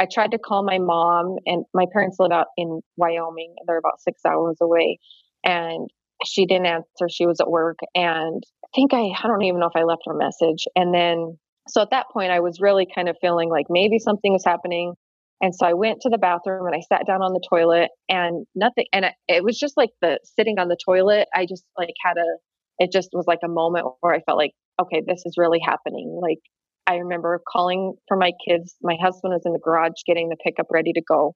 I 0.00 0.06
tried 0.10 0.30
to 0.30 0.38
call 0.38 0.64
my 0.64 0.78
mom, 0.78 1.36
and 1.44 1.64
my 1.74 1.84
parents 1.92 2.16
live 2.18 2.32
out 2.32 2.46
in 2.56 2.80
Wyoming. 2.96 3.54
They're 3.66 3.78
about 3.78 4.00
six 4.00 4.24
hours 4.24 4.56
away. 4.60 4.98
And 5.44 5.88
she 6.24 6.46
didn't 6.46 6.66
answer. 6.66 7.08
She 7.08 7.26
was 7.26 7.38
at 7.40 7.50
work. 7.50 7.78
And 7.94 8.42
I 8.64 8.68
think 8.74 8.94
I, 8.94 9.10
I 9.22 9.26
don't 9.26 9.42
even 9.42 9.60
know 9.60 9.66
if 9.66 9.76
I 9.76 9.84
left 9.84 10.02
her 10.06 10.14
message. 10.14 10.64
And 10.74 10.94
then, 10.94 11.38
so 11.68 11.82
at 11.82 11.90
that 11.90 12.06
point, 12.12 12.30
I 12.32 12.40
was 12.40 12.60
really 12.60 12.86
kind 12.94 13.08
of 13.08 13.16
feeling 13.20 13.50
like 13.50 13.66
maybe 13.68 13.98
something 13.98 14.32
was 14.32 14.44
happening. 14.44 14.94
And 15.40 15.54
so 15.54 15.66
I 15.66 15.72
went 15.72 16.00
to 16.02 16.10
the 16.10 16.18
bathroom 16.18 16.66
and 16.66 16.74
I 16.74 16.80
sat 16.80 17.06
down 17.06 17.22
on 17.22 17.32
the 17.32 17.42
toilet 17.48 17.88
and 18.08 18.46
nothing. 18.54 18.86
And 18.92 19.06
it, 19.26 19.42
was 19.42 19.58
just 19.58 19.76
like 19.76 19.90
the 20.02 20.18
sitting 20.38 20.58
on 20.58 20.68
the 20.68 20.76
toilet. 20.84 21.28
I 21.34 21.46
just 21.46 21.64
like 21.78 21.94
had 22.04 22.18
a, 22.18 22.36
it 22.78 22.92
just 22.92 23.10
was 23.12 23.26
like 23.26 23.40
a 23.44 23.48
moment 23.48 23.86
where 24.00 24.14
I 24.14 24.20
felt 24.20 24.38
like, 24.38 24.52
okay, 24.80 25.02
this 25.06 25.22
is 25.24 25.34
really 25.38 25.60
happening. 25.64 26.18
Like 26.20 26.40
I 26.86 26.96
remember 26.96 27.40
calling 27.50 27.94
for 28.06 28.16
my 28.16 28.32
kids. 28.46 28.74
My 28.82 28.96
husband 29.00 29.32
was 29.32 29.42
in 29.44 29.52
the 29.52 29.58
garage 29.58 29.92
getting 30.06 30.28
the 30.28 30.36
pickup 30.44 30.66
ready 30.70 30.92
to 30.92 31.02
go. 31.06 31.34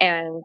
And 0.00 0.42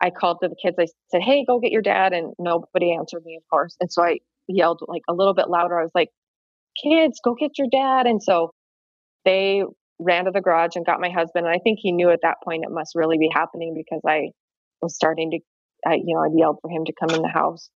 I 0.00 0.10
called 0.10 0.38
to 0.42 0.48
the 0.48 0.56
kids. 0.62 0.76
I 0.78 0.86
said, 1.10 1.22
Hey, 1.22 1.44
go 1.46 1.58
get 1.58 1.72
your 1.72 1.82
dad. 1.82 2.12
And 2.12 2.32
nobody 2.38 2.94
answered 2.94 3.22
me, 3.24 3.36
of 3.36 3.42
course. 3.50 3.76
And 3.80 3.90
so 3.92 4.04
I 4.04 4.18
yelled 4.48 4.82
like 4.86 5.02
a 5.08 5.14
little 5.14 5.34
bit 5.34 5.48
louder. 5.48 5.78
I 5.78 5.82
was 5.82 5.92
like, 5.94 6.10
Kids, 6.82 7.20
go 7.24 7.34
get 7.34 7.58
your 7.58 7.68
dad. 7.72 8.06
And 8.06 8.22
so 8.22 8.50
they 9.24 9.62
ran 9.98 10.26
to 10.26 10.30
the 10.30 10.40
garage 10.40 10.76
and 10.76 10.86
got 10.86 11.00
my 11.00 11.10
husband. 11.10 11.46
And 11.46 11.54
I 11.54 11.58
think 11.58 11.78
he 11.80 11.92
knew 11.92 12.10
at 12.10 12.20
that 12.22 12.36
point 12.44 12.64
it 12.64 12.72
must 12.72 12.94
really 12.94 13.18
be 13.18 13.30
happening 13.32 13.74
because 13.74 14.02
I 14.06 14.30
was 14.82 14.94
starting 14.94 15.30
to, 15.30 15.38
I, 15.86 15.94
you 15.94 16.14
know, 16.14 16.22
I 16.22 16.28
yelled 16.36 16.58
for 16.60 16.70
him 16.70 16.84
to 16.84 16.92
come 17.00 17.14
in 17.14 17.22
the 17.22 17.28
house. 17.28 17.70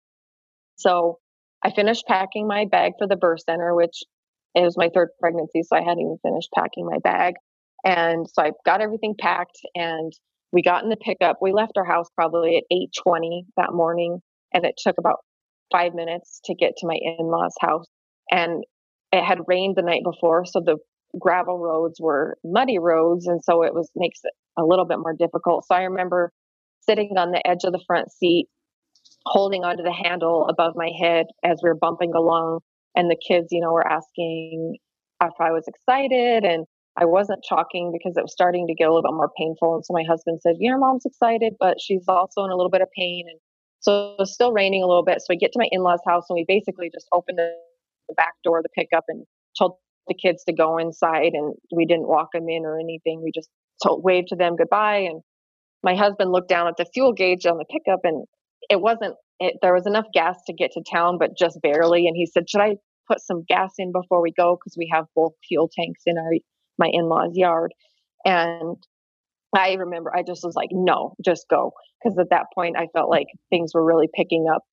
So 0.75 1.19
I 1.63 1.71
finished 1.71 2.05
packing 2.07 2.47
my 2.47 2.65
bag 2.69 2.93
for 2.97 3.07
the 3.07 3.15
birth 3.15 3.41
center, 3.45 3.75
which 3.75 4.03
it 4.55 4.61
was 4.61 4.77
my 4.77 4.89
third 4.93 5.09
pregnancy, 5.19 5.61
so 5.63 5.75
I 5.75 5.81
hadn't 5.81 5.99
even 5.99 6.17
finished 6.23 6.49
packing 6.55 6.85
my 6.85 6.97
bag. 7.03 7.35
And 7.85 8.27
so 8.27 8.41
I 8.41 8.51
got 8.65 8.81
everything 8.81 9.15
packed 9.19 9.59
and 9.75 10.11
we 10.51 10.61
got 10.61 10.83
in 10.83 10.89
the 10.89 10.97
pickup. 10.97 11.37
We 11.41 11.53
left 11.53 11.77
our 11.77 11.85
house 11.85 12.07
probably 12.15 12.57
at 12.57 12.63
8:20 12.71 13.45
that 13.57 13.71
morning 13.71 14.19
and 14.53 14.65
it 14.65 14.75
took 14.77 14.97
about 14.97 15.19
5 15.71 15.93
minutes 15.93 16.41
to 16.45 16.55
get 16.55 16.73
to 16.77 16.87
my 16.87 16.97
in-laws 17.19 17.53
house. 17.61 17.85
And 18.31 18.63
it 19.11 19.23
had 19.23 19.39
rained 19.47 19.75
the 19.75 19.83
night 19.83 20.03
before, 20.03 20.45
so 20.45 20.59
the 20.59 20.77
gravel 21.17 21.57
roads 21.57 21.99
were 21.99 22.37
muddy 22.43 22.77
roads 22.77 23.25
and 23.25 23.43
so 23.43 23.63
it 23.63 23.73
was 23.73 23.89
makes 23.95 24.19
it 24.23 24.33
a 24.57 24.63
little 24.63 24.85
bit 24.85 24.99
more 24.99 25.13
difficult. 25.13 25.65
So 25.65 25.75
I 25.75 25.83
remember 25.83 26.31
sitting 26.81 27.17
on 27.17 27.31
the 27.31 27.45
edge 27.47 27.63
of 27.63 27.71
the 27.71 27.83
front 27.87 28.11
seat 28.11 28.47
holding 29.25 29.63
onto 29.63 29.83
the 29.83 29.93
handle 29.93 30.47
above 30.49 30.73
my 30.75 30.91
head 30.99 31.27
as 31.43 31.59
we 31.63 31.69
were 31.69 31.75
bumping 31.75 32.13
along 32.13 32.59
and 32.95 33.09
the 33.09 33.17
kids, 33.27 33.47
you 33.51 33.61
know, 33.61 33.71
were 33.71 33.87
asking 33.87 34.77
if 35.21 35.33
I 35.39 35.51
was 35.51 35.65
excited 35.67 36.43
and 36.45 36.65
I 36.97 37.05
wasn't 37.05 37.45
talking 37.47 37.91
because 37.93 38.17
it 38.17 38.23
was 38.23 38.33
starting 38.33 38.67
to 38.67 38.73
get 38.73 38.85
a 38.85 38.93
little 38.93 39.03
bit 39.03 39.15
more 39.15 39.31
painful. 39.37 39.75
And 39.75 39.85
so 39.85 39.93
my 39.93 40.03
husband 40.03 40.39
said, 40.41 40.55
Your 40.59 40.77
mom's 40.77 41.05
excited, 41.05 41.53
but 41.59 41.77
she's 41.79 42.03
also 42.07 42.43
in 42.43 42.51
a 42.51 42.55
little 42.55 42.69
bit 42.69 42.81
of 42.81 42.89
pain. 42.97 43.25
And 43.29 43.39
so 43.79 44.13
it 44.13 44.19
was 44.19 44.33
still 44.33 44.51
raining 44.51 44.83
a 44.83 44.87
little 44.87 45.05
bit. 45.05 45.19
So 45.19 45.27
we 45.29 45.37
get 45.37 45.53
to 45.53 45.59
my 45.59 45.67
in 45.71 45.81
law's 45.81 46.01
house 46.05 46.25
and 46.29 46.35
we 46.35 46.45
basically 46.47 46.89
just 46.93 47.07
opened 47.13 47.37
the 47.37 47.53
back 48.15 48.33
door 48.43 48.57
of 48.57 48.63
the 48.63 48.69
pickup 48.75 49.05
and 49.07 49.25
told 49.57 49.75
the 50.09 50.15
kids 50.15 50.43
to 50.45 50.53
go 50.53 50.77
inside. 50.77 51.31
And 51.33 51.55
we 51.75 51.85
didn't 51.85 52.07
walk 52.07 52.29
them 52.33 52.49
in 52.49 52.65
or 52.65 52.79
anything. 52.79 53.21
We 53.23 53.31
just 53.33 53.49
told, 53.83 54.03
waved 54.03 54.27
to 54.29 54.35
them 54.35 54.57
goodbye. 54.57 55.07
And 55.09 55.21
my 55.83 55.95
husband 55.95 56.31
looked 56.31 56.49
down 56.49 56.67
at 56.67 56.75
the 56.77 56.85
fuel 56.93 57.13
gauge 57.13 57.45
on 57.45 57.57
the 57.57 57.65
pickup 57.65 58.01
and 58.03 58.25
it 58.69 58.81
wasn't 58.81 59.15
it, 59.39 59.55
there 59.61 59.73
was 59.73 59.87
enough 59.87 60.05
gas 60.13 60.37
to 60.47 60.53
get 60.53 60.71
to 60.73 60.83
town, 60.91 61.17
but 61.17 61.37
just 61.37 61.59
barely. 61.61 62.07
And 62.07 62.15
he 62.15 62.25
said, 62.25 62.49
Should 62.49 62.61
I 62.61 62.75
put 63.07 63.21
some 63.21 63.43
gas 63.47 63.73
in 63.77 63.91
before 63.91 64.21
we 64.21 64.33
go? 64.35 64.57
Because 64.57 64.75
we 64.77 64.89
have 64.93 65.05
both 65.15 65.33
fuel 65.47 65.69
tanks 65.73 66.01
in 66.05 66.17
our 66.17 66.31
my 66.77 66.89
in 66.91 67.05
law's 67.05 67.35
yard. 67.35 67.73
And 68.25 68.77
I 69.55 69.73
remember 69.73 70.15
I 70.15 70.23
just 70.23 70.43
was 70.43 70.55
like, 70.55 70.69
No, 70.71 71.15
just 71.23 71.45
go. 71.49 71.71
Because 72.03 72.17
at 72.19 72.29
that 72.29 72.47
point, 72.53 72.77
I 72.77 72.87
felt 72.93 73.09
like 73.09 73.27
things 73.49 73.71
were 73.73 73.83
really 73.83 74.07
picking 74.13 74.45
up. 74.53 74.63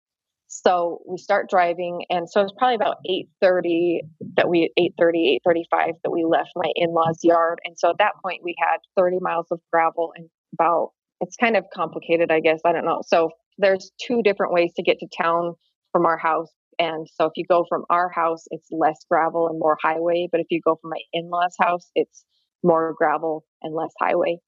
So 0.49 1.01
we 1.09 1.19
start 1.19 1.51
driving, 1.51 2.05
and 2.09 2.31
so 2.31 2.41
it's 2.41 2.53
probably 2.57 2.77
about 2.77 2.99
eight 3.09 3.29
thirty 3.41 4.03
that 4.37 4.49
we 4.49 4.73
eight 4.77 4.95
thirty, 4.99 5.35
eight 5.35 5.43
thirty 5.45 5.65
five 5.71 5.95
that 6.05 6.11
we 6.11 6.25
left 6.25 6.51
my 6.55 6.71
in 6.77 6.93
law's 6.95 7.19
yard. 7.23 7.59
And 7.65 7.77
so 7.79 7.91
at 7.91 7.99
that 7.99 8.13
point, 8.23 8.43
we 8.45 8.55
had 8.59 8.79
thirty 8.97 9.19
miles 9.21 9.47
of 9.51 9.61
gravel 9.73 10.13
and 10.17 10.29
about 10.55 10.91
it's 11.21 11.37
kind 11.37 11.57
of 11.57 11.65
complicated, 11.75 12.31
I 12.31 12.41
guess. 12.41 12.61
I 12.65 12.73
don't 12.73 12.85
know. 12.85 13.03
So 13.07 13.31
there's 13.59 13.91
two 14.01 14.23
different 14.23 14.53
ways 14.53 14.73
to 14.77 14.83
get 14.83 14.99
to 15.01 15.09
town 15.21 15.55
from 15.93 16.07
our 16.07 16.19
house. 16.19 16.51
And 16.79 17.09
so 17.15 17.25
if 17.25 17.33
you 17.37 17.45
go 17.49 17.65
from 17.69 17.85
our 17.89 18.11
house, 18.11 18.45
it's 18.51 18.69
less 18.71 18.99
gravel 19.11 19.49
and 19.49 19.59
more 19.59 19.79
highway. 19.83 20.29
But 20.31 20.41
if 20.41 20.47
you 20.51 20.61
go 20.65 20.79
from 20.81 20.91
my 20.91 21.01
in 21.13 21.31
law's 21.31 21.57
house, 21.59 21.91
it's 21.95 22.25
more 22.63 22.95
gravel 22.97 23.45
and 23.63 23.75
less 23.75 23.93
highway. 23.99 24.39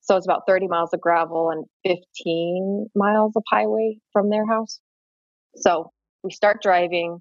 So 0.00 0.16
it's 0.16 0.26
about 0.26 0.42
30 0.46 0.68
miles 0.68 0.90
of 0.92 1.00
gravel 1.00 1.50
and 1.50 1.64
15 1.84 2.88
miles 2.94 3.32
of 3.36 3.42
highway 3.50 3.98
from 4.12 4.30
their 4.30 4.46
house. 4.46 4.80
So 5.56 5.92
we 6.22 6.30
start 6.30 6.62
driving, 6.62 7.20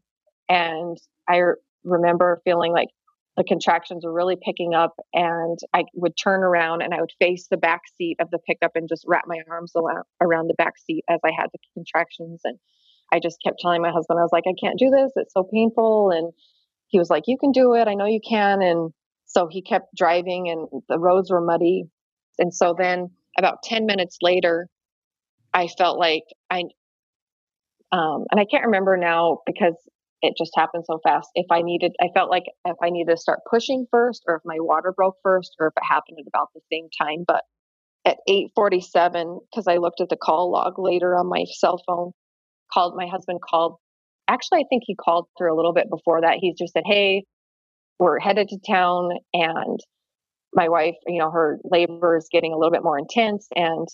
and 0.50 0.98
I 1.28 1.42
remember 1.84 2.42
feeling 2.46 2.72
like 2.72 2.90
the 3.38 3.44
contractions 3.44 4.06
were 4.06 4.14
really 4.14 4.38
picking 4.44 4.74
up 4.74 4.94
and 5.14 5.58
I 5.74 5.86
would 5.96 6.14
turn 6.22 6.44
around 6.44 6.82
and 6.82 6.94
I 6.94 7.00
would 7.00 7.12
face 7.20 7.48
the 7.50 7.58
back 7.58 7.82
seat 7.98 8.18
of 8.20 8.30
the 8.30 8.40
pickup 8.40 8.72
and 8.76 8.88
just 8.88 9.06
wrap 9.08 9.24
my 9.26 9.40
arms 9.50 9.74
around 9.76 10.48
the 10.48 10.54
back 10.56 10.74
seat 10.78 11.04
as 11.10 11.20
I 11.26 11.32
had 11.36 11.48
the 11.52 11.60
contractions 11.74 12.42
and 12.44 12.60
I 13.12 13.20
just 13.20 13.38
kept 13.44 13.60
telling 13.60 13.82
my 13.82 13.92
husband 13.92 14.20
I 14.20 14.24
was 14.24 14.32
like 14.32 14.46
I 14.48 14.54
can't 14.62 14.78
do 14.78 14.90
this 14.90 15.12
it's 15.16 15.34
so 15.34 15.48
painful 15.52 16.12
and 16.12 16.32
he 16.88 17.00
was 17.00 17.10
like 17.10 17.24
you 17.26 17.38
can 17.40 17.52
do 17.52 17.74
it 17.74 17.88
I 17.88 17.96
know 17.96 18.06
you 18.06 18.22
can 18.28 18.62
and 18.62 18.92
so 19.26 19.48
he 19.50 19.64
kept 19.64 19.96
driving 19.96 20.50
and 20.50 20.84
the 20.88 21.00
roads 21.00 21.32
were 21.32 21.42
muddy 21.42 21.86
and 22.38 22.54
so 22.54 22.76
then 22.78 23.10
about 23.38 23.64
10 23.64 23.88
minutes 23.88 24.18
later 24.22 24.68
I 25.56 25.68
felt 25.68 25.98
like 25.98 26.24
I 26.52 26.64
um, 27.94 28.26
and 28.32 28.40
I 28.40 28.46
can't 28.46 28.66
remember 28.66 28.98
now 28.98 29.38
because 29.46 29.76
it 30.24 30.34
just 30.38 30.52
happened 30.56 30.84
so 30.88 31.00
fast. 31.04 31.30
If 31.36 31.46
I 31.52 31.62
needed, 31.62 31.92
I 32.02 32.08
felt 32.16 32.32
like 32.32 32.46
if 32.66 32.78
I 32.82 32.90
needed 32.90 33.12
to 33.12 33.18
start 33.18 33.40
pushing 33.50 33.86
first, 33.92 34.24
or 34.28 34.36
if 34.38 34.42
my 34.46 34.58
water 34.60 34.92
broke 34.96 35.18
first, 35.22 35.52
or 35.60 35.68
if 35.68 35.74
it 35.78 35.86
happened 35.88 36.18
at 36.20 36.28
about 36.28 36.48
the 36.56 36.62
same 36.72 36.88
time. 37.00 37.24
But 37.28 37.44
at 38.06 38.18
8:47, 38.28 39.40
because 39.52 39.68
I 39.68 39.78
looked 39.78 40.02
at 40.02 40.10
the 40.10 40.18
call 40.18 40.52
log 40.52 40.80
later 40.80 41.16
on 41.16 41.28
my 41.28 41.46
cell 41.60 41.82
phone, 41.86 42.14
called 42.74 42.96
my 42.96 43.06
husband 43.06 43.40
called. 43.48 43.76
Actually, 44.28 44.62
I 44.62 44.66
think 44.70 44.84
he 44.88 44.96
called 44.96 45.28
through 45.38 45.54
a 45.54 45.58
little 45.58 45.74
bit 45.74 45.90
before 45.90 46.22
that. 46.22 46.38
He 46.40 46.56
just 46.58 46.74
said, 46.74 46.84
"Hey, 46.86 47.26
we're 48.00 48.20
headed 48.20 48.50
to 48.50 48.60
town, 48.68 49.12
and 49.34 49.80
my 50.54 50.70
wife, 50.70 50.96
you 51.08 51.20
know, 51.20 51.32
her 51.32 51.60
labor 51.66 52.18
is 52.18 52.28
getting 52.32 52.54
a 52.54 52.58
little 52.58 52.72
bit 52.72 52.84
more 52.84 52.98
intense, 53.00 53.48
and 53.56 53.88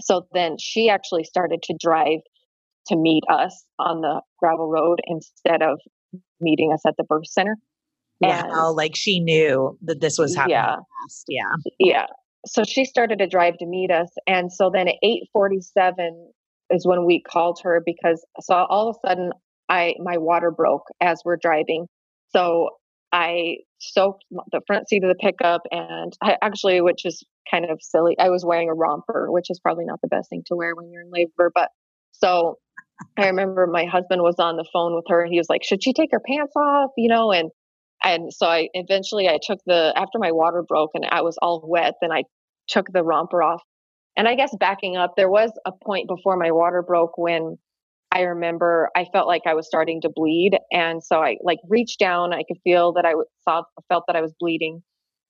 so 0.00 0.26
then 0.32 0.56
she 0.58 0.88
actually 0.90 1.24
started 1.24 1.62
to 1.64 1.74
drive 1.80 2.20
to 2.86 2.96
meet 2.96 3.22
us 3.30 3.64
on 3.78 4.00
the 4.00 4.20
gravel 4.38 4.68
road 4.68 5.00
instead 5.06 5.62
of 5.62 5.78
meeting 6.40 6.72
us 6.72 6.82
at 6.86 6.94
the 6.96 7.04
birth 7.04 7.26
center. 7.26 7.56
Wow, 8.20 8.68
and, 8.68 8.76
like 8.76 8.94
she 8.96 9.20
knew 9.20 9.78
that 9.82 10.00
this 10.00 10.18
was 10.18 10.34
happening. 10.34 10.56
Yeah. 10.56 10.76
Fast. 10.76 11.24
Yeah. 11.28 11.54
Yeah. 11.78 12.06
So 12.46 12.64
she 12.64 12.84
started 12.84 13.18
to 13.18 13.26
drive 13.26 13.58
to 13.58 13.66
meet 13.66 13.90
us. 13.90 14.10
And 14.26 14.52
so 14.52 14.70
then 14.72 14.88
at 14.88 14.96
847 15.02 16.32
is 16.70 16.86
when 16.86 17.06
we 17.06 17.22
called 17.22 17.60
her 17.62 17.82
because 17.84 18.24
so 18.40 18.54
all 18.54 18.88
of 18.88 18.96
a 18.96 19.08
sudden 19.08 19.32
I 19.68 19.94
my 20.02 20.18
water 20.18 20.50
broke 20.50 20.84
as 21.00 21.22
we're 21.24 21.36
driving. 21.36 21.86
So 22.30 22.70
I 23.12 23.56
soaked 23.78 24.24
the 24.52 24.60
front 24.66 24.88
seat 24.88 25.02
of 25.02 25.08
the 25.08 25.16
pickup 25.16 25.62
and 25.70 26.12
I 26.22 26.36
actually, 26.42 26.80
which 26.80 27.04
is 27.04 27.24
kind 27.50 27.64
of 27.68 27.78
silly, 27.82 28.16
I 28.18 28.30
was 28.30 28.44
wearing 28.44 28.68
a 28.68 28.74
romper, 28.74 29.26
which 29.30 29.50
is 29.50 29.58
probably 29.58 29.84
not 29.84 30.00
the 30.00 30.08
best 30.08 30.30
thing 30.30 30.42
to 30.46 30.54
wear 30.54 30.74
when 30.74 30.90
you're 30.90 31.02
in 31.02 31.10
labor. 31.10 31.50
But 31.54 31.70
so 32.12 32.58
I 33.16 33.26
remember 33.26 33.66
my 33.66 33.84
husband 33.84 34.22
was 34.22 34.36
on 34.38 34.56
the 34.56 34.68
phone 34.72 34.94
with 34.94 35.04
her 35.08 35.22
and 35.22 35.32
he 35.32 35.38
was 35.38 35.48
like, 35.48 35.64
should 35.64 35.82
she 35.82 35.92
take 35.92 36.10
her 36.12 36.20
pants 36.20 36.52
off? 36.56 36.90
You 36.96 37.08
know, 37.08 37.32
and, 37.32 37.50
and 38.02 38.32
so 38.32 38.46
I 38.46 38.68
eventually 38.74 39.28
I 39.28 39.38
took 39.42 39.58
the, 39.66 39.92
after 39.96 40.18
my 40.18 40.32
water 40.32 40.62
broke 40.66 40.90
and 40.94 41.06
I 41.10 41.22
was 41.22 41.36
all 41.40 41.62
wet, 41.64 41.94
then 42.00 42.12
I 42.12 42.24
took 42.68 42.86
the 42.92 43.02
romper 43.02 43.42
off. 43.42 43.62
And 44.16 44.28
I 44.28 44.34
guess 44.34 44.54
backing 44.58 44.96
up, 44.96 45.14
there 45.16 45.30
was 45.30 45.50
a 45.66 45.72
point 45.84 46.08
before 46.08 46.36
my 46.36 46.50
water 46.50 46.82
broke 46.82 47.16
when 47.16 47.56
I 48.12 48.22
remember 48.22 48.90
I 48.96 49.06
felt 49.12 49.28
like 49.28 49.42
I 49.46 49.54
was 49.54 49.66
starting 49.66 50.00
to 50.02 50.10
bleed. 50.14 50.58
And 50.72 51.02
so 51.02 51.20
I 51.20 51.36
like 51.42 51.58
reached 51.68 51.98
down, 51.98 52.32
I 52.32 52.42
could 52.46 52.58
feel 52.64 52.92
that 52.94 53.06
I 53.06 53.12
saw, 53.48 53.62
felt 53.88 54.04
that 54.08 54.16
I 54.16 54.20
was 54.20 54.34
bleeding. 54.38 54.82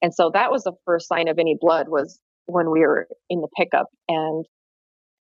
And 0.03 0.15
so 0.15 0.31
that 0.33 0.51
was 0.51 0.65
the 0.65 0.73
first 0.87 1.07
sign 1.09 1.29
of 1.29 1.39
any 1.39 1.57
blood 1.61 1.89
was 1.89 2.19
when 2.47 2.71
we 2.71 2.81
were 2.81 3.07
in 3.29 3.43
the 3.43 3.49
pickup. 3.57 3.87
And 4.09 4.47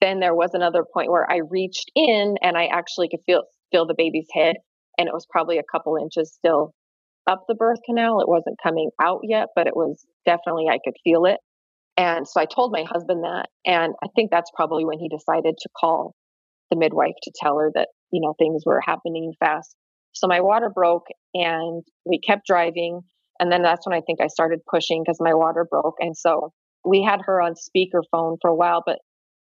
then 0.01 0.21
there 0.21 0.35
was 0.35 0.51
another 0.55 0.85
point 0.93 1.11
where 1.11 1.31
I 1.31 1.41
reached 1.51 1.91
in 1.95 2.37
and 2.43 2.57
I 2.57 2.67
actually 2.67 3.09
could 3.09 3.21
feel 3.27 3.43
feel 3.71 3.87
the 3.87 3.95
baby's 3.97 4.29
head, 4.33 4.57
and 4.97 5.09
it 5.09 5.15
was 5.15 5.27
probably 5.31 5.59
a 5.59 5.65
couple 5.71 5.97
inches 5.97 6.33
still 6.33 6.73
up 7.27 7.45
the 7.49 7.55
birth 7.55 7.81
canal. 7.85 8.21
It 8.21 8.29
wasn't 8.29 8.59
coming 8.63 8.91
out 9.01 9.21
yet, 9.23 9.49
but 9.55 9.67
it 9.67 9.77
was 9.77 10.05
definitely 10.25 10.67
I 10.69 10.79
could 10.83 10.95
feel 11.05 11.27
it. 11.27 11.39
And 11.97 12.27
so 12.27 12.41
I 12.41 12.47
told 12.47 12.73
my 12.73 12.85
husband 12.85 13.25
that, 13.25 13.47
and 13.67 13.95
I 14.03 14.07
think 14.15 14.31
that's 14.31 14.51
probably 14.55 14.85
when 14.85 14.99
he 14.99 15.09
decided 15.09 15.57
to 15.59 15.69
call 15.79 16.15
the 16.71 16.77
midwife 16.77 17.15
to 17.23 17.33
tell 17.35 17.59
her 17.59 17.71
that 17.75 17.89
you 18.13 18.21
know 18.21 18.35
things 18.39 18.63
were 18.65 18.81
happening 18.81 19.33
fast. 19.41 19.75
So 20.13 20.27
my 20.27 20.41
water 20.41 20.71
broke, 20.71 21.07
and 21.35 21.83
we 22.07 22.21
kept 22.21 22.47
driving, 22.47 23.01
and 23.41 23.53
then 23.53 23.63
that's 23.63 23.87
when 23.87 23.97
I 23.97 24.01
think 24.01 24.21
I 24.21 24.29
started 24.29 24.61
pushing 24.71 25.03
because 25.03 25.19
my 25.21 25.35
water 25.35 25.67
broke, 25.71 25.97
and 26.01 26.17
so 26.17 26.53
we 26.85 27.03
had 27.03 27.21
her 27.27 27.43
on 27.43 27.55
speakerphone 27.55 28.39
for 28.41 28.49
a 28.49 28.55
while, 28.55 28.83
but 28.87 28.99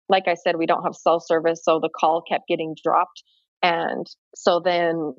like 0.09 0.27
I 0.27 0.35
said, 0.35 0.55
we 0.57 0.65
don't 0.65 0.83
have 0.83 0.95
cell 0.95 1.19
service, 1.19 1.61
so 1.63 1.79
the 1.81 1.89
call 1.89 2.21
kept 2.21 2.47
getting 2.47 2.75
dropped. 2.83 3.23
And 3.61 4.05
so 4.35 4.61
then 4.63 5.13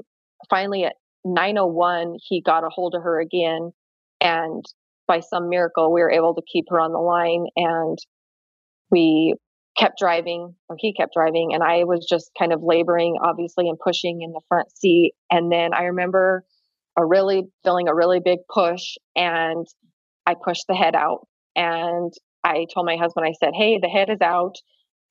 finally 0.48 0.84
at 0.84 0.94
901, 1.24 2.16
he 2.22 2.42
got 2.42 2.64
a 2.64 2.68
hold 2.68 2.94
of 2.94 3.02
her 3.02 3.20
again. 3.20 3.72
And 4.20 4.64
by 5.06 5.20
some 5.20 5.48
miracle, 5.48 5.92
we 5.92 6.00
were 6.00 6.10
able 6.10 6.34
to 6.34 6.42
keep 6.50 6.66
her 6.68 6.80
on 6.80 6.92
the 6.92 6.98
line. 6.98 7.46
And 7.56 7.98
we 8.90 9.34
kept 9.76 9.98
driving, 9.98 10.54
or 10.68 10.76
he 10.78 10.94
kept 10.94 11.14
driving. 11.14 11.50
And 11.52 11.62
I 11.62 11.84
was 11.84 12.06
just 12.08 12.30
kind 12.38 12.52
of 12.52 12.62
laboring, 12.62 13.16
obviously, 13.22 13.68
and 13.68 13.78
pushing 13.78 14.22
in 14.22 14.32
the 14.32 14.40
front 14.48 14.70
seat. 14.76 15.12
And 15.30 15.52
then 15.52 15.74
I 15.74 15.84
remember 15.84 16.44
a 16.96 17.04
really 17.04 17.44
feeling 17.64 17.88
a 17.88 17.94
really 17.94 18.20
big 18.24 18.40
push. 18.52 18.96
And 19.14 19.66
I 20.26 20.34
pushed 20.34 20.64
the 20.68 20.74
head 20.74 20.94
out. 20.94 21.26
And 21.54 22.12
I 22.44 22.66
told 22.72 22.86
my 22.86 22.96
husband, 22.96 23.26
I 23.26 23.32
said, 23.32 23.52
Hey, 23.54 23.78
the 23.80 23.88
head 23.88 24.10
is 24.10 24.20
out. 24.20 24.56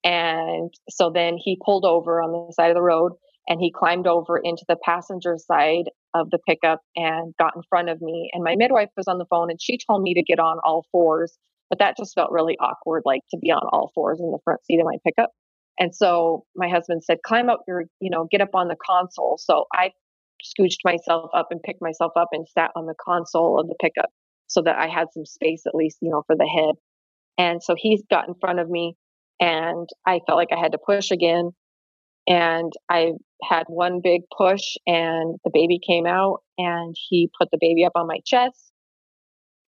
And 0.03 0.71
so 0.89 1.11
then 1.13 1.37
he 1.37 1.59
pulled 1.63 1.85
over 1.85 2.21
on 2.21 2.31
the 2.31 2.53
side 2.53 2.69
of 2.69 2.75
the 2.75 2.81
road 2.81 3.13
and 3.47 3.59
he 3.59 3.71
climbed 3.71 4.07
over 4.07 4.37
into 4.37 4.63
the 4.67 4.77
passenger 4.83 5.37
side 5.37 5.89
of 6.13 6.29
the 6.29 6.39
pickup 6.47 6.81
and 6.95 7.33
got 7.39 7.55
in 7.55 7.61
front 7.69 7.89
of 7.89 8.01
me. 8.01 8.29
And 8.33 8.43
my 8.43 8.55
midwife 8.55 8.89
was 8.95 9.07
on 9.07 9.17
the 9.17 9.25
phone 9.29 9.49
and 9.49 9.61
she 9.61 9.77
told 9.87 10.03
me 10.03 10.13
to 10.13 10.23
get 10.23 10.39
on 10.39 10.57
all 10.63 10.85
fours, 10.91 11.37
but 11.69 11.79
that 11.79 11.97
just 11.97 12.13
felt 12.13 12.31
really 12.31 12.57
awkward, 12.59 13.03
like 13.05 13.21
to 13.31 13.37
be 13.37 13.51
on 13.51 13.61
all 13.71 13.91
fours 13.95 14.19
in 14.19 14.31
the 14.31 14.39
front 14.43 14.63
seat 14.65 14.79
of 14.79 14.85
my 14.85 14.97
pickup. 15.05 15.31
And 15.79 15.93
so 15.93 16.45
my 16.55 16.69
husband 16.69 17.03
said, 17.03 17.19
climb 17.25 17.49
up 17.49 17.61
your, 17.67 17.83
you 17.99 18.09
know, 18.09 18.27
get 18.31 18.41
up 18.41 18.55
on 18.55 18.67
the 18.67 18.77
console. 18.83 19.37
So 19.39 19.65
I 19.73 19.91
scooched 20.43 20.83
myself 20.83 21.29
up 21.33 21.47
and 21.51 21.61
picked 21.61 21.81
myself 21.81 22.11
up 22.15 22.29
and 22.31 22.47
sat 22.47 22.71
on 22.75 22.85
the 22.85 22.95
console 23.03 23.59
of 23.59 23.67
the 23.67 23.75
pickup 23.81 24.09
so 24.47 24.61
that 24.63 24.77
I 24.77 24.87
had 24.87 25.07
some 25.13 25.25
space 25.25 25.63
at 25.67 25.75
least, 25.75 25.97
you 26.01 26.09
know, 26.09 26.23
for 26.25 26.35
the 26.35 26.47
head. 26.47 26.75
And 27.37 27.61
so 27.61 27.75
he's 27.77 28.01
got 28.09 28.27
in 28.27 28.33
front 28.39 28.59
of 28.59 28.69
me 28.69 28.95
and 29.39 29.87
I 30.05 30.21
felt 30.25 30.37
like 30.37 30.51
I 30.51 30.59
had 30.59 30.71
to 30.73 30.79
push 30.83 31.11
again. 31.11 31.51
And 32.27 32.73
I 32.89 33.11
had 33.41 33.63
one 33.67 34.01
big 34.03 34.23
push, 34.37 34.75
and 34.85 35.37
the 35.45 35.51
baby 35.53 35.79
came 35.85 36.05
out, 36.05 36.39
and 36.57 36.95
he 37.09 37.29
put 37.39 37.49
the 37.51 37.57
baby 37.59 37.85
up 37.85 37.93
on 37.95 38.07
my 38.07 38.19
chest. 38.25 38.71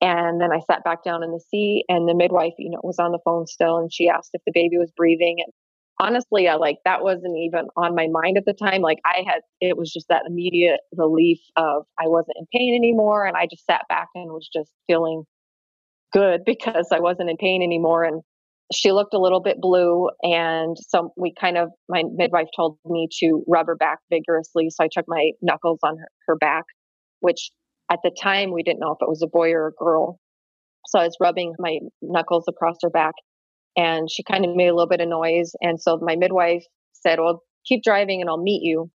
And 0.01 0.41
then 0.41 0.51
I 0.53 0.61
sat 0.61 0.83
back 0.85 1.05
down 1.05 1.23
in 1.23 1.31
the 1.31 1.41
seat, 1.51 1.85
and 1.89 2.09
the 2.09 2.15
midwife, 2.15 2.55
you 2.59 2.71
know, 2.71 2.81
was 2.83 2.99
on 2.99 3.13
the 3.13 3.21
phone 3.25 3.47
still, 3.47 3.79
and 3.79 3.93
she 3.93 4.09
asked 4.09 4.31
if 4.33 4.43
the 4.45 4.53
baby 4.53 4.77
was 4.77 4.91
breathing. 4.97 5.37
And 5.39 5.53
honestly, 6.01 6.49
I 6.49 6.55
like 6.55 6.79
that 6.85 7.03
wasn't 7.03 7.37
even 7.37 7.67
on 7.77 7.95
my 7.95 8.09
mind 8.11 8.39
at 8.39 8.45
the 8.45 8.55
time. 8.55 8.83
Like 8.83 8.99
I 9.05 9.23
had, 9.27 9.41
it 9.61 9.77
was 9.77 9.93
just 9.93 10.07
that 10.09 10.23
immediate 10.27 10.81
relief 10.97 11.39
of 11.57 11.85
I 11.99 12.09
wasn't 12.09 12.37
in 12.39 12.47
pain 12.53 12.75
anymore, 12.75 13.25
and 13.25 13.37
I 13.37 13.47
just 13.47 13.67
sat 13.67 13.83
back 13.89 14.09
and 14.15 14.33
was 14.33 14.49
just 14.53 14.73
feeling 14.89 15.25
good 16.13 16.41
because 16.47 16.89
I 16.93 17.01
wasn't 17.01 17.31
in 17.31 17.37
pain 17.37 17.63
anymore. 17.63 18.05
And 18.05 18.23
she 18.73 18.93
looked 18.93 19.15
a 19.15 19.19
little 19.19 19.41
bit 19.41 19.61
blue 19.61 20.09
and 20.23 20.77
so 20.89 21.13
we 21.17 21.33
kind 21.41 21.57
of 21.57 21.71
my 21.89 22.03
midwife 22.15 22.49
told 22.55 22.79
me 22.85 23.09
to 23.21 23.43
rub 23.49 23.67
her 23.67 23.77
back 23.77 23.99
vigorously 24.11 24.69
so 24.71 24.85
i 24.85 24.89
took 24.91 25.07
my 25.09 25.31
knuckles 25.43 25.79
on 25.83 25.97
her, 25.97 26.09
her 26.27 26.37
back 26.37 26.65
which 27.21 27.51
at 27.91 27.99
the 28.05 28.15
time 28.21 28.53
we 28.53 28.63
didn't 28.63 28.81
know 28.81 28.93
if 28.93 28.99
it 29.01 29.09
was 29.09 29.23
a 29.23 29.29
boy 29.29 29.51
or 29.53 29.69
a 29.69 29.73
girl 29.85 30.19
so 30.87 30.99
i 30.99 31.05
was 31.05 31.17
rubbing 31.21 31.55
my 31.59 31.79
knuckles 32.03 32.45
across 32.49 32.77
her 32.83 32.91
back 32.91 33.15
and 33.77 34.11
she 34.11 34.23
kind 34.23 34.45
of 34.45 34.55
made 34.55 34.69
a 34.69 34.75
little 34.75 34.89
bit 34.89 35.01
of 35.01 35.09
noise 35.09 35.53
and 35.61 35.81
so 35.81 35.99
my 36.03 36.17
midwife 36.17 36.65
said 36.93 37.19
well 37.19 37.43
keep 37.69 37.83
driving 37.83 38.21
and 38.21 38.31
I'll 38.31 38.43
meet 38.43 38.63
you. 38.63 38.91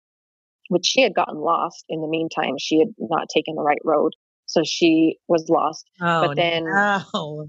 Which 0.68 0.86
she 0.86 1.02
had 1.02 1.14
gotten 1.14 1.36
lost 1.36 1.84
in 1.88 2.00
the 2.00 2.08
meantime. 2.08 2.54
She 2.58 2.78
had 2.78 2.88
not 2.98 3.28
taken 3.34 3.56
the 3.56 3.62
right 3.62 3.80
road. 3.84 4.12
So 4.46 4.62
she 4.64 5.18
was 5.28 5.46
lost. 5.50 5.84
Oh, 6.00 6.28
but 6.28 6.36
then, 6.36 6.64
no. 6.64 7.48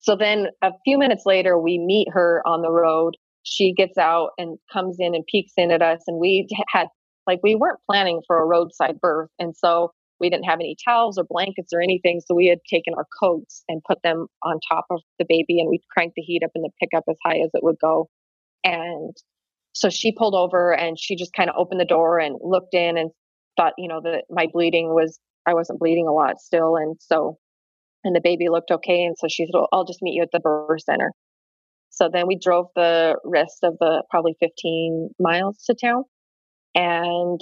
So 0.00 0.16
then 0.16 0.48
a 0.62 0.70
few 0.84 0.98
minutes 0.98 1.24
later, 1.26 1.58
we 1.58 1.78
meet 1.78 2.08
her 2.12 2.42
on 2.46 2.62
the 2.62 2.70
road. 2.70 3.16
She 3.42 3.72
gets 3.72 3.98
out 3.98 4.30
and 4.38 4.58
comes 4.72 4.96
in 4.98 5.14
and 5.14 5.24
peeks 5.30 5.52
in 5.56 5.70
at 5.70 5.82
us. 5.82 6.02
And 6.06 6.18
we 6.18 6.46
had, 6.68 6.86
like, 7.26 7.40
we 7.42 7.54
weren't 7.54 7.80
planning 7.88 8.22
for 8.26 8.42
a 8.42 8.46
roadside 8.46 9.00
birth. 9.00 9.28
And 9.38 9.54
so 9.56 9.92
we 10.18 10.30
didn't 10.30 10.44
have 10.44 10.60
any 10.60 10.76
towels 10.84 11.18
or 11.18 11.24
blankets 11.28 11.72
or 11.72 11.82
anything. 11.82 12.20
So 12.26 12.34
we 12.34 12.46
had 12.46 12.58
taken 12.68 12.94
our 12.96 13.06
coats 13.20 13.62
and 13.68 13.82
put 13.86 13.98
them 14.02 14.26
on 14.42 14.58
top 14.70 14.86
of 14.90 15.00
the 15.18 15.26
baby 15.28 15.60
and 15.60 15.68
we 15.68 15.80
cranked 15.90 16.14
the 16.16 16.22
heat 16.22 16.42
up 16.44 16.50
in 16.54 16.62
the 16.62 16.70
pickup 16.80 17.04
as 17.08 17.16
high 17.24 17.38
as 17.38 17.50
it 17.52 17.62
would 17.62 17.76
go. 17.80 18.08
And 18.64 19.14
so 19.72 19.88
she 19.88 20.12
pulled 20.12 20.34
over 20.34 20.72
and 20.74 20.98
she 20.98 21.16
just 21.16 21.32
kind 21.32 21.48
of 21.48 21.56
opened 21.58 21.80
the 21.80 21.86
door 21.86 22.18
and 22.18 22.38
looked 22.42 22.74
in 22.74 22.98
and 22.98 23.10
thought, 23.56 23.74
you 23.78 23.88
know, 23.88 24.00
that 24.02 24.24
my 24.30 24.46
bleeding 24.52 24.88
was, 24.94 25.18
I 25.46 25.54
wasn't 25.54 25.78
bleeding 25.78 26.06
a 26.06 26.12
lot 26.12 26.40
still. 26.40 26.76
And 26.76 26.96
so, 27.00 27.38
and 28.04 28.14
the 28.14 28.20
baby 28.22 28.48
looked 28.48 28.70
okay. 28.70 29.04
And 29.04 29.16
so 29.18 29.26
she 29.28 29.46
said, 29.46 29.52
well, 29.54 29.68
oh, 29.72 29.78
I'll 29.78 29.84
just 29.84 30.02
meet 30.02 30.14
you 30.14 30.22
at 30.22 30.30
the 30.32 30.40
birth 30.40 30.82
center. 30.82 31.12
So 31.90 32.08
then 32.12 32.26
we 32.26 32.38
drove 32.38 32.66
the 32.76 33.16
rest 33.24 33.58
of 33.62 33.76
the 33.80 34.02
probably 34.10 34.36
15 34.40 35.10
miles 35.18 35.62
to 35.66 35.74
town. 35.74 36.04
And 36.74 37.40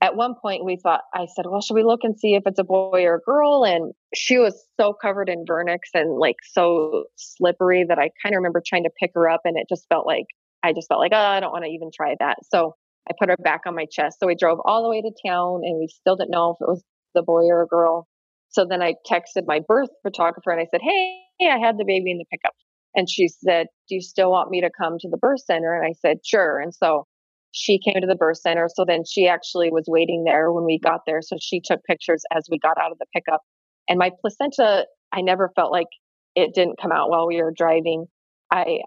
at 0.00 0.16
one 0.16 0.34
point 0.40 0.64
we 0.64 0.76
thought 0.76 1.00
i 1.14 1.26
said 1.34 1.44
well 1.46 1.60
should 1.60 1.74
we 1.74 1.82
look 1.82 2.00
and 2.02 2.18
see 2.18 2.34
if 2.34 2.42
it's 2.46 2.58
a 2.58 2.64
boy 2.64 3.04
or 3.04 3.16
a 3.16 3.20
girl 3.20 3.64
and 3.64 3.92
she 4.14 4.38
was 4.38 4.66
so 4.78 4.92
covered 4.92 5.28
in 5.28 5.44
vernix 5.44 5.78
and 5.94 6.18
like 6.18 6.36
so 6.52 7.04
slippery 7.16 7.84
that 7.88 7.98
i 7.98 8.10
kind 8.22 8.34
of 8.34 8.38
remember 8.38 8.62
trying 8.64 8.84
to 8.84 8.90
pick 9.00 9.10
her 9.14 9.28
up 9.28 9.40
and 9.44 9.56
it 9.56 9.66
just 9.68 9.86
felt 9.88 10.06
like 10.06 10.26
i 10.62 10.72
just 10.72 10.88
felt 10.88 11.00
like 11.00 11.12
oh 11.14 11.16
i 11.16 11.40
don't 11.40 11.52
want 11.52 11.64
to 11.64 11.70
even 11.70 11.90
try 11.94 12.14
that 12.20 12.36
so 12.50 12.74
i 13.08 13.12
put 13.18 13.28
her 13.28 13.36
back 13.42 13.62
on 13.66 13.74
my 13.74 13.86
chest 13.90 14.18
so 14.20 14.26
we 14.26 14.34
drove 14.34 14.58
all 14.64 14.82
the 14.82 14.88
way 14.88 15.02
to 15.02 15.10
town 15.26 15.60
and 15.64 15.78
we 15.78 15.88
still 15.88 16.16
didn't 16.16 16.30
know 16.30 16.50
if 16.50 16.56
it 16.60 16.68
was 16.68 16.82
the 17.14 17.22
boy 17.22 17.44
or 17.44 17.62
a 17.62 17.66
girl 17.66 18.06
so 18.48 18.66
then 18.68 18.82
i 18.82 18.94
texted 19.10 19.44
my 19.46 19.60
birth 19.66 19.90
photographer 20.02 20.50
and 20.50 20.60
i 20.60 20.66
said 20.70 20.80
hey 20.82 21.22
i 21.50 21.58
had 21.58 21.78
the 21.78 21.84
baby 21.84 22.10
in 22.10 22.18
the 22.18 22.24
pickup 22.30 22.54
and 22.94 23.08
she 23.08 23.28
said 23.28 23.66
do 23.88 23.94
you 23.94 24.00
still 24.00 24.30
want 24.30 24.50
me 24.50 24.60
to 24.60 24.70
come 24.80 24.96
to 24.98 25.08
the 25.08 25.18
birth 25.18 25.40
center 25.44 25.74
and 25.74 25.86
i 25.86 25.92
said 26.00 26.18
sure 26.24 26.58
and 26.58 26.74
so 26.74 27.04
she 27.52 27.78
came 27.78 28.00
to 28.00 28.06
the 28.06 28.14
birth 28.14 28.38
center. 28.38 28.68
So 28.74 28.84
then 28.86 29.04
she 29.04 29.26
actually 29.26 29.70
was 29.70 29.84
waiting 29.88 30.24
there 30.24 30.52
when 30.52 30.64
we 30.64 30.78
got 30.78 31.00
there. 31.06 31.22
So 31.22 31.36
she 31.40 31.60
took 31.60 31.82
pictures 31.84 32.22
as 32.34 32.46
we 32.50 32.58
got 32.58 32.78
out 32.78 32.92
of 32.92 32.98
the 32.98 33.06
pickup. 33.14 33.40
And 33.88 33.98
my 33.98 34.10
placenta, 34.20 34.86
I 35.12 35.22
never 35.22 35.50
felt 35.56 35.72
like 35.72 35.88
it 36.34 36.54
didn't 36.54 36.80
come 36.80 36.92
out 36.92 37.10
while 37.10 37.26
we 37.26 37.42
were 37.42 37.52
driving. 37.56 38.06
I 38.50 38.80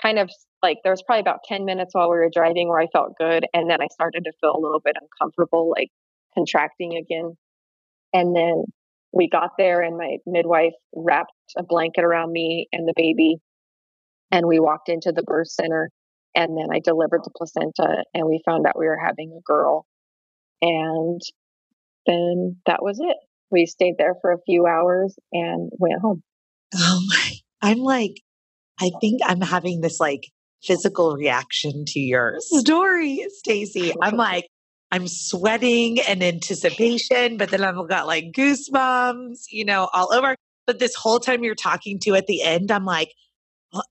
kind 0.00 0.18
of 0.18 0.30
like 0.62 0.78
there 0.82 0.92
was 0.92 1.02
probably 1.02 1.20
about 1.20 1.40
10 1.46 1.64
minutes 1.64 1.94
while 1.94 2.10
we 2.10 2.16
were 2.16 2.30
driving 2.32 2.68
where 2.68 2.80
I 2.80 2.86
felt 2.92 3.12
good. 3.18 3.46
And 3.52 3.70
then 3.70 3.80
I 3.82 3.86
started 3.92 4.24
to 4.24 4.32
feel 4.40 4.56
a 4.56 4.60
little 4.60 4.80
bit 4.80 4.96
uncomfortable, 5.00 5.70
like 5.70 5.88
contracting 6.34 6.96
again. 6.96 7.36
And 8.12 8.34
then 8.34 8.64
we 9.12 9.28
got 9.28 9.50
there 9.58 9.82
and 9.82 9.96
my 9.96 10.16
midwife 10.26 10.74
wrapped 10.94 11.32
a 11.56 11.62
blanket 11.62 12.04
around 12.04 12.32
me 12.32 12.68
and 12.72 12.86
the 12.86 12.94
baby. 12.96 13.36
And 14.30 14.46
we 14.46 14.60
walked 14.60 14.88
into 14.88 15.12
the 15.12 15.22
birth 15.22 15.48
center 15.48 15.90
and 16.34 16.56
then 16.56 16.66
I 16.72 16.80
delivered 16.80 17.22
the 17.24 17.30
placenta 17.36 18.04
and 18.12 18.26
we 18.26 18.42
found 18.44 18.66
out 18.66 18.78
we 18.78 18.86
were 18.86 19.00
having 19.02 19.32
a 19.36 19.42
girl. 19.44 19.86
And 20.60 21.20
then 22.06 22.56
that 22.66 22.82
was 22.82 22.98
it. 23.00 23.16
We 23.50 23.66
stayed 23.66 23.94
there 23.98 24.16
for 24.20 24.32
a 24.32 24.40
few 24.44 24.66
hours 24.66 25.14
and 25.32 25.70
went 25.78 26.00
home. 26.00 26.22
Oh 26.74 27.00
my, 27.08 27.32
I'm 27.62 27.78
like, 27.78 28.20
I 28.80 28.90
think 29.00 29.20
I'm 29.24 29.40
having 29.40 29.80
this 29.80 30.00
like 30.00 30.28
physical 30.62 31.14
reaction 31.14 31.84
to 31.86 32.00
your 32.00 32.36
story, 32.40 33.24
Stacy. 33.30 33.94
I'm 34.02 34.16
like, 34.16 34.48
I'm 34.92 35.08
sweating 35.08 36.00
and 36.00 36.22
anticipation, 36.22 37.36
but 37.36 37.50
then 37.50 37.64
I've 37.64 37.88
got 37.88 38.06
like 38.06 38.32
goosebumps, 38.32 39.46
you 39.50 39.64
know, 39.64 39.88
all 39.92 40.12
over. 40.12 40.36
But 40.66 40.78
this 40.78 40.94
whole 40.94 41.20
time 41.20 41.44
you're 41.44 41.54
talking 41.54 41.98
to 42.00 42.14
at 42.14 42.26
the 42.26 42.42
end, 42.42 42.70
I'm 42.70 42.84
like, 42.84 43.12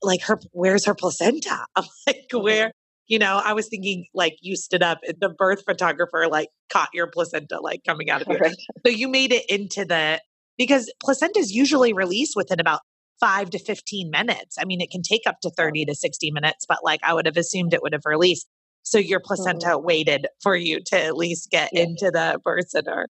like 0.02 0.22
her 0.24 0.40
where's 0.52 0.86
her 0.86 0.96
placenta? 0.96 1.66
I'm 1.76 1.86
like 2.08 2.28
where? 2.32 2.72
You 3.08 3.20
know 3.20 3.40
i 3.46 3.54
was 3.54 3.68
thinking 3.68 4.08
like 4.16 4.36
you 4.42 4.56
stood 4.56 4.82
up 4.82 4.98
and 5.08 5.16
the 5.22 5.30
birth 5.30 5.64
photographer 5.64 6.28
like 6.28 6.50
caught 6.72 6.90
your 6.92 7.06
placenta 7.06 7.60
like 7.62 7.82
coming 7.86 8.10
out 8.10 8.24
of 8.24 8.28
you. 8.30 8.38
Right. 8.40 8.56
so 8.84 8.92
you 8.92 9.08
made 9.08 9.32
it 9.32 9.46
into 9.48 9.86
the 9.86 10.20
because 10.58 10.92
placenta 11.04 11.38
is 11.38 11.52
usually 11.52 11.94
released 11.94 12.36
within 12.36 12.60
about 12.60 12.80
five 13.20 13.52
to 13.52 13.60
15 13.60 14.10
minutes. 14.10 14.58
I 14.60 14.66
mean 14.66 14.82
it 14.82 14.90
can 14.90 15.04
take 15.04 15.22
up 15.28 15.36
to 15.44 15.52
30 15.52 15.86
to 15.86 15.94
60 15.94 16.32
minutes 16.32 16.66
but 16.68 16.80
like 16.84 17.00
i 17.04 17.14
would 17.14 17.28
have 17.28 17.38
assumed 17.38 17.76
it 17.76 17.84
would 17.84 17.94
have 17.94 18.06
released 18.06 18.48
so 18.86 18.98
your 18.98 19.20
placenta 19.20 19.68
mm-hmm. 19.68 19.86
waited 19.86 20.28
for 20.42 20.56
you 20.56 20.80
to 20.86 20.98
at 20.98 21.18
least 21.18 21.50
get 21.52 21.70
yeah. 21.74 21.82
into 21.82 22.10
the 22.12 22.40
birth 22.44 22.70
center 22.70 23.08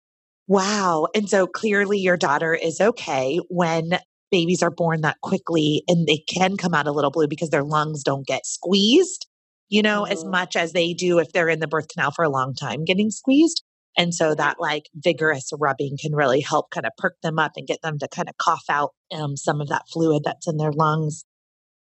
Wow. 0.50 1.06
And 1.14 1.30
so 1.30 1.46
clearly 1.46 2.00
your 2.00 2.18
daughter 2.18 2.56
is 2.56 2.82
okay 2.82 3.40
when 3.50 4.00
babies 4.32 4.64
are 4.64 4.72
born 4.72 5.02
that 5.02 5.22
quickly 5.22 5.84
and 5.88 6.08
they 6.08 6.24
can 6.28 6.58
come 6.58 6.74
out 6.74 6.88
a 6.88 6.92
little 6.92 7.12
blue 7.12 7.28
because 7.28 7.52
their 7.52 7.64
lungs 7.64 8.02
don't 8.02 8.26
get 8.26 8.48
squeezed, 8.48 9.28
you 9.70 9.84
know, 9.84 10.04
mm-hmm. 10.04 10.12
as 10.12 10.26
much 10.26 10.56
as 10.56 10.74
they 10.74 10.94
do 10.94 11.20
if 11.20 11.32
they're 11.32 11.50
in 11.50 11.60
the 11.60 11.68
birth 11.68 11.88
canal 11.90 12.10
for 12.10 12.26
a 12.26 12.30
long 12.30 12.56
time 12.56 12.84
getting 12.84 13.12
squeezed. 13.12 13.62
And 13.96 14.12
so 14.12 14.34
that 14.34 14.60
like 14.60 14.90
vigorous 14.96 15.52
rubbing 15.60 15.98
can 16.02 16.16
really 16.16 16.42
help 16.42 16.72
kind 16.72 16.88
of 16.88 16.94
perk 16.98 17.14
them 17.22 17.38
up 17.38 17.52
and 17.56 17.68
get 17.68 17.84
them 17.84 18.00
to 18.00 18.08
kind 18.08 18.28
of 18.28 18.36
cough 18.38 18.66
out 18.72 18.90
um, 19.14 19.38
some 19.38 19.62
of 19.62 19.70
that 19.70 19.84
fluid 19.94 20.24
that's 20.26 20.48
in 20.48 20.58
their 20.58 20.72
lungs. 20.72 21.26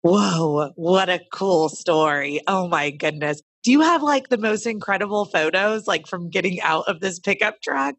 Whoa, 0.01 0.71
what 0.75 1.09
a 1.09 1.21
cool 1.31 1.69
story. 1.69 2.41
Oh 2.47 2.67
my 2.67 2.89
goodness. 2.89 3.43
Do 3.65 3.71
you 3.71 3.81
have 3.81 4.01
like 4.01 4.29
the 4.29 4.37
most 4.37 4.65
incredible 4.65 5.25
photos 5.25 5.87
like 5.87 6.07
from 6.07 6.29
getting 6.29 6.61
out 6.61 6.85
of 6.87 7.01
this 7.01 7.19
pickup 7.19 7.61
truck? 7.61 7.95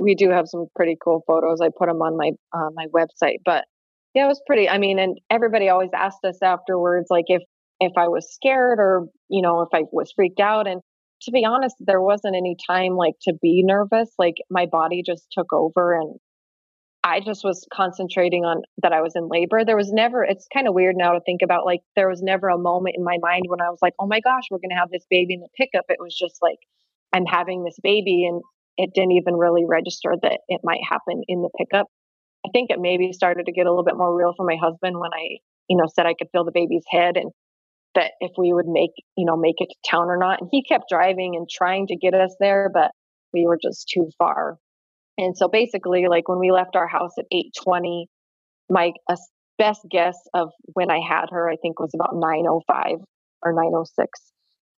we 0.00 0.14
do 0.14 0.30
have 0.30 0.48
some 0.48 0.66
pretty 0.74 0.96
cool 1.02 1.22
photos. 1.26 1.60
I 1.60 1.68
put 1.76 1.88
them 1.88 2.00
on 2.00 2.16
my 2.16 2.30
uh, 2.52 2.70
my 2.74 2.86
website, 2.86 3.38
but 3.44 3.66
yeah, 4.14 4.24
it 4.24 4.28
was 4.28 4.40
pretty. 4.46 4.68
I 4.68 4.78
mean, 4.78 4.98
and 4.98 5.18
everybody 5.30 5.68
always 5.68 5.90
asked 5.94 6.24
us 6.24 6.38
afterwards, 6.42 7.06
like 7.10 7.26
if 7.28 7.42
if 7.80 7.92
I 7.96 8.08
was 8.08 8.32
scared 8.32 8.78
or 8.78 9.06
you 9.28 9.42
know 9.42 9.60
if 9.60 9.68
I 9.72 9.82
was 9.92 10.12
freaked 10.16 10.40
out. 10.40 10.66
And 10.66 10.80
to 11.22 11.30
be 11.30 11.44
honest, 11.44 11.76
there 11.80 12.00
wasn't 12.00 12.34
any 12.34 12.56
time 12.66 12.96
like 12.96 13.14
to 13.22 13.34
be 13.40 13.62
nervous. 13.62 14.10
Like 14.18 14.36
my 14.48 14.66
body 14.66 15.02
just 15.04 15.26
took 15.30 15.52
over, 15.52 15.94
and 15.94 16.16
I 17.02 17.20
just 17.20 17.44
was 17.44 17.66
concentrating 17.72 18.44
on 18.44 18.62
that 18.82 18.92
I 18.92 19.00
was 19.00 19.14
in 19.16 19.28
labor. 19.28 19.64
There 19.64 19.76
was 19.76 19.90
never. 19.90 20.22
It's 20.22 20.46
kind 20.52 20.68
of 20.68 20.74
weird 20.74 20.96
now 20.96 21.12
to 21.12 21.20
think 21.24 21.40
about. 21.42 21.64
Like 21.64 21.80
there 21.96 22.08
was 22.08 22.20
never 22.22 22.48
a 22.48 22.58
moment 22.58 22.96
in 22.98 23.04
my 23.04 23.16
mind 23.22 23.44
when 23.48 23.60
I 23.60 23.70
was 23.70 23.78
like, 23.80 23.94
oh 23.98 24.06
my 24.06 24.20
gosh, 24.20 24.44
we're 24.50 24.58
gonna 24.58 24.78
have 24.78 24.90
this 24.90 25.06
baby 25.08 25.34
in 25.34 25.40
the 25.40 25.48
pickup. 25.56 25.86
It 25.88 25.96
was 25.98 26.16
just 26.16 26.36
like 26.42 26.58
I'm 27.14 27.24
having 27.24 27.64
this 27.64 27.78
baby 27.82 28.26
and 28.28 28.42
it 28.76 28.90
didn't 28.94 29.12
even 29.12 29.34
really 29.34 29.64
register 29.66 30.14
that 30.22 30.40
it 30.48 30.60
might 30.62 30.80
happen 30.88 31.22
in 31.26 31.42
the 31.42 31.50
pickup. 31.58 31.86
I 32.46 32.50
think 32.52 32.70
it 32.70 32.78
maybe 32.80 33.12
started 33.12 33.46
to 33.46 33.52
get 33.52 33.66
a 33.66 33.70
little 33.70 33.84
bit 33.84 33.96
more 33.96 34.16
real 34.16 34.34
for 34.36 34.46
my 34.46 34.56
husband 34.60 34.98
when 34.98 35.10
I, 35.12 35.38
you 35.68 35.76
know, 35.76 35.86
said 35.94 36.06
I 36.06 36.14
could 36.18 36.28
feel 36.32 36.44
the 36.44 36.52
baby's 36.52 36.84
head 36.90 37.16
and 37.16 37.30
that 37.94 38.12
if 38.20 38.32
we 38.38 38.52
would 38.52 38.68
make, 38.68 38.92
you 39.16 39.26
know, 39.26 39.36
make 39.36 39.56
it 39.58 39.68
to 39.68 39.90
town 39.90 40.08
or 40.08 40.16
not. 40.16 40.40
And 40.40 40.48
he 40.52 40.62
kept 40.62 40.84
driving 40.88 41.34
and 41.36 41.48
trying 41.50 41.86
to 41.88 41.96
get 41.96 42.14
us 42.14 42.34
there, 42.40 42.70
but 42.72 42.92
we 43.32 43.46
were 43.46 43.58
just 43.60 43.90
too 43.92 44.08
far. 44.18 44.58
And 45.20 45.36
so 45.36 45.48
basically, 45.48 46.08
like 46.08 46.28
when 46.28 46.38
we 46.38 46.50
left 46.50 46.76
our 46.76 46.88
house 46.88 47.12
at 47.18 47.26
8:20, 47.30 48.06
my 48.70 48.92
uh, 49.06 49.16
best 49.58 49.82
guess 49.90 50.16
of 50.32 50.48
when 50.72 50.90
I 50.90 51.00
had 51.06 51.26
her, 51.30 51.48
I 51.48 51.56
think 51.56 51.78
was 51.78 51.92
about 51.94 52.14
9:05 52.14 53.04
or 53.42 53.52
9:06, 53.52 54.06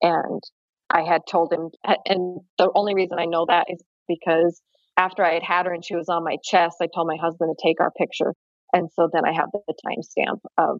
and 0.02 0.42
I 0.90 1.04
had 1.04 1.22
told 1.30 1.54
him, 1.54 1.70
and 2.06 2.42
the 2.58 2.72
only 2.74 2.96
reason 2.96 3.20
I 3.20 3.26
know 3.26 3.46
that 3.48 3.68
is 3.70 3.84
because 4.08 4.60
after 4.98 5.24
I 5.24 5.36
had 5.36 5.44
had 5.44 5.66
her 5.68 5.74
and 5.74 5.86
she 5.86 5.96
was 5.96 6.10
on 6.10 6.24
my 6.24 6.38
chest, 6.44 6.78
I 6.82 6.88
told 6.94 7.08
my 7.08 7.18
husband 7.22 7.56
to 7.56 7.68
take 7.68 7.80
our 7.80 7.92
picture. 7.92 8.34
And 8.74 8.90
so 8.96 9.10
then 9.14 9.24
I 9.26 9.34
have 9.34 9.50
the 9.54 9.74
timestamp 9.86 10.40
of 10.58 10.80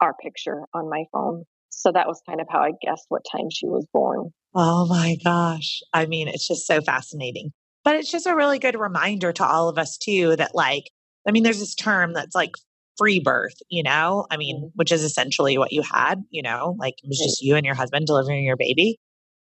our 0.00 0.14
picture 0.22 0.64
on 0.72 0.88
my 0.88 1.04
phone. 1.12 1.44
So 1.68 1.92
that 1.92 2.06
was 2.06 2.22
kind 2.26 2.40
of 2.40 2.46
how 2.50 2.60
I 2.60 2.72
guessed 2.80 3.04
what 3.08 3.22
time 3.30 3.48
she 3.50 3.66
was 3.66 3.86
born. 3.92 4.30
Oh 4.54 4.86
my 4.86 5.16
gosh. 5.22 5.80
I 5.92 6.06
mean, 6.06 6.26
it's 6.28 6.48
just 6.48 6.66
so 6.66 6.80
fascinating. 6.80 7.52
But 7.88 7.96
it's 7.96 8.12
just 8.12 8.26
a 8.26 8.36
really 8.36 8.58
good 8.58 8.78
reminder 8.78 9.32
to 9.32 9.46
all 9.46 9.70
of 9.70 9.78
us, 9.78 9.96
too, 9.96 10.36
that 10.36 10.54
like, 10.54 10.90
I 11.26 11.30
mean, 11.30 11.42
there's 11.42 11.58
this 11.58 11.74
term 11.74 12.12
that's 12.12 12.34
like 12.34 12.50
free 12.98 13.18
birth, 13.18 13.54
you 13.70 13.82
know? 13.82 14.26
I 14.30 14.36
mean, 14.36 14.56
mm-hmm. 14.58 14.66
which 14.74 14.92
is 14.92 15.02
essentially 15.02 15.56
what 15.56 15.72
you 15.72 15.80
had, 15.80 16.22
you 16.28 16.42
know, 16.42 16.76
like 16.78 16.96
it 17.02 17.08
was 17.08 17.16
just 17.16 17.40
you 17.40 17.56
and 17.56 17.64
your 17.64 17.74
husband 17.74 18.06
delivering 18.06 18.44
your 18.44 18.58
baby. 18.58 18.98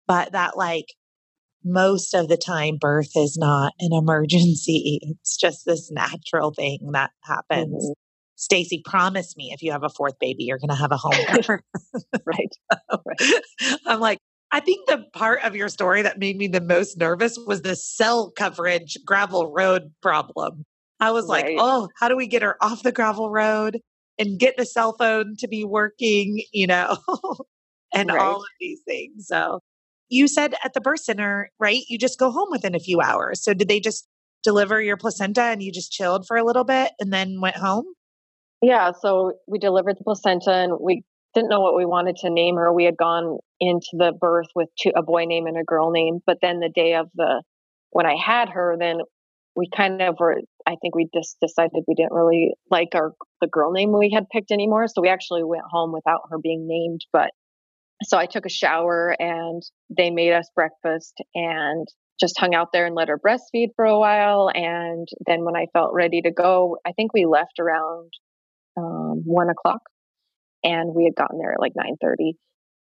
But 0.06 0.32
that 0.32 0.58
like 0.58 0.84
most 1.64 2.12
of 2.12 2.28
the 2.28 2.36
time 2.36 2.76
birth 2.78 3.16
is 3.16 3.38
not 3.38 3.72
an 3.80 3.94
emergency. 3.94 5.00
It's 5.22 5.38
just 5.38 5.64
this 5.64 5.90
natural 5.90 6.52
thing 6.52 6.90
that 6.92 7.12
happens. 7.22 7.82
Mm-hmm. 7.82 7.92
Stacy, 8.36 8.82
promise 8.84 9.38
me 9.38 9.52
if 9.54 9.62
you 9.62 9.72
have 9.72 9.84
a 9.84 9.88
fourth 9.88 10.18
baby, 10.20 10.44
you're 10.44 10.58
going 10.58 10.68
to 10.68 10.74
have 10.74 10.92
a 10.92 10.98
home 10.98 11.14
birth. 11.46 11.62
right. 12.26 12.54
right. 13.06 13.42
I'm 13.86 14.00
like, 14.00 14.18
I 14.54 14.60
think 14.60 14.86
the 14.86 15.04
part 15.12 15.42
of 15.42 15.56
your 15.56 15.68
story 15.68 16.02
that 16.02 16.20
made 16.20 16.36
me 16.36 16.46
the 16.46 16.60
most 16.60 16.96
nervous 16.96 17.36
was 17.36 17.62
the 17.62 17.74
cell 17.74 18.30
coverage 18.30 18.96
gravel 19.04 19.50
road 19.50 19.92
problem. 20.00 20.64
I 21.00 21.10
was 21.10 21.28
right. 21.28 21.46
like, 21.46 21.56
oh, 21.58 21.88
how 21.98 22.06
do 22.06 22.14
we 22.14 22.28
get 22.28 22.42
her 22.42 22.56
off 22.62 22.84
the 22.84 22.92
gravel 22.92 23.30
road 23.30 23.80
and 24.16 24.38
get 24.38 24.56
the 24.56 24.64
cell 24.64 24.94
phone 24.96 25.34
to 25.40 25.48
be 25.48 25.64
working? 25.64 26.40
You 26.52 26.68
know? 26.68 26.96
and 27.92 28.10
right. 28.10 28.20
all 28.20 28.36
of 28.36 28.48
these 28.60 28.80
things. 28.86 29.26
So 29.26 29.58
you 30.08 30.28
said 30.28 30.54
at 30.62 30.72
the 30.72 30.80
birth 30.80 31.00
center, 31.00 31.50
right? 31.58 31.82
You 31.88 31.98
just 31.98 32.20
go 32.20 32.30
home 32.30 32.48
within 32.52 32.76
a 32.76 32.80
few 32.80 33.00
hours. 33.00 33.42
So 33.42 33.54
did 33.54 33.66
they 33.66 33.80
just 33.80 34.06
deliver 34.44 34.80
your 34.80 34.96
placenta 34.96 35.42
and 35.42 35.64
you 35.64 35.72
just 35.72 35.90
chilled 35.90 36.28
for 36.28 36.36
a 36.36 36.44
little 36.44 36.62
bit 36.62 36.92
and 37.00 37.12
then 37.12 37.40
went 37.40 37.56
home? 37.56 37.86
Yeah, 38.62 38.92
so 39.02 39.32
we 39.48 39.58
delivered 39.58 39.98
the 39.98 40.04
placenta 40.04 40.52
and 40.52 40.74
we 40.80 41.02
didn't 41.34 41.50
know 41.50 41.60
what 41.60 41.76
we 41.76 41.84
wanted 41.84 42.16
to 42.16 42.30
name 42.30 42.56
her. 42.56 42.72
We 42.72 42.84
had 42.84 42.96
gone 42.96 43.38
into 43.60 43.88
the 43.92 44.12
birth 44.18 44.46
with 44.54 44.68
two, 44.80 44.92
a 44.94 45.02
boy 45.02 45.24
name 45.24 45.46
and 45.46 45.58
a 45.58 45.64
girl 45.64 45.90
name, 45.90 46.20
but 46.26 46.38
then 46.40 46.60
the 46.60 46.70
day 46.74 46.94
of 46.94 47.08
the 47.14 47.42
when 47.90 48.06
I 48.06 48.16
had 48.16 48.48
her, 48.50 48.76
then 48.78 49.00
we 49.56 49.68
kind 49.74 50.02
of 50.02 50.16
were. 50.18 50.40
I 50.66 50.76
think 50.80 50.94
we 50.94 51.08
just 51.14 51.36
decided 51.40 51.84
we 51.86 51.94
didn't 51.94 52.12
really 52.12 52.54
like 52.70 52.88
our 52.94 53.12
the 53.40 53.46
girl 53.46 53.72
name 53.72 53.96
we 53.96 54.10
had 54.10 54.28
picked 54.30 54.50
anymore, 54.50 54.86
so 54.88 55.00
we 55.00 55.08
actually 55.08 55.44
went 55.44 55.64
home 55.70 55.92
without 55.92 56.22
her 56.30 56.38
being 56.38 56.66
named. 56.66 57.02
But 57.12 57.30
so 58.02 58.18
I 58.18 58.26
took 58.26 58.46
a 58.46 58.50
shower 58.50 59.14
and 59.18 59.62
they 59.96 60.10
made 60.10 60.32
us 60.32 60.48
breakfast 60.54 61.14
and 61.34 61.86
just 62.20 62.38
hung 62.38 62.54
out 62.54 62.68
there 62.72 62.86
and 62.86 62.94
let 62.94 63.08
her 63.08 63.18
breastfeed 63.18 63.68
for 63.76 63.84
a 63.84 63.98
while. 63.98 64.50
And 64.52 65.08
then 65.26 65.44
when 65.44 65.56
I 65.56 65.66
felt 65.72 65.92
ready 65.92 66.20
to 66.22 66.30
go, 66.30 66.78
I 66.86 66.92
think 66.92 67.12
we 67.12 67.26
left 67.26 67.58
around 67.58 68.12
um, 68.76 69.22
one 69.24 69.50
o'clock 69.50 69.82
and 70.64 70.94
we 70.94 71.04
had 71.04 71.14
gotten 71.14 71.38
there 71.38 71.52
at 71.52 71.60
like 71.60 71.74
9.30 71.74 72.32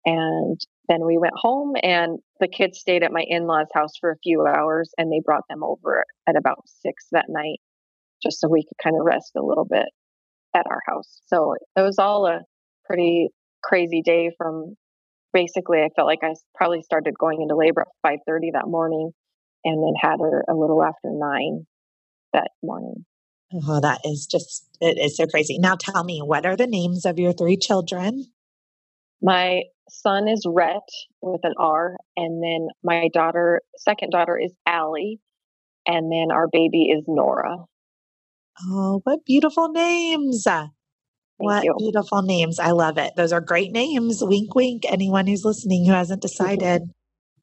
and 0.05 0.59
then 0.87 1.05
we 1.05 1.17
went 1.17 1.33
home 1.35 1.73
and 1.83 2.19
the 2.39 2.47
kids 2.47 2.79
stayed 2.79 3.03
at 3.03 3.11
my 3.11 3.23
in-laws 3.27 3.67
house 3.73 3.93
for 3.99 4.11
a 4.11 4.17
few 4.23 4.45
hours 4.45 4.91
and 4.97 5.11
they 5.11 5.21
brought 5.23 5.43
them 5.49 5.63
over 5.63 6.05
at 6.27 6.35
about 6.35 6.63
six 6.65 7.07
that 7.11 7.25
night 7.27 7.59
just 8.23 8.39
so 8.39 8.47
we 8.47 8.63
could 8.63 8.77
kind 8.83 8.95
of 8.95 9.05
rest 9.05 9.31
a 9.35 9.43
little 9.43 9.65
bit 9.65 9.87
at 10.55 10.65
our 10.69 10.81
house. 10.87 11.21
So 11.27 11.55
it 11.75 11.81
was 11.81 11.97
all 11.97 12.27
a 12.27 12.41
pretty 12.85 13.29
crazy 13.63 14.01
day 14.01 14.31
from 14.37 14.75
basically 15.33 15.79
i 15.79 15.89
felt 15.95 16.07
like 16.07 16.19
i 16.23 16.33
probably 16.55 16.81
started 16.81 17.13
going 17.17 17.41
into 17.41 17.55
labor 17.55 17.81
at 17.81 18.11
5.30 18.27 18.53
that 18.53 18.67
morning 18.67 19.11
and 19.63 19.81
then 19.81 19.93
had 20.01 20.19
her 20.19 20.43
a 20.49 20.53
little 20.53 20.83
after 20.83 21.09
9 21.09 21.65
that 22.33 22.49
morning 22.63 23.05
Oh, 23.53 23.79
that 23.81 24.01
is 24.05 24.27
just, 24.27 24.67
it 24.79 24.97
is 24.97 25.17
so 25.17 25.27
crazy. 25.27 25.57
Now 25.59 25.75
tell 25.75 26.03
me, 26.03 26.21
what 26.23 26.45
are 26.45 26.55
the 26.55 26.67
names 26.67 27.05
of 27.05 27.19
your 27.19 27.33
three 27.33 27.57
children? 27.57 28.25
My 29.21 29.63
son 29.89 30.27
is 30.27 30.45
Rhett 30.47 30.87
with 31.21 31.41
an 31.43 31.53
R, 31.59 31.97
and 32.15 32.41
then 32.41 32.69
my 32.83 33.09
daughter, 33.13 33.61
second 33.77 34.11
daughter 34.11 34.39
is 34.39 34.51
Allie, 34.65 35.19
and 35.85 36.11
then 36.11 36.31
our 36.31 36.47
baby 36.51 36.85
is 36.85 37.03
Nora. 37.07 37.57
Oh, 38.63 39.01
what 39.03 39.25
beautiful 39.25 39.69
names. 39.69 40.43
Thank 40.43 40.69
what 41.37 41.63
you. 41.63 41.75
beautiful 41.77 42.21
names. 42.21 42.59
I 42.59 42.71
love 42.71 42.97
it. 42.97 43.13
Those 43.15 43.31
are 43.31 43.41
great 43.41 43.71
names. 43.71 44.23
Wink, 44.23 44.53
wink. 44.55 44.83
Anyone 44.87 45.27
who's 45.27 45.43
listening 45.43 45.85
who 45.85 45.91
hasn't 45.91 46.21
decided 46.21 46.83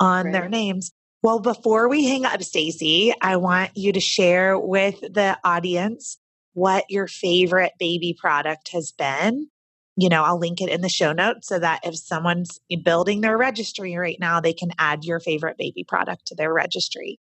on 0.01 0.27
right. 0.27 0.33
their 0.33 0.49
names. 0.49 0.93
Well, 1.23 1.41
before 1.41 1.89
we 1.89 2.07
hang 2.07 2.25
up, 2.25 2.43
Stacy, 2.43 3.13
I 3.21 3.37
want 3.37 3.73
you 3.75 3.93
to 3.93 4.01
share 4.01 4.57
with 4.57 5.01
the 5.01 5.37
audience 5.43 6.17
what 6.53 6.85
your 6.89 7.09
favorite 7.09 7.73
baby 7.79 8.17
product 8.17 8.71
has 8.73 8.93
been. 8.93 9.49
You 9.97 10.09
know, 10.09 10.23
I'll 10.23 10.39
link 10.39 10.61
it 10.61 10.69
in 10.69 10.81
the 10.81 10.89
show 10.89 11.13
notes 11.13 11.49
so 11.49 11.59
that 11.59 11.81
if 11.83 11.97
someone's 11.97 12.61
building 12.85 13.21
their 13.21 13.37
registry 13.37 13.97
right 13.97 14.19
now, 14.21 14.41
they 14.41 14.53
can 14.53 14.71
add 14.79 15.05
your 15.05 15.19
favorite 15.19 15.59
baby 15.59 15.83
product 15.83 16.27
to 16.27 16.37
their 16.37 16.53
registry. 16.53 17.19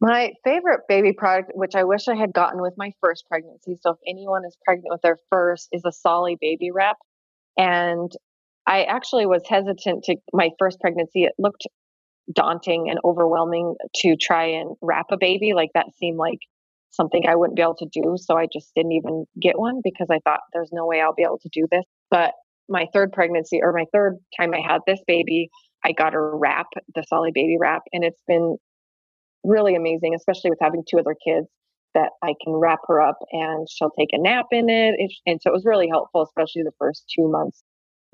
My 0.00 0.32
favorite 0.42 0.80
baby 0.88 1.12
product, 1.12 1.52
which 1.54 1.74
I 1.74 1.84
wish 1.84 2.08
I 2.08 2.14
had 2.14 2.32
gotten 2.32 2.62
with 2.62 2.74
my 2.78 2.92
first 3.02 3.26
pregnancy, 3.28 3.76
so 3.80 3.90
if 3.90 3.98
anyone 4.08 4.44
is 4.46 4.56
pregnant 4.64 4.88
with 4.90 5.02
their 5.02 5.18
first, 5.30 5.68
is 5.70 5.82
a 5.84 5.92
Solly 5.92 6.38
baby 6.40 6.70
wrap. 6.70 6.96
And 7.58 8.10
I 8.66 8.84
actually 8.84 9.26
was 9.26 9.42
hesitant 9.46 10.04
to 10.04 10.16
my 10.32 10.50
first 10.58 10.80
pregnancy. 10.80 11.24
It 11.24 11.34
looked 11.38 11.66
daunting 12.32 12.88
and 12.88 12.98
overwhelming 13.04 13.74
to 13.96 14.16
try 14.16 14.44
and 14.44 14.76
wrap 14.80 15.06
a 15.10 15.16
baby. 15.16 15.52
Like 15.54 15.70
that 15.74 15.94
seemed 15.98 16.18
like 16.18 16.38
something 16.90 17.24
I 17.28 17.36
wouldn't 17.36 17.56
be 17.56 17.62
able 17.62 17.76
to 17.76 17.88
do. 17.92 18.16
So 18.16 18.36
I 18.36 18.46
just 18.52 18.72
didn't 18.74 18.92
even 18.92 19.26
get 19.40 19.58
one 19.58 19.80
because 19.82 20.08
I 20.10 20.20
thought 20.24 20.40
there's 20.52 20.70
no 20.72 20.86
way 20.86 21.00
I'll 21.00 21.14
be 21.14 21.24
able 21.24 21.40
to 21.40 21.48
do 21.52 21.66
this. 21.70 21.84
But 22.10 22.32
my 22.68 22.86
third 22.92 23.12
pregnancy 23.12 23.60
or 23.62 23.72
my 23.72 23.84
third 23.92 24.16
time 24.38 24.54
I 24.54 24.60
had 24.60 24.80
this 24.86 25.00
baby, 25.06 25.50
I 25.84 25.92
got 25.92 26.14
a 26.14 26.20
wrap, 26.20 26.66
the 26.94 27.04
Solly 27.08 27.30
baby 27.34 27.56
wrap, 27.60 27.82
and 27.92 28.04
it's 28.04 28.22
been 28.26 28.56
really 29.42 29.74
amazing, 29.74 30.14
especially 30.14 30.50
with 30.50 30.60
having 30.62 30.82
two 30.88 30.98
other 30.98 31.16
kids 31.26 31.48
that 31.94 32.10
I 32.22 32.34
can 32.42 32.54
wrap 32.54 32.80
her 32.88 33.00
up 33.00 33.18
and 33.30 33.68
she'll 33.70 33.90
take 33.90 34.08
a 34.12 34.18
nap 34.18 34.46
in 34.50 34.68
it. 34.68 34.94
And 35.26 35.40
so 35.42 35.50
it 35.50 35.52
was 35.52 35.64
really 35.64 35.88
helpful, 35.88 36.22
especially 36.22 36.62
the 36.62 36.72
first 36.78 37.04
two 37.14 37.28
months 37.28 37.62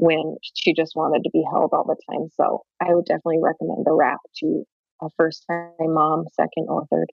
when 0.00 0.36
she 0.54 0.72
just 0.72 0.96
wanted 0.96 1.22
to 1.24 1.30
be 1.30 1.44
held 1.52 1.70
all 1.72 1.84
the 1.84 1.96
time. 2.10 2.28
So 2.34 2.62
I 2.80 2.94
would 2.94 3.04
definitely 3.04 3.40
recommend 3.42 3.84
the 3.84 3.92
wrap 3.92 4.20
to 4.38 4.64
a 5.02 5.08
first 5.16 5.44
time 5.48 5.72
mom, 5.78 6.24
second 6.32 6.66
or 6.68 6.86
third. 6.90 7.06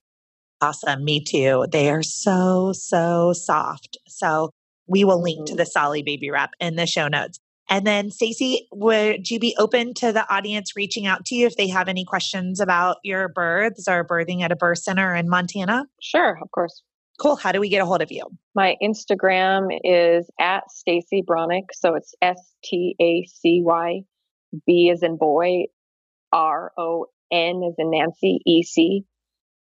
Awesome. 0.61 1.03
Me 1.03 1.23
too. 1.23 1.65
They 1.69 1.89
are 1.89 2.01
so, 2.01 2.71
so 2.73 3.33
soft. 3.33 3.97
So 4.07 4.51
we 4.87 5.03
will 5.03 5.21
link 5.21 5.47
to 5.47 5.51
mm-hmm. 5.51 5.57
the 5.57 5.65
Solly 5.65 6.01
baby 6.01 6.31
wrap 6.31 6.51
in 6.59 6.77
the 6.77 6.87
show 6.87 7.09
notes. 7.09 7.39
And 7.69 7.85
then, 7.85 8.09
Stacy, 8.11 8.65
would 8.71 9.29
you 9.29 9.39
be 9.39 9.53
open 9.59 9.93
to 9.95 10.13
the 10.13 10.25
audience 10.33 10.71
reaching 10.77 11.05
out 11.05 11.25
to 11.25 11.35
you 11.35 11.45
if 11.45 11.57
they 11.57 11.67
have 11.67 11.89
any 11.89 12.05
questions 12.05 12.61
about 12.61 12.97
your 13.03 13.27
births 13.27 13.89
or 13.89 14.07
birthing 14.07 14.41
at 14.41 14.53
a 14.53 14.55
birth 14.55 14.77
center 14.77 15.13
in 15.13 15.27
Montana? 15.27 15.83
Sure, 16.01 16.39
of 16.41 16.49
course. 16.51 16.81
Cool. 17.19 17.35
How 17.35 17.51
do 17.51 17.59
we 17.59 17.69
get 17.69 17.81
a 17.81 17.85
hold 17.85 18.01
of 18.01 18.11
you? 18.11 18.23
My 18.53 18.75
Instagram 18.81 19.69
is 19.83 20.29
at 20.39 20.69
Stacy 20.69 21.23
Bronec. 21.27 21.63
So 21.73 21.95
it's 21.95 22.13
S 22.21 22.53
T 22.63 22.95
A 23.01 23.25
C 23.25 23.61
Y 23.63 24.01
B 24.65 24.91
as 24.93 25.01
in 25.01 25.17
boy, 25.17 25.65
R 26.31 26.71
O 26.77 27.07
N 27.31 27.63
as 27.67 27.73
in 27.77 27.91
Nancy, 27.91 28.39
E 28.45 28.63
C. 28.63 29.03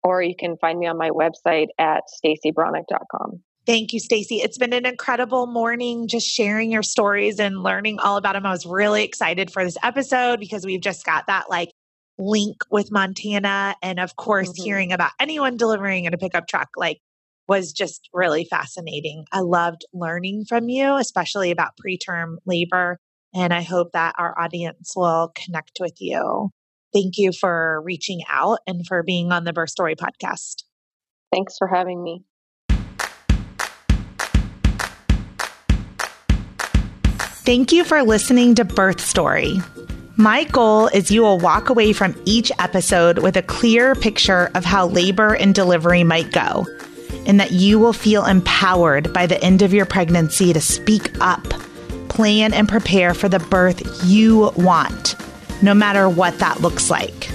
Or 0.04 0.22
you 0.22 0.36
can 0.38 0.58
find 0.58 0.78
me 0.78 0.88
on 0.88 0.98
my 0.98 1.10
website 1.10 1.68
at 1.80 2.04
stacybronec.com. 2.24 3.42
Thank 3.66 3.92
you, 3.92 4.00
Stacy. 4.00 4.36
It's 4.36 4.58
been 4.58 4.72
an 4.72 4.86
incredible 4.86 5.46
morning 5.46 6.08
just 6.08 6.26
sharing 6.26 6.72
your 6.72 6.84
stories 6.84 7.38
and 7.38 7.64
learning 7.64 8.00
all 8.00 8.16
about 8.16 8.34
them. 8.34 8.46
I 8.46 8.52
was 8.52 8.66
really 8.66 9.04
excited 9.04 9.52
for 9.52 9.66
this 9.66 9.78
episode 9.84 10.40
because 10.40 10.66
we've 10.66 10.80
just 10.80 11.06
got 11.06 11.28
that 11.28 11.50
like 11.50 11.72
link 12.18 12.58
with 12.72 12.92
Montana 12.92 13.76
and 13.82 14.00
of 14.00 14.16
course 14.16 14.50
mm-hmm. 14.50 14.64
hearing 14.64 14.94
about 14.94 15.12
anyone 15.20 15.58
delivering 15.58 16.06
in 16.06 16.14
a 16.14 16.18
pickup 16.18 16.48
truck 16.48 16.70
like 16.78 17.00
was 17.48 17.72
just 17.72 18.10
really 18.14 18.46
fascinating. 18.46 19.26
I 19.32 19.40
loved 19.40 19.86
learning 19.94 20.46
from 20.48 20.70
you, 20.70 20.98
especially 20.98 21.52
about 21.52 21.78
preterm 21.84 22.36
labor. 22.46 23.00
And 23.34 23.54
I 23.54 23.62
hope 23.62 23.92
that 23.94 24.16
our 24.18 24.38
audience 24.40 24.94
will 24.96 25.32
connect 25.36 25.78
with 25.80 25.96
you. 26.00 26.50
Thank 26.94 27.18
you 27.18 27.32
for 27.32 27.82
reaching 27.84 28.22
out 28.30 28.60
and 28.66 28.86
for 28.86 29.04
being 29.04 29.32
on 29.32 29.44
the 29.44 29.54
Birth 29.54 29.70
Story 29.70 29.96
podcast. 29.96 30.64
Thanks 31.32 31.56
for 31.58 31.68
having 31.68 32.04
me. 32.04 32.24
Thank 37.46 37.72
you 37.72 37.86
for 37.86 38.04
listening 38.04 38.56
to 38.56 38.66
Birth 38.66 39.00
Story. 39.00 39.62
My 40.18 40.46
goal 40.46 40.88
is 40.88 41.12
you 41.12 41.22
will 41.22 41.38
walk 41.38 41.70
away 41.70 41.94
from 41.94 42.20
each 42.26 42.52
episode 42.60 43.20
with 43.20 43.38
a 43.38 43.42
clear 43.42 43.96
picture 43.96 44.50
of 44.56 44.66
how 44.66 44.88
labor 44.88 45.34
and 45.36 45.54
delivery 45.54 46.04
might 46.04 46.32
go 46.32 46.66
and 47.28 47.40
that 47.40 47.52
you 47.52 47.78
will 47.78 47.94
feel 47.94 48.26
empowered 48.26 49.14
by 49.14 49.28
the 49.28 49.42
end 49.44 49.62
of 49.62 49.74
your 49.74 49.86
pregnancy 49.86 50.54
to 50.54 50.62
speak 50.62 51.16
up, 51.22 51.44
plan, 52.10 52.54
and 52.54 52.68
prepare 52.68 53.14
for 53.14 53.30
the 53.30 53.38
birth 53.38 54.04
you 54.06 54.52
want, 54.56 55.16
no 55.62 55.76
matter 55.76 56.10
what 56.10 56.40
that 56.40 56.62
looks 56.62 56.90
like. 56.90 57.30